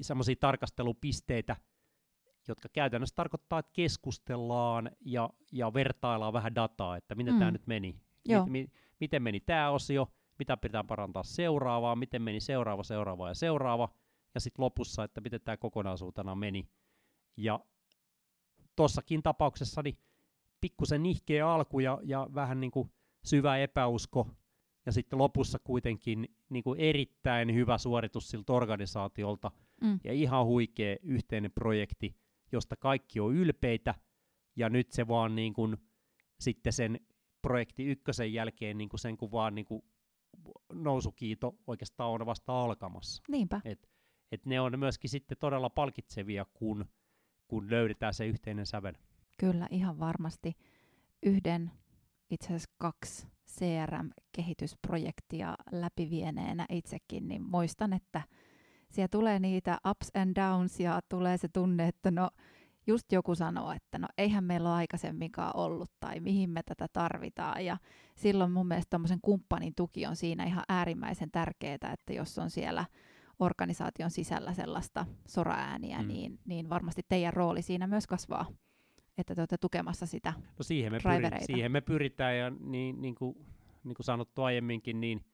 semmoisia 0.00 0.36
tarkastelupisteitä, 0.40 1.56
jotka 2.48 2.68
käytännössä 2.72 3.16
tarkoittaa, 3.16 3.58
että 3.58 3.72
keskustellaan 3.72 4.90
ja, 5.00 5.30
ja 5.52 5.74
vertaillaan 5.74 6.32
vähän 6.32 6.54
dataa, 6.54 6.96
että 6.96 7.14
miten 7.14 7.34
mm. 7.34 7.38
tämä 7.38 7.50
nyt 7.50 7.66
meni. 7.66 8.00
Joo. 8.28 8.46
Mi, 8.46 8.70
miten 9.00 9.22
meni 9.22 9.40
tämä 9.40 9.70
osio, 9.70 10.12
mitä 10.38 10.56
pitää 10.56 10.84
parantaa 10.84 11.22
seuraavaa, 11.22 11.96
miten 11.96 12.22
meni 12.22 12.40
seuraava, 12.40 12.82
seuraava 12.82 13.28
ja 13.28 13.34
seuraava, 13.34 13.88
ja 14.34 14.40
sitten 14.40 14.62
lopussa, 14.62 15.04
että 15.04 15.20
miten 15.20 15.40
tämä 15.40 15.56
kokonaisuutena 15.56 16.34
meni. 16.34 16.68
Ja 17.36 17.60
tossakin 18.76 19.22
tapauksessa 19.22 19.82
niin 19.82 19.98
pikkusen 20.60 21.02
nihkeä 21.02 21.48
alku 21.48 21.80
ja, 21.80 21.98
ja 22.02 22.28
vähän 22.34 22.60
niin 22.60 22.70
kuin 22.70 22.90
syvä 23.24 23.58
epäusko, 23.58 24.28
ja 24.86 24.92
sitten 24.92 25.18
lopussa 25.18 25.58
kuitenkin 25.58 26.28
niin 26.48 26.64
kuin 26.64 26.80
erittäin 26.80 27.54
hyvä 27.54 27.78
suoritus 27.78 28.30
siltä 28.30 28.52
organisaatiolta, 28.52 29.50
mm. 29.80 30.00
ja 30.04 30.12
ihan 30.12 30.46
huikea 30.46 30.96
yhteinen 31.02 31.52
projekti, 31.52 32.16
josta 32.52 32.76
kaikki 32.76 33.20
on 33.20 33.34
ylpeitä, 33.34 33.94
ja 34.56 34.68
nyt 34.68 34.92
se 34.92 35.08
vaan 35.08 35.34
niin 35.36 35.54
kuin, 35.54 35.76
sitten 36.40 36.72
sen 36.72 37.00
projekti 37.42 37.84
ykkösen 37.84 38.32
jälkeen 38.32 38.78
niin 38.78 38.88
kuin 38.88 39.00
sen 39.00 39.16
kun 39.16 39.32
vaan 39.32 39.54
niin 39.54 39.64
kuin 39.64 39.82
nousukiito 40.72 41.58
oikeastaan 41.66 42.10
on 42.10 42.26
vasta 42.26 42.62
alkamassa. 42.62 43.22
Niinpä. 43.28 43.60
Et, 43.64 43.88
et 44.32 44.46
ne 44.46 44.60
on 44.60 44.78
myöskin 44.78 45.10
sitten 45.10 45.38
todella 45.38 45.70
palkitsevia, 45.70 46.46
kun, 46.54 46.84
kun 47.48 47.70
löydetään 47.70 48.14
se 48.14 48.26
yhteinen 48.26 48.66
sävel. 48.66 48.94
Kyllä, 49.38 49.68
ihan 49.70 49.98
varmasti. 49.98 50.56
Yhden, 51.22 51.70
itse 52.30 52.46
asiassa 52.46 52.70
kaksi 52.78 53.26
CRM-kehitysprojektia 53.50 55.54
läpivieneenä 55.72 56.66
itsekin, 56.68 57.28
niin 57.28 57.42
muistan, 57.42 57.92
että 57.92 58.22
siellä 58.90 59.08
tulee 59.08 59.38
niitä 59.38 59.78
ups 59.88 60.10
and 60.14 60.36
downs 60.36 60.80
ja 60.80 61.00
tulee 61.08 61.38
se 61.38 61.48
tunne, 61.48 61.88
että 61.88 62.10
no 62.10 62.30
just 62.86 63.12
joku 63.12 63.34
sanoo, 63.34 63.72
että 63.72 63.98
no 63.98 64.08
eihän 64.18 64.44
meillä 64.44 64.68
ole 64.68 64.76
aikaisemminkaan 64.76 65.56
ollut 65.56 65.90
tai 66.00 66.20
mihin 66.20 66.50
me 66.50 66.62
tätä 66.62 66.86
tarvitaan. 66.92 67.64
Ja 67.64 67.76
silloin 68.16 68.52
mun 68.52 68.68
mielestä 68.68 68.90
tuommoisen 68.90 69.20
kumppanin 69.22 69.72
tuki 69.76 70.06
on 70.06 70.16
siinä 70.16 70.44
ihan 70.44 70.64
äärimmäisen 70.68 71.30
tärkeää, 71.30 71.92
että 71.92 72.12
jos 72.12 72.38
on 72.38 72.50
siellä 72.50 72.84
organisaation 73.38 74.10
sisällä 74.10 74.54
sellaista 74.54 75.06
soraääniä, 75.28 76.02
mm. 76.02 76.08
niin, 76.08 76.38
niin 76.44 76.70
varmasti 76.70 77.02
teidän 77.08 77.32
rooli 77.32 77.62
siinä 77.62 77.86
myös 77.86 78.06
kasvaa, 78.06 78.46
että 79.20 79.34
te 79.34 79.40
olette 79.40 79.58
tukemassa 79.58 80.06
sitä 80.06 80.32
no 80.58 80.62
siihen 80.62 80.92
me, 80.92 80.98
pyri, 81.02 81.46
siihen 81.46 81.72
me 81.72 81.80
pyritään 81.80 82.38
ja 82.38 82.50
niin, 82.50 83.02
niin, 83.02 83.14
kuin, 83.14 83.36
niin 83.84 83.94
kuin 83.94 84.04
sanottu 84.04 84.42
aiemminkin, 84.42 85.00
niin 85.00 85.24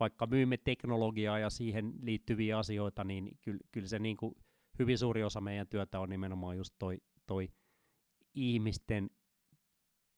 vaikka 0.00 0.26
myymme 0.26 0.56
teknologiaa 0.56 1.38
ja 1.38 1.50
siihen 1.50 1.92
liittyviä 2.02 2.58
asioita, 2.58 3.04
niin 3.04 3.38
kyllä, 3.42 3.60
kyllä 3.72 3.88
se 3.88 3.98
niin 3.98 4.16
kuin 4.16 4.34
hyvin 4.78 4.98
suuri 4.98 5.24
osa 5.24 5.40
meidän 5.40 5.66
työtä 5.66 6.00
on 6.00 6.08
nimenomaan 6.08 6.56
just 6.56 6.74
toi, 6.78 6.98
toi 7.26 7.48
ihmisten 8.34 9.10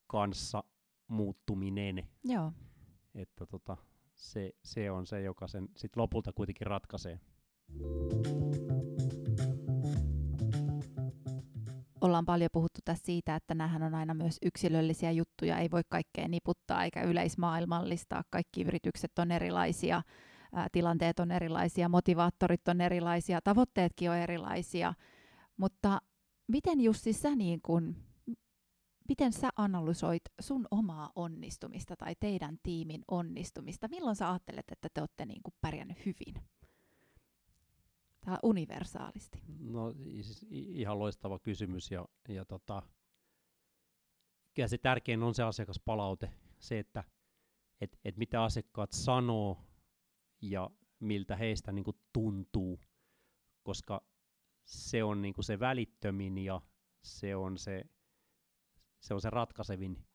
kanssa 0.06 0.64
muuttuminen. 1.08 2.08
Joo. 2.24 2.52
Että 3.14 3.46
tota, 3.46 3.76
se, 4.14 4.52
se 4.64 4.90
on 4.90 5.06
se, 5.06 5.22
joka 5.22 5.46
sen 5.46 5.68
sit 5.76 5.96
lopulta 5.96 6.32
kuitenkin 6.32 6.66
ratkaisee. 6.66 7.20
Ollaan 12.00 12.26
paljon 12.26 12.50
puhuttu 12.52 12.80
tässä 12.84 13.06
siitä, 13.06 13.36
että 13.36 13.54
nämähän 13.54 13.82
on 13.82 13.94
aina 13.94 14.14
myös 14.14 14.38
yksilöllisiä 14.42 15.10
juttuja, 15.10 15.58
ei 15.58 15.70
voi 15.70 15.82
kaikkea 15.88 16.28
niputtaa 16.28 16.84
eikä 16.84 17.02
yleismaailmallistaa. 17.02 18.24
Kaikki 18.30 18.62
yritykset 18.62 19.18
on 19.18 19.32
erilaisia, 19.32 20.02
tilanteet 20.72 21.18
on 21.18 21.32
erilaisia, 21.32 21.88
motivaattorit 21.88 22.68
on 22.68 22.80
erilaisia, 22.80 23.40
tavoitteetkin 23.40 24.10
on 24.10 24.16
erilaisia. 24.16 24.94
Mutta 25.56 26.00
miten 26.48 26.80
Jussi 26.80 27.12
sä 27.12 27.36
niin 27.36 27.60
kun, 27.62 27.96
miten 29.08 29.32
sä 29.32 29.48
analysoit 29.56 30.22
sun 30.40 30.66
omaa 30.70 31.12
onnistumista 31.14 31.94
tai 31.96 32.14
teidän 32.20 32.56
tiimin 32.62 33.02
onnistumista? 33.08 33.88
Milloin 33.88 34.16
sä 34.16 34.30
ajattelet, 34.30 34.64
että 34.72 34.88
te 34.94 35.00
olette 35.00 35.26
niin 35.26 35.40
pärjännyt 35.60 35.98
hyvin? 36.06 36.34
Tämä 38.26 38.38
universaalisti. 38.42 39.42
No 39.60 39.92
siis 39.92 40.46
ihan 40.50 40.98
loistava 40.98 41.38
kysymys 41.38 41.90
ja, 41.90 42.08
ja 42.28 42.44
tota, 42.44 42.82
kyllä 44.54 44.68
se 44.68 44.78
tärkein 44.78 45.22
on 45.22 45.34
se 45.34 45.42
asiakaspalaute, 45.42 46.30
se, 46.58 46.78
että 46.78 47.04
et, 47.80 47.98
et 48.04 48.16
mitä 48.16 48.42
asiakkaat 48.42 48.92
sanoo 48.92 49.58
ja 50.40 50.70
miltä 51.00 51.36
heistä 51.36 51.72
niin 51.72 51.84
kuin 51.84 51.96
tuntuu, 52.12 52.80
koska 53.62 54.02
se 54.64 55.04
on 55.04 55.22
niin 55.22 55.34
kuin 55.34 55.44
se 55.44 55.58
välittömin 55.58 56.38
ja 56.38 56.60
se 57.02 57.36
on 57.36 57.58
se, 57.58 57.84
se 59.00 59.14
on 59.14 59.20
se 59.20 59.30
ratkaisevin. 59.30 60.06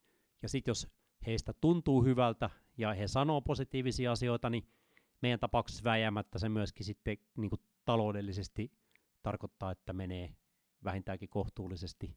Ja 0.42 0.48
sitten 0.48 0.70
jos 0.70 0.88
heistä 1.26 1.52
tuntuu 1.52 2.04
hyvältä 2.04 2.50
ja 2.78 2.94
he 2.94 3.08
sanoo 3.08 3.40
positiivisia 3.40 4.12
asioita, 4.12 4.50
niin 4.50 4.68
meidän 5.22 5.40
tapauksessa 5.40 5.84
väijämättä 5.84 6.38
se 6.38 6.48
myöskin 6.48 6.86
sitten 6.86 7.16
niin 7.36 7.50
kuin 7.50 7.60
taloudellisesti 7.84 8.72
tarkoittaa, 9.22 9.70
että 9.70 9.92
menee 9.92 10.36
vähintäänkin 10.84 11.28
kohtuullisesti. 11.28 12.16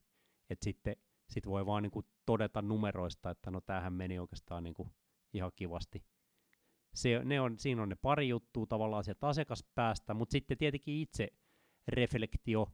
Että 0.50 0.64
sitten 0.64 0.96
sit 1.28 1.46
voi 1.46 1.66
vaan 1.66 1.82
niin 1.82 1.90
kuin 1.90 2.06
todeta 2.26 2.62
numeroista, 2.62 3.30
että 3.30 3.50
no 3.50 3.60
tämähän 3.60 3.92
meni 3.92 4.18
oikeastaan 4.18 4.64
niin 4.64 4.74
kuin 4.74 4.90
ihan 5.32 5.52
kivasti 5.56 6.04
se, 6.96 7.20
ne 7.24 7.40
on, 7.40 7.58
siinä 7.58 7.82
on 7.82 7.88
ne 7.88 7.96
pari 8.02 8.28
juttua 8.28 8.66
tavallaan 8.66 9.04
sieltä 9.04 9.28
asiakaspäästä, 9.28 10.14
mutta 10.14 10.32
sitten 10.32 10.58
tietenkin 10.58 10.94
itse 10.94 11.28
reflektio, 11.88 12.72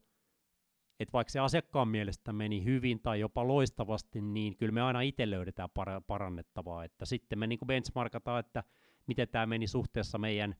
että 1.00 1.12
vaikka 1.12 1.30
se 1.30 1.40
asiakkaan 1.40 1.88
mielestä 1.88 2.32
meni 2.32 2.64
hyvin 2.64 3.00
tai 3.00 3.20
jopa 3.20 3.48
loistavasti, 3.48 4.20
niin 4.20 4.56
kyllä 4.56 4.72
me 4.72 4.82
aina 4.82 5.00
itse 5.00 5.30
löydetään 5.30 5.68
par- 5.78 6.02
parannettavaa, 6.06 6.84
että 6.84 7.04
sitten 7.04 7.38
me 7.38 7.46
niinku 7.46 7.66
benchmarkataan, 7.66 8.40
että 8.40 8.64
miten 9.06 9.28
tämä 9.28 9.46
meni 9.46 9.66
suhteessa 9.66 10.18
meidän, 10.18 10.56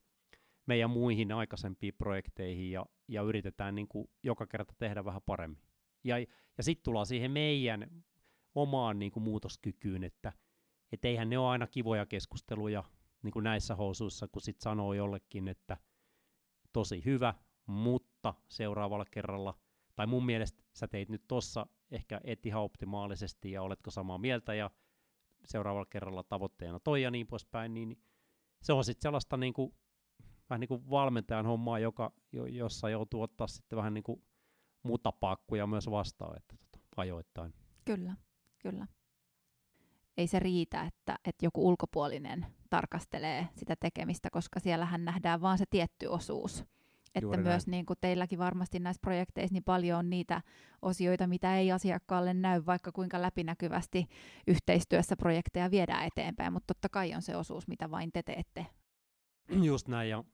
meidän 0.66 0.90
muihin 0.90 1.32
aikaisempiin 1.32 1.94
projekteihin 1.98 2.70
ja, 2.70 2.86
ja 3.08 3.22
yritetään 3.22 3.74
niinku 3.74 4.10
joka 4.22 4.46
kerta 4.46 4.74
tehdä 4.78 5.04
vähän 5.04 5.22
paremmin. 5.26 5.62
Ja, 6.04 6.18
ja 6.58 6.62
sitten 6.62 6.84
tullaan 6.84 7.06
siihen 7.06 7.30
meidän 7.30 8.04
omaan 8.54 8.98
niinku 8.98 9.20
muutoskykyyn, 9.20 10.04
että 10.04 10.32
et 10.92 11.04
eihän 11.04 11.30
ne 11.30 11.38
ole 11.38 11.48
aina 11.48 11.66
kivoja 11.66 12.06
keskusteluja, 12.06 12.84
niin 13.22 13.32
kuin 13.32 13.44
näissä 13.44 13.74
housuissa, 13.74 14.28
kun 14.28 14.42
sit 14.42 14.60
sanoo 14.60 14.92
jollekin, 14.94 15.48
että 15.48 15.76
tosi 16.72 17.04
hyvä, 17.04 17.34
mutta 17.66 18.34
seuraavalla 18.48 19.04
kerralla, 19.10 19.58
tai 19.96 20.06
mun 20.06 20.26
mielestä 20.26 20.62
sä 20.74 20.88
teit 20.88 21.08
nyt 21.08 21.24
tossa 21.28 21.66
ehkä 21.90 22.20
et 22.24 22.46
ihan 22.46 22.62
optimaalisesti 22.62 23.50
ja 23.50 23.62
oletko 23.62 23.90
samaa 23.90 24.18
mieltä 24.18 24.54
ja 24.54 24.70
seuraavalla 25.44 25.86
kerralla 25.90 26.22
tavoitteena 26.22 26.80
toi 26.80 27.02
ja 27.02 27.10
niin 27.10 27.26
poispäin, 27.26 27.74
niin 27.74 27.96
se 28.62 28.72
on 28.72 28.84
sitten 28.84 29.02
sellaista 29.02 29.36
niin 29.36 29.52
kuin, 29.52 29.74
vähän 30.50 30.60
niin 30.60 30.68
kuin 30.68 30.90
valmentajan 30.90 31.46
hommaa, 31.46 31.78
joka, 31.78 32.12
jo, 32.32 32.46
jossa 32.46 32.90
joutuu 32.90 33.22
ottaa 33.22 33.46
sitten 33.46 33.76
vähän 33.76 33.94
niin 33.94 34.04
kuin 34.04 34.22
mutapaakkuja 34.82 35.66
myös 35.66 35.90
vastaan, 35.90 36.36
että 36.36 36.56
tota, 36.56 36.78
ajoittain. 36.96 37.54
Kyllä, 37.84 38.16
kyllä 38.58 38.86
ei 40.16 40.26
se 40.26 40.38
riitä, 40.38 40.82
että, 40.82 41.18
että 41.24 41.46
joku 41.46 41.68
ulkopuolinen 41.68 42.46
tarkastelee 42.70 43.48
sitä 43.56 43.76
tekemistä, 43.80 44.28
koska 44.32 44.60
siellähän 44.60 45.04
nähdään 45.04 45.40
vain 45.40 45.58
se 45.58 45.64
tietty 45.70 46.06
osuus. 46.06 46.64
Että 47.14 47.24
Juuri 47.24 47.42
myös 47.42 47.66
niin 47.66 47.86
kuin 47.86 47.96
teilläkin 48.00 48.38
varmasti 48.38 48.78
näissä 48.78 49.00
projekteissa 49.00 49.52
niin 49.52 49.64
paljon 49.64 49.98
on 49.98 50.10
niitä 50.10 50.42
osioita, 50.82 51.26
mitä 51.26 51.56
ei 51.56 51.72
asiakkaalle 51.72 52.34
näy, 52.34 52.62
vaikka 52.66 52.92
kuinka 52.92 53.22
läpinäkyvästi 53.22 54.06
yhteistyössä 54.46 55.16
projekteja 55.16 55.70
viedään 55.70 56.06
eteenpäin, 56.06 56.52
mutta 56.52 56.74
totta 56.74 56.88
kai 56.88 57.14
on 57.14 57.22
se 57.22 57.36
osuus, 57.36 57.68
mitä 57.68 57.90
vain 57.90 58.12
te 58.12 58.22
teette. 58.22 58.66
Just 59.62 59.88
näin, 59.88 60.10
ja 60.10 60.24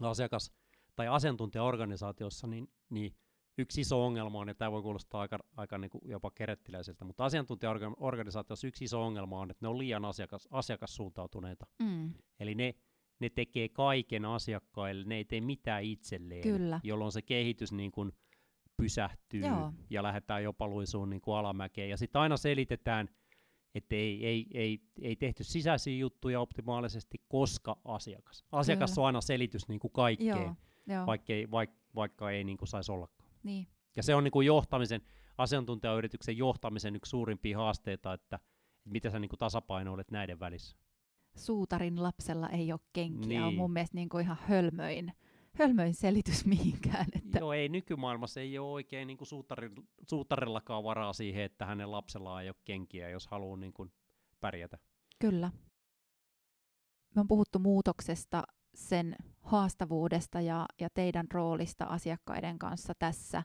asiakas- 0.00 0.52
tai 0.96 1.08
asiantuntijaorganisaatiossa, 1.08 2.46
niin, 2.46 2.68
niin 2.90 3.14
yksi 3.58 3.80
iso 3.80 4.04
ongelma 4.06 4.38
on, 4.38 4.48
ja 4.48 4.54
tämä 4.54 4.72
voi 4.72 4.82
kuulostaa 4.82 5.20
aika, 5.20 5.38
aika 5.56 5.78
niin 5.78 5.90
kuin 5.90 6.02
jopa 6.04 6.30
kerettiläiseltä, 6.30 7.04
mutta 7.04 7.24
asiantuntijaorganisaatiossa 7.24 8.66
yksi 8.66 8.84
iso 8.84 9.02
ongelma 9.02 9.40
on, 9.40 9.50
että 9.50 9.64
ne 9.64 9.68
on 9.68 9.78
liian 9.78 10.04
asiakas, 10.04 10.48
asiakassuuntautuneita. 10.50 11.66
Mm. 11.82 12.14
Eli 12.40 12.54
ne, 12.54 12.74
ne 13.20 13.28
tekee 13.28 13.68
kaiken 13.68 14.24
asiakkaille, 14.24 15.04
ne 15.04 15.16
ei 15.16 15.24
tee 15.24 15.40
mitään 15.40 15.82
itselleen, 15.82 16.42
Kyllä. 16.42 16.80
jolloin 16.82 17.12
se 17.12 17.22
kehitys 17.22 17.72
niin 17.72 17.90
kuin 17.90 18.12
pysähtyy 18.76 19.40
Joo. 19.40 19.72
ja 19.90 20.02
lähdetään 20.02 20.42
jopa 20.42 20.68
luisuun 20.68 21.10
niin 21.10 21.20
kuin 21.20 21.36
alamäkeen. 21.36 21.90
Ja 21.90 21.96
sitten 21.96 22.20
aina 22.20 22.36
selitetään, 22.36 23.08
että 23.74 23.94
ei, 23.94 24.26
ei, 24.26 24.46
ei, 24.54 24.80
ei 25.02 25.16
tehty 25.16 25.44
sisäisiä 25.44 25.96
juttuja 25.96 26.40
optimaalisesti, 26.40 27.18
koska 27.28 27.76
asiakas. 27.84 28.44
Asiakas 28.52 28.90
Kyllä. 28.90 29.02
on 29.02 29.06
aina 29.06 29.20
selitys 29.20 29.68
niin 29.68 29.80
kuin 29.80 29.92
kaikkeen, 29.92 30.28
Joo, 30.28 30.54
joo. 30.86 31.06
vaikka 31.06 31.32
ei, 31.32 31.50
vaik, 31.50 31.70
vaikka 31.94 32.30
ei 32.30 32.44
niin 32.44 32.58
kuin 32.58 32.68
saisi 32.68 32.92
ollakaan. 32.92 33.30
Niin. 33.42 33.66
Ja 33.96 34.02
se 34.02 34.14
on 34.14 34.24
niin 34.24 34.32
kuin 34.32 34.46
johtamisen, 34.46 35.00
asiantuntijayrityksen 35.38 36.36
johtamisen 36.36 36.96
yksi 36.96 37.10
suurimpia 37.10 37.58
haasteita, 37.58 38.12
että, 38.12 38.36
että 38.36 38.48
miten 38.84 39.12
sä 39.12 39.18
niin 39.18 39.28
kuin 39.28 39.38
tasapainoilet 39.38 40.10
näiden 40.10 40.40
välissä. 40.40 40.76
Suutarin 41.36 42.02
lapsella 42.02 42.48
ei 42.48 42.72
ole 42.72 42.80
kenkiä, 42.92 43.28
niin. 43.28 43.42
on 43.42 43.54
mun 43.54 43.72
mielestä 43.72 43.94
niin 43.94 44.08
kuin 44.08 44.24
ihan 44.24 44.38
hölmöin, 44.48 45.12
hölmöin 45.52 45.94
selitys 45.94 46.46
mihinkään. 46.56 47.06
Että 47.16 47.38
Joo, 47.38 47.52
ei 47.52 47.68
nykymaailmassa 47.68 48.40
ei 48.40 48.58
ole 48.58 48.72
oikein 48.72 49.06
niin 49.06 49.16
kuin 49.16 49.28
suutarin, 49.28 49.72
suutarillakaan 50.08 50.84
varaa 50.84 51.12
siihen, 51.12 51.42
että 51.42 51.66
hänen 51.66 51.92
lapsellaan 51.92 52.42
ei 52.42 52.48
ole 52.48 52.56
kenkiä, 52.64 53.10
jos 53.10 53.26
haluaa 53.26 53.56
niin 53.56 53.72
kuin 53.72 53.92
pärjätä. 54.40 54.78
Kyllä. 55.18 55.50
Me 57.14 57.20
on 57.20 57.28
puhuttu 57.28 57.58
muutoksesta, 57.58 58.42
sen 58.74 59.16
haastavuudesta 59.40 60.40
ja, 60.40 60.66
ja 60.80 60.88
teidän 60.94 61.26
roolista 61.32 61.84
asiakkaiden 61.84 62.58
kanssa 62.58 62.92
tässä. 62.98 63.42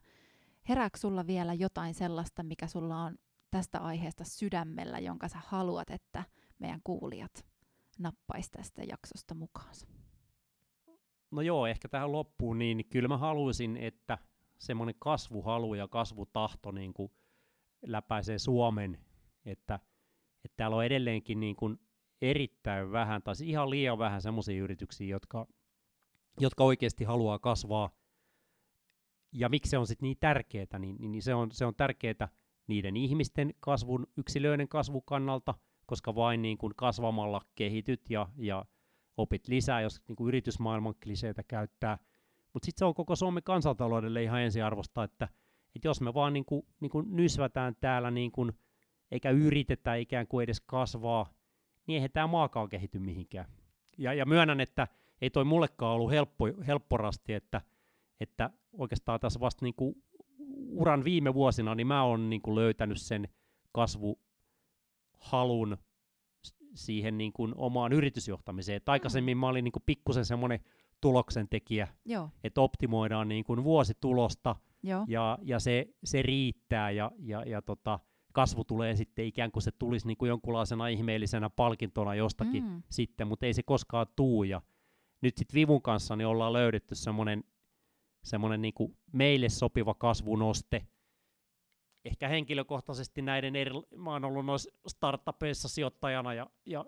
Herääkö 0.70 0.98
sulla 0.98 1.28
vielä 1.28 1.54
jotain 1.54 1.94
sellaista, 1.94 2.44
mikä 2.44 2.68
sulla 2.68 2.98
on 2.98 3.18
tästä 3.52 3.80
aiheesta 3.80 4.24
sydämellä, 4.24 5.00
jonka 5.00 5.28
sä 5.28 5.38
haluat, 5.48 5.90
että 5.90 6.24
meidän 6.60 6.82
kuulijat 6.84 7.51
nappaisi 8.00 8.52
tästä 8.52 8.84
jaksosta 8.84 9.36
mukaansa? 9.36 9.88
No 11.32 11.42
joo, 11.42 11.68
ehkä 11.68 11.88
tähän 11.88 12.12
loppuun, 12.12 12.60
niin 12.60 12.86
kyllä 12.90 13.08
mä 13.08 13.18
haluaisin, 13.18 13.78
että 13.78 14.18
semmoinen 14.60 14.96
kasvuhalu 15.00 15.74
ja 15.74 15.88
kasvutahto 15.88 16.72
niin 16.72 16.94
kuin 16.94 17.12
läpäisee 17.86 18.40
Suomen, 18.40 19.06
että, 19.46 19.80
että 20.46 20.58
täällä 20.58 20.78
on 20.78 20.86
edelleenkin 20.86 21.40
niin 21.40 21.56
kuin 21.56 21.80
erittäin 22.22 22.92
vähän, 22.92 23.24
tai 23.24 23.36
siis 23.36 23.50
ihan 23.50 23.70
liian 23.70 23.98
vähän 23.98 24.22
semmoisia 24.22 24.64
yrityksiä, 24.64 25.08
jotka, 25.08 25.48
jotka 26.40 26.64
oikeasti 26.64 27.04
haluaa 27.04 27.40
kasvaa. 27.40 27.90
Ja 29.32 29.50
miksi 29.50 29.70
se 29.70 29.78
on 29.78 29.88
sitten 29.88 30.08
niin 30.08 30.18
tärkeää, 30.20 30.80
niin, 30.80 30.96
niin 31.00 31.12
niin 31.12 31.22
se 31.22 31.34
on, 31.34 31.52
se 31.52 31.66
on 31.66 31.76
tärkeää 31.76 32.30
niiden 32.68 32.98
ihmisten 32.98 33.54
kasvun, 33.60 34.08
yksilöiden 34.18 34.68
kasvun 34.68 35.04
kannalta, 35.06 35.56
koska 35.86 36.16
vain 36.16 36.42
niin 36.42 36.58
kuin 36.58 36.74
kasvamalla 36.76 37.42
kehityt 37.56 38.10
ja, 38.10 38.28
ja 38.38 38.66
opit 39.18 39.48
lisää, 39.48 39.82
jos 39.82 40.02
niin 40.08 40.16
kuin 40.16 40.28
yritysmaailman 40.28 40.96
kliseitä 41.04 41.44
käyttää. 41.44 41.98
Mutta 42.54 42.66
sitten 42.66 42.80
se 42.80 42.86
on 42.86 42.94
koko 42.94 43.16
Suomen 43.16 43.44
kansantaloudelle 43.44 44.24
ihan 44.24 44.42
ensiarvosta, 44.42 45.04
että, 45.04 45.28
että 45.76 45.88
jos 45.88 46.02
me 46.02 46.14
vaan 46.14 46.34
niin 46.34 46.46
kuin, 46.46 46.66
niin 46.80 46.90
kuin 46.90 47.06
nysvätään 47.16 47.76
täällä 47.82 48.12
niin 48.12 48.32
kuin, 48.32 48.52
eikä 49.12 49.30
yritetä 49.30 49.96
ikään 49.96 50.28
kuin 50.28 50.44
edes 50.44 50.62
kasvaa, 50.62 51.34
niin 51.88 51.96
eihän 51.96 52.12
tämä 52.12 52.28
maakaan 52.28 52.70
kehity 52.70 53.00
mihinkään. 53.00 53.46
Ja, 53.98 54.14
ja 54.14 54.26
myönnän, 54.26 54.60
että 54.60 54.88
ei 55.22 55.30
toi 55.30 55.44
mullekaan 55.44 55.96
ollut 55.96 56.12
helppo, 56.12 56.46
helpporasti, 56.68 57.34
että, 57.34 57.62
että 58.20 58.50
oikeastaan 58.74 59.20
tässä 59.20 59.40
vasta 59.40 59.66
niin 59.66 59.76
kuin 59.76 59.96
uran 60.68 61.04
viime 61.04 61.34
vuosina, 61.34 61.76
niin 61.76 61.88
mä 61.88 62.04
oon 62.04 62.30
niin 62.30 62.42
löytänyt 62.56 63.02
sen 63.02 63.28
kasvuhalun 63.72 64.31
s- 66.48 66.56
siihen 66.76 67.18
niin 67.18 67.34
kuin 67.34 67.54
omaan 67.56 67.94
yritysjohtamiseen. 67.94 68.78
Et 68.78 68.90
aikaisemmin 68.90 69.38
mä 69.38 69.48
olin 69.48 69.64
niin 69.64 69.72
kuin 69.72 69.84
pikkusen 69.86 70.26
semmoinen 70.26 70.60
tuloksen 71.02 71.48
tekijä, 71.50 71.88
että 72.44 72.62
optimoidaan 72.62 73.28
niin 73.28 73.44
kuin 73.44 73.64
vuositulosta 73.64 74.56
joo, 74.84 75.06
ja, 75.08 75.38
ja 75.42 75.60
se, 75.60 75.88
se 76.04 76.22
riittää 76.22 76.92
ja, 76.92 77.12
ja, 77.20 77.44
ja 77.44 77.62
tota, 77.62 78.00
kasvu 78.34 78.64
tulee 78.64 78.96
sitten 78.96 79.26
ikään 79.26 79.52
kuin 79.52 79.64
se 79.64 79.72
tulisi 79.72 80.08
niin 80.08 80.18
kuin 80.18 80.30
jonkunlaisena 80.30 80.88
ihmeellisenä 80.88 81.50
palkintona 81.50 82.16
jostakin 82.16 82.64
Mm. 82.64 82.84
sitten, 82.90 83.28
mutta 83.28 83.46
ei 83.46 83.54
se 83.54 83.64
koskaan 83.64 84.08
tuu. 84.16 84.44
Ja 84.44 84.62
nyt 85.22 85.38
sitten 85.38 85.56
Vivun 85.56 85.82
kanssa 85.82 86.16
niin 86.16 86.28
ollaan 86.28 86.54
löydetty 86.54 86.96
semmoinen 86.96 87.44
semmoinen 88.24 88.62
niin 88.62 88.74
kuin 88.74 88.98
meille 89.14 89.50
sopiva 89.50 89.94
kasvunoste. 89.94 90.88
Ehkä 92.06 92.28
henkilökohtaisesti 92.28 93.22
näiden 93.22 93.56
eri, 93.56 93.72
mä 93.96 94.12
oon 94.12 94.26
ollut 94.26 94.46
noissa 94.46 94.70
startupeissa 94.88 95.68
sijoittajana 95.68 96.34
ja, 96.34 96.50
ja, 96.66 96.86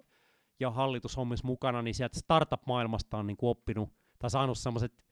ja 0.60 0.72
hallitushommissa 0.72 1.48
mukana, 1.48 1.82
niin 1.82 1.94
sieltä 1.96 2.20
startup-maailmasta 2.20 3.18
on 3.18 3.28
niin 3.28 3.38
kuin 3.38 3.50
oppinut 3.50 3.90
tai 4.20 4.30
saanut 4.30 4.58
semmoiset 4.58 5.04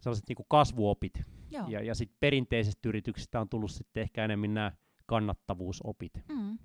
sellaiset 0.00 0.28
niin 0.28 0.36
kuin 0.36 0.46
kasvuopit. 0.48 1.22
joo. 1.50 1.68
Ja, 1.68 1.82
ja 1.82 1.94
sitten 1.94 2.16
perinteisistä 2.20 2.88
yrityksistä 2.88 3.40
on 3.40 3.48
tullut 3.48 3.70
sitten 3.70 4.02
ehkä 4.02 4.24
enemmän 4.24 4.54
nämä 4.54 4.72
kannattavuusopit. 5.06 6.12
Mm. 6.28 6.58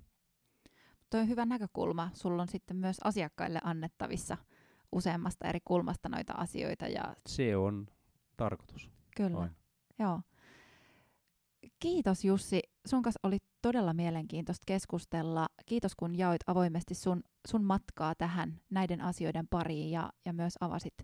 Tuo 1.10 1.20
on 1.20 1.28
hyvä 1.28 1.46
näkökulma. 1.46 2.10
Sulla 2.14 2.42
on 2.42 2.48
sitten 2.48 2.76
myös 2.76 2.96
asiakkaille 3.04 3.60
annettavissa 3.64 4.36
useammasta 4.92 5.48
eri 5.48 5.60
kulmasta 5.64 6.08
noita 6.08 6.32
asioita. 6.32 6.88
Ja 6.88 7.16
Se 7.26 7.56
on 7.56 7.86
tarkoitus. 8.36 8.90
kyllä, 9.16 9.38
Aina. 9.38 9.54
joo. 9.98 10.20
Kiitos 11.80 12.24
Jussi. 12.24 12.60
Sun 12.86 13.02
kanssa 13.02 13.20
oli 13.22 13.38
todella 13.62 13.92
mielenkiintoista 13.94 14.64
keskustella. 14.66 15.46
Kiitos 15.66 15.92
kun 15.96 16.18
jaoit 16.18 16.40
avoimesti 16.46 16.94
sun, 16.94 17.22
sun 17.48 17.64
matkaa 17.64 18.14
tähän 18.14 18.60
näiden 18.70 19.00
asioiden 19.00 19.48
pariin 19.48 19.90
ja, 19.90 20.10
ja 20.24 20.32
myös 20.32 20.54
avasit 20.60 20.94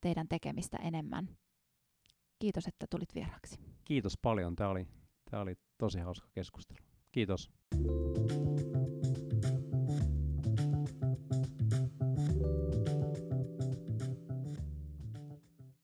teidän 0.00 0.28
tekemistä 0.28 0.76
enemmän. 0.76 1.28
Kiitos, 2.38 2.66
että 2.66 2.86
tulit 2.90 3.14
vieraksi. 3.14 3.58
Kiitos 3.84 4.18
paljon. 4.22 4.56
Tämä 4.56 4.70
oli, 4.70 4.86
tämä 5.30 5.42
oli 5.42 5.54
tosi 5.78 5.98
hauska 5.98 6.28
keskustelu. 6.32 6.78
Kiitos. 7.12 7.50